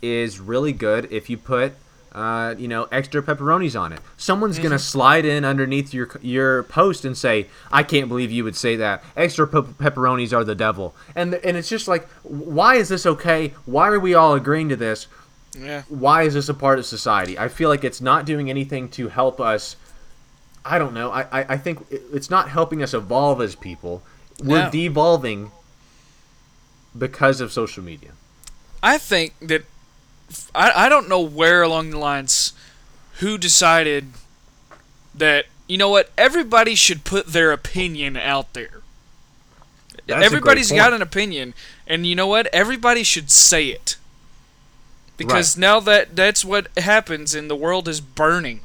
is 0.02 0.40
really 0.40 0.74
good 0.74 1.08
if 1.12 1.30
you 1.30 1.38
put 1.38 1.74
uh, 2.18 2.56
you 2.58 2.68
know, 2.68 2.88
extra 2.92 3.22
pepperonis 3.22 3.80
on 3.80 3.94
it. 3.94 4.00
Someone's 4.18 4.58
gonna 4.58 4.80
slide 4.80 5.24
in 5.24 5.46
underneath 5.46 5.94
your 5.94 6.10
your 6.22 6.64
post 6.64 7.06
and 7.06 7.16
say, 7.16 7.48
"I 7.72 7.84
can't 7.84 8.10
believe 8.10 8.32
you 8.32 8.44
would 8.44 8.56
say 8.56 8.76
that. 8.78 9.04
Extra 9.16 9.46
pe- 9.46 9.62
pepperonis 9.62 10.34
are 10.34 10.44
the 10.44 10.56
devil." 10.56 10.96
And 11.16 11.36
and 11.36 11.56
it's 11.56 11.70
just 11.70 11.88
like, 11.88 12.10
why 12.24 12.76
is 12.76 12.90
this 12.90 13.06
okay? 13.06 13.54
Why 13.66 13.90
are 13.90 14.00
we 14.00 14.16
all 14.16 14.34
agreeing 14.34 14.68
to 14.70 14.76
this? 14.76 15.06
Yeah. 15.56 15.84
Why 15.90 16.24
is 16.24 16.34
this 16.34 16.50
a 16.50 16.56
part 16.56 16.80
of 16.80 16.88
society? 16.88 17.38
I 17.38 17.50
feel 17.50 17.70
like 17.70 17.84
it's 17.84 18.02
not 18.02 18.26
doing 18.26 18.50
anything 18.50 18.90
to 18.90 19.10
help 19.10 19.40
us. 19.40 19.76
I 20.68 20.78
don't 20.80 20.94
know. 20.94 21.12
I 21.12 21.22
I, 21.32 21.46
I 21.50 21.58
think 21.58 21.86
it's 21.92 22.30
not 22.30 22.50
helping 22.50 22.82
us 22.84 22.94
evolve 22.94 23.42
as 23.42 23.56
people. 23.56 24.04
We're 24.44 24.66
No. 24.66 24.70
devolving 24.72 25.52
because 26.98 27.42
of 27.42 27.52
social 27.52 27.84
media. 27.84 28.12
I 28.84 28.98
think 28.98 29.34
that 29.42 29.66
I, 30.54 30.86
I 30.86 30.90
don't 30.90 31.08
know 31.10 31.22
where 31.22 31.62
along 31.62 31.92
the 31.92 32.00
lines 32.00 32.54
who 33.20 33.38
decided 33.38 34.08
that 35.16 35.46
you 35.68 35.78
know 35.78 35.90
what 35.90 36.12
everybody 36.18 36.76
should 36.76 37.04
put 37.04 37.28
their 37.28 37.52
opinion 37.52 38.16
out 38.18 38.54
there. 38.54 38.82
That's 40.06 40.24
Everybody's 40.26 40.72
got 40.72 40.94
an 40.94 41.02
opinion, 41.02 41.54
and 41.86 42.06
you 42.08 42.16
know 42.16 42.28
what? 42.28 42.48
Everybody 42.54 43.04
should 43.04 43.30
say 43.32 43.68
it. 43.68 43.98
Because 45.18 45.58
Right. 45.58 45.62
now 45.62 45.80
that 45.82 46.16
that's 46.16 46.46
what 46.46 46.68
happens, 46.78 47.34
and 47.36 47.50
the 47.50 47.56
world 47.56 47.88
is 47.88 48.00
burning. 48.00 48.62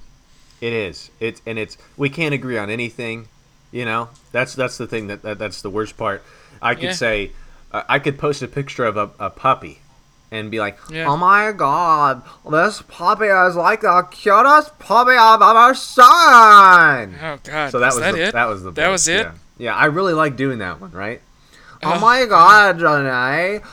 It 0.63 0.73
is. 0.73 1.11
It's 1.21 1.43
and 1.45 1.59
it's 1.59 1.77
we 1.99 2.09
can't 2.09 2.33
agree 2.33 2.57
on 2.57 2.71
anything. 2.71 3.29
You 3.73 3.85
know, 3.85 4.09
that's 4.31 4.55
that's 4.55 4.79
the 4.79 4.87
thing 4.87 5.09
that, 5.09 5.23
that 5.23 5.39
that's 5.39 5.61
the 5.61 5.69
worst 5.71 5.97
part. 5.99 6.23
I 6.63 6.75
could 6.75 6.85
Yeah. 6.85 6.93
say, 6.93 7.33
uh, 7.73 7.83
I 7.89 7.99
could 7.99 8.17
post 8.19 8.43
a 8.43 8.49
picture 8.49 8.85
of 8.85 8.97
a, 8.97 9.11
a 9.19 9.29
puppy, 9.31 9.81
and 10.31 10.51
be 10.53 10.61
like, 10.61 10.79
Yeah. 10.89 11.09
"Oh 11.09 11.17
my 11.17 11.51
god, 11.53 12.23
this 12.49 12.81
puppy 12.83 13.27
is 13.27 13.57
like 13.57 13.81
the 13.81 14.07
cutest 14.11 14.79
puppy 14.79 15.13
I've 15.19 15.43
ever 15.43 15.75
seen." 15.75 16.05
Oh 17.21 17.39
God! 17.43 17.71
So 17.73 17.81
that 17.81 17.89
is 17.89 17.95
was 17.95 17.99
that 18.05 18.13
the, 18.15 18.23
it? 18.29 18.33
that 18.33 18.45
was 18.49 18.63
the 18.63 18.71
That 18.71 18.89
was 18.89 19.09
it. 19.09 19.23
Yeah. 19.27 19.33
yeah, 19.59 19.75
I 19.75 19.87
really 19.87 20.13
like 20.15 20.37
doing 20.37 20.59
that 20.59 20.81
one. 20.81 20.93
Right? 20.93 21.21
Oh. 21.83 21.95
Oh 21.95 21.99
my 21.99 22.25
god, 22.27 22.79
Janae. 22.79 23.65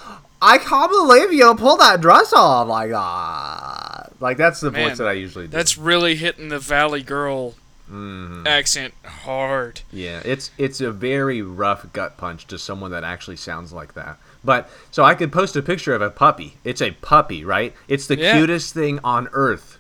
I 0.41 0.57
can't 0.57 0.91
believe 0.91 1.33
you 1.33 1.53
pull 1.55 1.77
that 1.77 2.01
dress 2.01 2.31
off 2.33 2.67
like 2.67 2.91
that. 2.91 4.13
Like 4.21 4.37
that's 4.37 4.59
the 4.61 4.71
Man, 4.71 4.89
voice 4.89 4.97
that 4.97 5.07
I 5.07 5.13
usually 5.13 5.47
do. 5.47 5.51
That's 5.51 5.77
really 5.77 6.15
hitting 6.15 6.49
the 6.49 6.59
Valley 6.59 7.01
Girl 7.01 7.55
Mhm. 7.91 8.45
accent 8.47 8.93
hard. 9.05 9.81
Yeah, 9.91 10.21
it's 10.23 10.51
it's 10.57 10.79
a 10.81 10.91
very 10.91 11.41
rough 11.41 11.91
gut 11.93 12.17
punch 12.17 12.45
to 12.47 12.59
someone 12.59 12.91
that 12.91 13.03
actually 13.03 13.37
sounds 13.37 13.73
like 13.73 13.93
that. 13.95 14.17
But 14.43 14.69
so 14.91 15.03
I 15.03 15.15
could 15.15 15.31
post 15.31 15.55
a 15.55 15.61
picture 15.61 15.93
of 15.95 16.01
a 16.01 16.09
puppy. 16.09 16.57
It's 16.63 16.81
a 16.81 16.91
puppy, 16.91 17.43
right? 17.43 17.73
It's 17.87 18.07
the 18.07 18.17
Yeah. 18.17 18.33
cutest 18.37 18.73
thing 18.73 18.99
on 19.03 19.27
earth. 19.33 19.77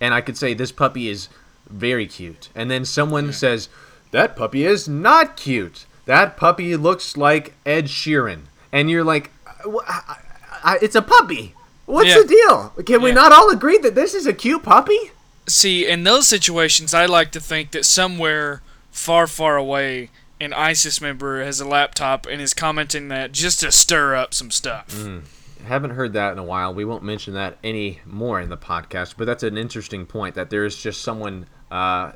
And 0.00 0.12
I 0.12 0.20
could 0.20 0.36
say 0.36 0.52
this 0.52 0.72
puppy 0.72 1.08
is 1.08 1.28
very 1.70 2.06
cute. 2.06 2.48
And 2.54 2.70
then 2.70 2.84
someone 2.84 3.32
says 3.32 3.68
that 4.10 4.34
puppy 4.36 4.66
is 4.66 4.88
not 4.88 5.36
cute. 5.36 5.86
That 6.06 6.36
puppy 6.36 6.76
looks 6.76 7.16
like 7.16 7.54
Ed 7.64 7.86
Sheeran. 7.86 8.40
And 8.72 8.90
you're 8.90 9.04
like 9.04 9.30
"Wh- 9.41 9.41
I- 9.86 10.16
I- 10.64 10.78
it's 10.82 10.94
a 10.94 11.02
puppy. 11.02 11.54
What's 11.86 12.08
Yeah. 12.08 12.18
the 12.22 12.28
deal? 12.28 12.72
Can 12.86 13.02
we 13.02 13.12
not 13.12 13.32
all 13.32 13.50
agree 13.50 13.78
that 13.78 13.94
this 13.94 14.14
is 14.14 14.26
a 14.26 14.32
cute 14.32 14.62
puppy? 14.62 15.10
See, 15.48 15.86
in 15.86 16.04
those 16.04 16.26
situations, 16.26 16.94
I 16.94 17.06
like 17.06 17.32
to 17.32 17.40
think 17.40 17.72
that 17.72 17.84
somewhere 17.84 18.62
far, 18.92 19.26
far 19.26 19.56
away, 19.56 20.10
an 20.40 20.52
ISIS 20.52 21.00
member 21.00 21.42
has 21.44 21.60
a 21.60 21.64
laptop 21.66 22.26
and 22.26 22.40
is 22.40 22.54
commenting 22.54 23.08
that 23.08 23.32
just 23.32 23.60
to 23.60 23.72
stir 23.72 24.14
up 24.14 24.32
some 24.34 24.50
stuff. 24.50 24.88
Mm. 24.90 25.22
haven't 25.68 25.90
heard 25.90 26.12
that 26.12 26.32
in 26.32 26.38
a 26.38 26.42
while. 26.44 26.74
We 26.74 26.84
won't 26.84 27.04
mention 27.04 27.34
that 27.34 27.56
any 27.62 28.00
more 28.04 28.40
in 28.40 28.48
the 28.48 28.56
podcast, 28.56 29.14
but 29.16 29.26
that's 29.28 29.44
an 29.44 29.56
interesting 29.56 30.06
point 30.06 30.34
that 30.34 30.50
there 30.50 30.64
is 30.64 30.76
just 30.76 31.02
someone 31.02 31.46
uh, 31.70 32.12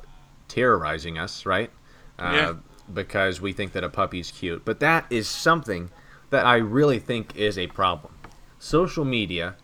terrorizing 0.49 1.17
us, 1.17 1.45
right? 1.45 1.71
Uh, 2.19 2.31
Yeah. 2.33 2.53
Because 2.93 3.41
we 3.41 3.51
think 3.53 3.71
that 3.73 3.83
a 3.83 3.89
puppy's 3.89 4.31
cute. 4.31 4.63
But 4.63 4.79
that 4.81 5.05
is 5.09 5.27
something 5.27 5.89
that 6.29 6.45
I 6.45 6.57
really 6.57 6.99
think 6.99 7.35
is 7.35 7.57
a 7.57 7.67
problem. 7.67 8.13
Social 8.59 9.05
media 9.05 9.55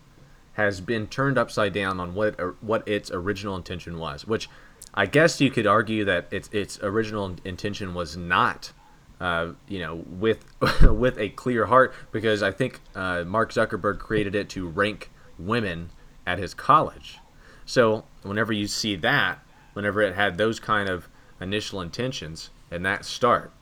has 0.54 0.80
been 0.80 1.06
turned 1.06 1.36
upside 1.36 1.72
down 1.72 1.98
on 1.98 2.14
what 2.14 2.62
what 2.62 2.86
its 2.86 3.10
original 3.10 3.56
intention 3.56 3.98
was, 3.98 4.26
which 4.26 4.48
I 4.94 5.06
guess 5.06 5.40
you 5.40 5.50
could 5.50 5.66
argue 5.66 6.04
that 6.04 6.32
its 6.32 6.48
its 6.52 6.78
original 6.82 7.36
intention 7.44 7.94
was 7.94 8.16
not 8.16 8.72
uh, 9.20 9.52
you 9.68 9.78
know, 9.78 10.04
with 10.06 10.44
with 10.82 11.18
a 11.18 11.30
clear 11.30 11.66
heart, 11.66 11.94
because 12.12 12.42
I 12.42 12.50
think 12.50 12.80
uh, 12.94 13.24
Mark 13.24 13.52
Zuckerberg 13.52 13.98
created 13.98 14.34
it 14.34 14.48
to 14.50 14.68
rank 14.68 15.10
women 15.38 15.90
at 16.26 16.38
his 16.38 16.54
college. 16.54 17.18
So 17.64 18.04
whenever 18.22 18.52
you 18.52 18.66
see 18.66 18.96
that, 18.96 19.38
whenever 19.72 20.02
it 20.02 20.14
had 20.14 20.36
those 20.36 20.60
kind 20.60 20.88
of 20.88 21.08
initial 21.40 21.80
intentions 21.80 22.50
and 22.70 22.84
that 22.84 23.04
start, 23.04 23.52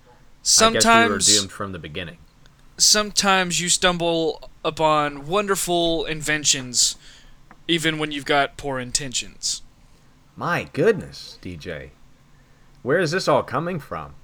I 0.69 0.73
guess 0.73 0.85
we 0.85 1.12
were 1.12 1.19
doomed 1.19 1.53
from 1.53 1.73
the 1.73 1.79
beginning. 1.79 2.19
Sometimes 2.76 3.61
you 3.61 3.68
stumble 3.68 4.50
upon 4.64 5.26
wonderful 5.26 6.04
inventions, 6.04 6.96
even 7.68 7.98
when 7.98 8.12
you've 8.12 8.24
got 8.24 8.56
poor 8.56 8.78
intentions. 8.78 9.62
My 10.37 10.68
goodness, 10.72 11.38
DJ, 11.42 11.90
where 12.82 12.98
is 12.98 13.11
this 13.11 13.28
all 13.28 13.42
coming 13.42 13.78
from? 13.78 14.14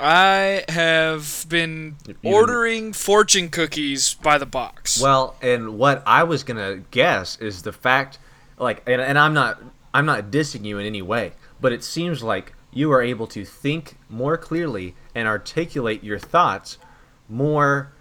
I 0.00 0.64
have 0.68 1.44
been 1.48 1.96
ordering 2.24 2.92
fortune 2.92 3.50
cookies 3.50 4.14
by 4.14 4.38
the 4.38 4.46
box. 4.46 5.00
Well, 5.00 5.36
and 5.42 5.78
what 5.78 6.02
I 6.06 6.24
was 6.24 6.42
gonna 6.42 6.78
guess 6.90 7.36
is 7.38 7.62
the 7.62 7.72
fact, 7.72 8.18
like, 8.58 8.82
and, 8.86 9.00
and 9.00 9.18
I'm 9.18 9.34
not, 9.34 9.62
I'm 9.92 10.06
not 10.06 10.30
dissing 10.30 10.64
you 10.64 10.78
in 10.78 10.86
any 10.86 11.02
way, 11.02 11.32
but 11.60 11.72
it 11.72 11.84
seems 11.84 12.22
like 12.22 12.54
you 12.72 12.90
are 12.90 13.02
able 13.02 13.26
to 13.28 13.44
think 13.44 13.96
more 14.08 14.36
clearly 14.36 14.94
and 15.14 15.28
articulate 15.28 16.02
your 16.02 16.18
thoughts 16.18 16.78
more, 17.28 17.92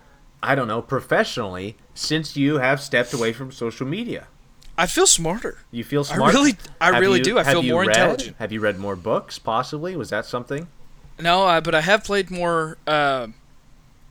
I 0.44 0.56
don't 0.56 0.68
know, 0.68 0.82
professionally 0.82 1.76
since 1.94 2.36
you 2.38 2.60
have 2.60 2.82
stepped 2.82 3.14
away 3.14 3.34
from 3.34 3.52
social 3.52 3.86
media. 3.88 4.28
I 4.78 4.88
feel 4.88 5.06
smarter. 5.06 5.60
You 5.72 5.84
feel 5.84 6.04
smarter. 6.04 6.24
I 6.38 6.40
really- 6.40 6.58
I 6.80 6.86
Have 6.94 7.02
really 7.02 7.20
you- 7.20 7.24
do. 7.26 7.38
I 7.40 7.44
feel 7.44 7.62
more 7.62 7.82
read? 7.82 7.90
intelligent. 7.90 8.38
Have 8.40 8.52
you 8.52 8.60
read 8.62 8.80
more 8.80 8.96
books? 8.96 9.38
Possibly. 9.38 9.96
Was 9.96 10.10
that 10.10 10.26
something? 10.26 10.68
No, 11.20 11.46
uh, 11.48 11.62
but 11.62 11.76
I 11.76 11.82
have 11.82 12.04
played 12.04 12.32
more 12.32 12.78
uh, 12.88 13.28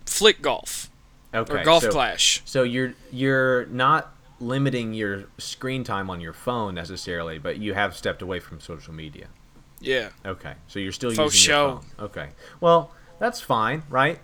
flick 0.06 0.42
golf 0.42 0.88
Okay. 1.34 1.60
or 1.60 1.64
golf 1.64 1.82
so, 1.84 1.90
clash. 1.90 2.42
So 2.44 2.62
you're 2.62 2.94
you're 3.10 3.66
not 3.66 4.14
limiting 4.38 4.94
your 4.94 5.24
screen 5.38 5.82
time 5.82 6.08
on 6.10 6.20
your 6.20 6.32
phone 6.32 6.74
necessarily, 6.74 7.38
but 7.38 7.58
you 7.58 7.74
have 7.74 7.96
stepped 7.96 8.22
away 8.22 8.38
from 8.38 8.60
social 8.60 8.92
media. 8.94 9.26
Yeah. 9.80 10.10
Okay, 10.24 10.54
so 10.68 10.78
you're 10.78 10.92
still 10.92 11.10
Faux 11.12 11.34
using 11.34 11.50
your 11.54 11.68
phone. 11.80 11.84
Okay, 11.98 12.28
well 12.60 12.92
that's 13.18 13.40
fine, 13.40 13.82
right? 13.88 14.20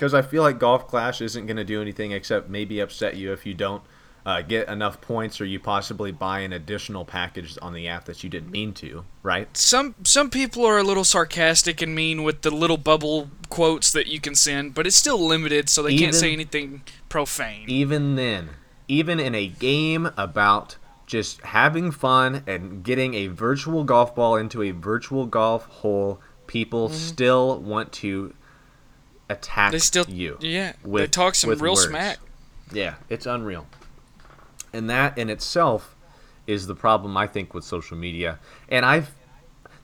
Because 0.00 0.14
I 0.14 0.22
feel 0.22 0.42
like 0.42 0.58
Golf 0.58 0.88
Clash 0.88 1.20
isn't 1.20 1.44
going 1.44 1.58
to 1.58 1.64
do 1.64 1.82
anything 1.82 2.12
except 2.12 2.48
maybe 2.48 2.80
upset 2.80 3.18
you 3.18 3.34
if 3.34 3.44
you 3.44 3.52
don't 3.52 3.82
uh, 4.24 4.40
get 4.40 4.66
enough 4.66 4.98
points 5.02 5.42
or 5.42 5.44
you 5.44 5.60
possibly 5.60 6.10
buy 6.10 6.40
an 6.40 6.54
additional 6.54 7.04
package 7.04 7.58
on 7.60 7.74
the 7.74 7.86
app 7.86 8.06
that 8.06 8.24
you 8.24 8.30
didn't 8.30 8.50
mean 8.50 8.72
to, 8.72 9.04
right? 9.22 9.54
Some 9.54 9.94
some 10.04 10.30
people 10.30 10.64
are 10.64 10.78
a 10.78 10.82
little 10.82 11.04
sarcastic 11.04 11.82
and 11.82 11.94
mean 11.94 12.22
with 12.22 12.40
the 12.40 12.50
little 12.50 12.78
bubble 12.78 13.28
quotes 13.50 13.92
that 13.92 14.06
you 14.06 14.20
can 14.20 14.34
send, 14.34 14.72
but 14.72 14.86
it's 14.86 14.96
still 14.96 15.18
limited, 15.18 15.68
so 15.68 15.82
they 15.82 15.98
can't 15.98 16.14
say 16.14 16.32
anything 16.32 16.82
profane. 17.10 17.68
Even 17.68 18.16
then, 18.16 18.48
even 18.88 19.20
in 19.20 19.34
a 19.34 19.48
game 19.48 20.08
about 20.16 20.78
just 21.04 21.42
having 21.42 21.90
fun 21.90 22.42
and 22.46 22.82
getting 22.82 23.12
a 23.12 23.26
virtual 23.26 23.84
golf 23.84 24.14
ball 24.14 24.36
into 24.36 24.62
a 24.62 24.70
virtual 24.70 25.26
golf 25.26 25.66
hole, 25.66 26.22
people 26.46 26.88
still 26.88 27.60
want 27.60 27.92
to 27.92 28.32
attack. 29.30 29.72
They 29.72 29.78
still 29.78 30.04
you. 30.08 30.36
yeah. 30.40 30.72
they 30.84 31.06
talk 31.06 31.34
some 31.34 31.48
with 31.48 31.60
real 31.60 31.72
words. 31.72 31.86
smack. 31.86 32.18
Yeah, 32.72 32.94
it's 33.08 33.26
unreal. 33.26 33.66
And 34.72 34.88
that 34.90 35.16
in 35.18 35.30
itself 35.30 35.96
is 36.46 36.66
the 36.66 36.74
problem 36.74 37.16
I 37.16 37.26
think 37.26 37.54
with 37.54 37.64
social 37.64 37.96
media. 37.96 38.38
And 38.68 38.84
I've 38.84 39.12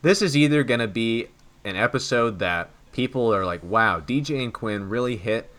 this 0.02 0.22
is 0.22 0.36
either 0.36 0.62
going 0.62 0.80
to 0.80 0.88
be 0.88 1.28
an 1.64 1.76
episode 1.76 2.38
that 2.38 2.70
people 2.92 3.34
are 3.34 3.44
like, 3.44 3.62
"Wow, 3.62 4.00
DJ 4.00 4.42
and 4.42 4.52
Quinn 4.52 4.88
really 4.88 5.16
hit 5.16 5.50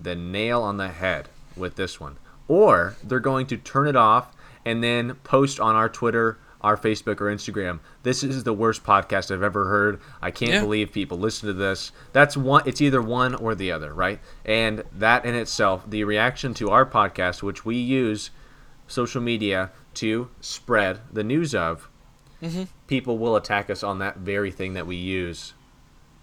the 0.00 0.14
nail 0.14 0.62
on 0.62 0.76
the 0.76 0.88
head 0.88 1.28
with 1.56 1.76
this 1.76 1.98
one," 1.98 2.16
or 2.46 2.96
they're 3.02 3.20
going 3.20 3.46
to 3.48 3.56
turn 3.56 3.88
it 3.88 3.96
off 3.96 4.34
and 4.64 4.82
then 4.82 5.14
post 5.24 5.58
on 5.60 5.74
our 5.74 5.88
Twitter, 5.88 6.38
our 6.66 6.76
Facebook, 6.76 7.20
or 7.20 7.26
Instagram. 7.26 7.78
This 8.02 8.24
is 8.24 8.42
the 8.42 8.52
worst 8.52 8.82
podcast 8.82 9.32
I've 9.32 9.44
ever 9.44 9.66
heard. 9.66 10.00
I 10.20 10.32
can't 10.32 10.50
Yeah. 10.50 10.60
believe 10.62 10.90
people 10.90 11.16
listen 11.16 11.46
to 11.46 11.52
this. 11.52 11.92
That's 12.12 12.36
one. 12.36 12.64
It's 12.66 12.80
either 12.80 13.00
one 13.00 13.36
or 13.36 13.54
the 13.54 13.70
other, 13.70 13.94
right? 13.94 14.18
And 14.44 14.82
that 14.92 15.24
in 15.24 15.36
itself, 15.36 15.88
the 15.88 16.02
reaction 16.02 16.54
to 16.54 16.70
our 16.70 16.84
podcast, 16.84 17.40
which 17.40 17.64
we 17.64 17.76
use 17.76 18.30
social 18.88 19.22
media 19.22 19.70
to 19.94 20.28
spread 20.40 21.02
the 21.12 21.22
news 21.22 21.54
of, 21.54 21.88
mm-hmm. 22.42 22.64
people 22.88 23.16
will 23.16 23.36
attack 23.36 23.70
us 23.70 23.84
on 23.84 24.00
that 24.00 24.16
very 24.16 24.50
thing 24.50 24.74
that 24.74 24.88
we 24.88 24.96
use 24.96 25.54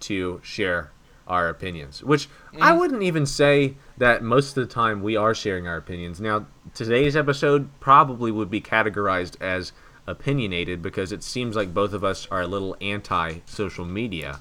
to 0.00 0.42
share 0.44 0.90
our 1.26 1.48
opinions. 1.48 2.02
Which 2.04 2.28
I 2.60 2.72
mm. 2.72 2.78
wouldn't 2.78 3.02
even 3.02 3.24
say 3.24 3.76
that 3.96 4.22
most 4.22 4.58
of 4.58 4.68
the 4.68 4.74
time 4.74 5.02
we 5.02 5.16
are 5.16 5.34
sharing 5.34 5.66
our 5.66 5.78
opinions. 5.78 6.20
Now, 6.20 6.44
today's 6.74 7.16
episode 7.16 7.70
probably 7.80 8.30
would 8.30 8.50
be 8.50 8.60
categorized 8.60 9.40
as 9.40 9.72
opinionated 10.06 10.82
because 10.82 11.12
it 11.12 11.22
seems 11.22 11.56
like 11.56 11.72
both 11.72 11.92
of 11.92 12.04
us 12.04 12.26
are 12.30 12.42
a 12.42 12.46
little 12.46 12.76
anti 12.80 13.38
social 13.46 13.84
media. 13.84 14.40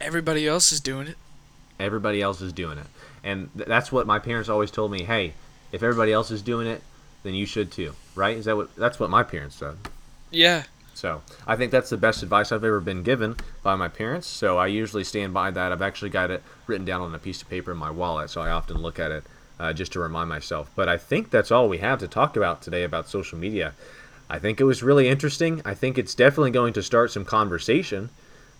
Everybody 0.00 0.46
else 0.46 0.72
is 0.72 0.80
doing 0.80 1.06
it. 1.06 1.16
Everybody 1.78 2.20
else 2.22 2.40
is 2.40 2.52
doing 2.52 2.78
it. 2.78 2.86
And 3.22 3.50
th- 3.56 3.68
that's 3.68 3.90
what 3.90 4.06
my 4.06 4.18
parents 4.18 4.48
always 4.48 4.70
told 4.70 4.90
me, 4.90 5.04
"Hey, 5.04 5.34
if 5.72 5.82
everybody 5.82 6.12
else 6.12 6.30
is 6.30 6.42
doing 6.42 6.66
it, 6.66 6.82
then 7.22 7.34
you 7.34 7.46
should 7.46 7.70
too." 7.70 7.94
Right? 8.14 8.36
Is 8.36 8.44
that 8.44 8.56
what 8.56 8.74
that's 8.76 9.00
what 9.00 9.10
my 9.10 9.22
parents 9.22 9.56
said. 9.56 9.76
Yeah. 10.30 10.64
So 10.94 11.22
I 11.46 11.56
think 11.56 11.72
that's 11.72 11.90
the 11.90 11.96
best 11.96 12.22
advice 12.22 12.52
I've 12.52 12.64
ever 12.64 12.80
been 12.80 13.02
given 13.02 13.36
by 13.62 13.74
my 13.74 13.88
parents. 13.88 14.28
So 14.28 14.58
I 14.58 14.68
usually 14.68 15.04
stand 15.04 15.34
by 15.34 15.50
that. 15.50 15.72
I've 15.72 15.82
actually 15.82 16.10
got 16.10 16.30
it 16.30 16.42
written 16.66 16.84
down 16.84 17.00
on 17.00 17.14
a 17.14 17.18
piece 17.18 17.42
of 17.42 17.50
paper 17.50 17.72
in 17.72 17.78
my 17.78 17.90
wallet, 17.90 18.30
so 18.30 18.40
I 18.40 18.50
often 18.50 18.78
look 18.78 19.00
at 19.00 19.10
it 19.10 19.24
uh, 19.58 19.72
just 19.72 19.92
to 19.92 20.00
remind 20.00 20.28
myself. 20.28 20.70
But 20.74 20.88
I 20.88 20.96
think 20.96 21.30
that's 21.30 21.50
all 21.50 21.68
we 21.68 21.78
have 21.78 21.98
to 22.00 22.08
talk 22.08 22.36
about 22.36 22.62
today 22.62 22.84
about 22.84 23.08
social 23.08 23.38
media. 23.38 23.74
I 24.30 24.38
think 24.38 24.60
it 24.60 24.64
was 24.64 24.82
really 24.82 25.08
interesting. 25.08 25.60
I 25.64 25.74
think 25.74 25.98
it's 25.98 26.14
definitely 26.14 26.50
going 26.50 26.72
to 26.74 26.82
start 26.82 27.10
some 27.12 27.24
conversation, 27.24 28.08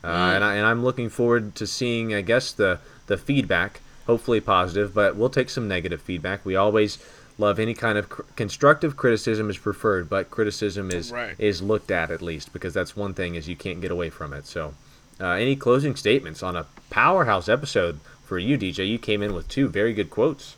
uh, 0.03 0.09
and, 0.09 0.45
I, 0.45 0.55
and 0.57 0.67
I'm 0.67 0.85
looking 0.85 1.09
forward 1.09 1.55
to 1.57 1.67
seeing, 1.67 2.15
I 2.15 2.21
guess, 2.21 2.53
the 2.53 2.79
the 3.07 3.17
feedback. 3.17 3.81
Hopefully 4.07 4.41
positive, 4.41 4.93
but 4.93 5.17
we'll 5.17 5.31
take 5.31 5.49
some 5.49 5.67
negative 5.67 6.03
feedback. 6.03 6.45
We 6.45 6.57
always 6.57 6.99
love 7.39 7.59
any 7.59 7.73
kind 7.73 7.97
of 7.97 8.11
cr- 8.11 8.23
constructive 8.37 8.97
criticism 8.99 9.49
is 9.49 9.57
preferred, 9.57 10.11
but 10.11 10.31
criticism 10.31 10.91
is 10.91 11.11
Right. 11.11 11.35
is 11.39 11.63
looked 11.63 11.91
at 11.91 12.11
at 12.11 12.21
least 12.21 12.53
because 12.53 12.75
that's 12.75 12.95
one 12.95 13.15
thing 13.15 13.35
is 13.35 13.49
you 13.49 13.57
can't 13.57 13.81
get 13.81 13.91
away 13.91 14.11
from 14.11 14.35
it. 14.35 14.47
So, 14.47 14.75
uh, 15.21 15.29
any 15.29 15.57
closing 15.57 15.97
statements 15.97 16.43
on 16.43 16.55
a 16.55 16.67
powerhouse 16.91 17.49
episode 17.49 17.99
for 18.25 18.39
you, 18.39 18.59
DJ? 18.59 18.87
You 18.87 18.99
came 18.99 19.23
in 19.23 19.33
with 19.33 19.49
two 19.49 19.69
very 19.69 19.95
good 19.95 20.11
quotes. 20.11 20.57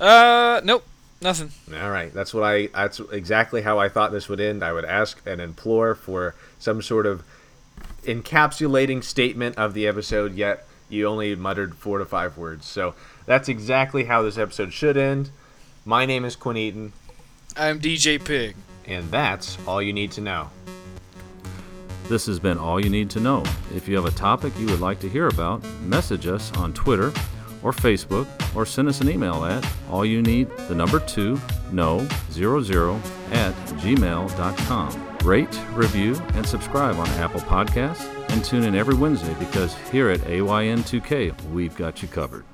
Uh, 0.00 0.60
nope. 0.62 0.84
Nothing. 1.20 1.50
All 1.80 1.90
right, 1.90 2.12
that's 2.14 2.32
what 2.32 2.44
I. 2.44 2.66
That's 2.68 3.00
exactly 3.12 3.62
how 3.62 3.78
I 3.78 3.88
thought 3.88 4.12
this 4.12 4.28
would 4.28 4.40
end. 4.40 4.62
I 4.62 4.72
would 4.72 4.84
ask 4.84 5.20
and 5.26 5.40
implore 5.40 5.94
for 5.94 6.34
some 6.58 6.80
sort 6.80 7.06
of 7.06 7.24
encapsulating 8.04 9.02
statement 9.02 9.58
of 9.58 9.74
the 9.74 9.86
episode. 9.86 10.34
Yet 10.34 10.64
you 10.88 11.06
only 11.06 11.34
muttered 11.34 11.74
four 11.74 11.98
to 11.98 12.04
five 12.06 12.38
words. 12.38 12.66
So 12.66 12.94
that's 13.26 13.48
exactly 13.48 14.04
how 14.04 14.22
this 14.22 14.38
episode 14.38 14.72
should 14.72 14.96
end. 14.96 15.30
My 15.84 16.06
name 16.06 16.24
is 16.24 16.36
Quinn 16.36 16.56
Eaton, 16.56 16.92
I'm 17.56 17.80
DJ 17.80 18.22
Pig. 18.24 18.54
and 18.86 19.10
that's 19.10 19.58
all 19.66 19.82
you 19.82 19.92
need 19.92 20.12
to 20.12 20.20
know. 20.20 20.50
This 22.08 22.24
has 22.26 22.38
been 22.38 22.56
All 22.56 22.82
You 22.82 22.88
Need 22.88 23.10
to 23.10 23.20
Know. 23.20 23.44
If 23.74 23.86
you 23.86 23.94
have 23.96 24.06
a 24.06 24.10
topic 24.10 24.54
you 24.58 24.64
would 24.66 24.80
like 24.80 24.98
to 25.00 25.08
hear 25.10 25.28
about, 25.28 25.62
message 25.82 26.26
us 26.26 26.50
on 26.56 26.72
Twitter 26.72 27.12
or 27.62 27.72
Facebook 27.72 28.26
or 28.54 28.64
send 28.64 28.88
us 28.88 29.00
an 29.00 29.10
email 29.10 29.44
at 29.44 29.66
all 29.90 30.04
you 30.04 30.22
need 30.22 30.48
the 30.68 30.74
number 30.74 31.00
2 31.00 31.40
no 31.72 32.06
zero 32.30 32.62
zero 32.62 33.00
at 33.32 33.54
gmail.com. 33.80 35.08
Rate, 35.24 35.60
review, 35.72 36.14
and 36.34 36.46
subscribe 36.46 36.96
on 36.96 37.08
Apple 37.10 37.40
Podcasts 37.40 38.06
and 38.30 38.44
tune 38.44 38.64
in 38.64 38.74
every 38.74 38.94
Wednesday 38.94 39.34
because 39.38 39.76
here 39.90 40.10
at 40.10 40.20
AYN2K 40.20 41.50
we've 41.50 41.76
got 41.76 42.02
you 42.02 42.08
covered. 42.08 42.44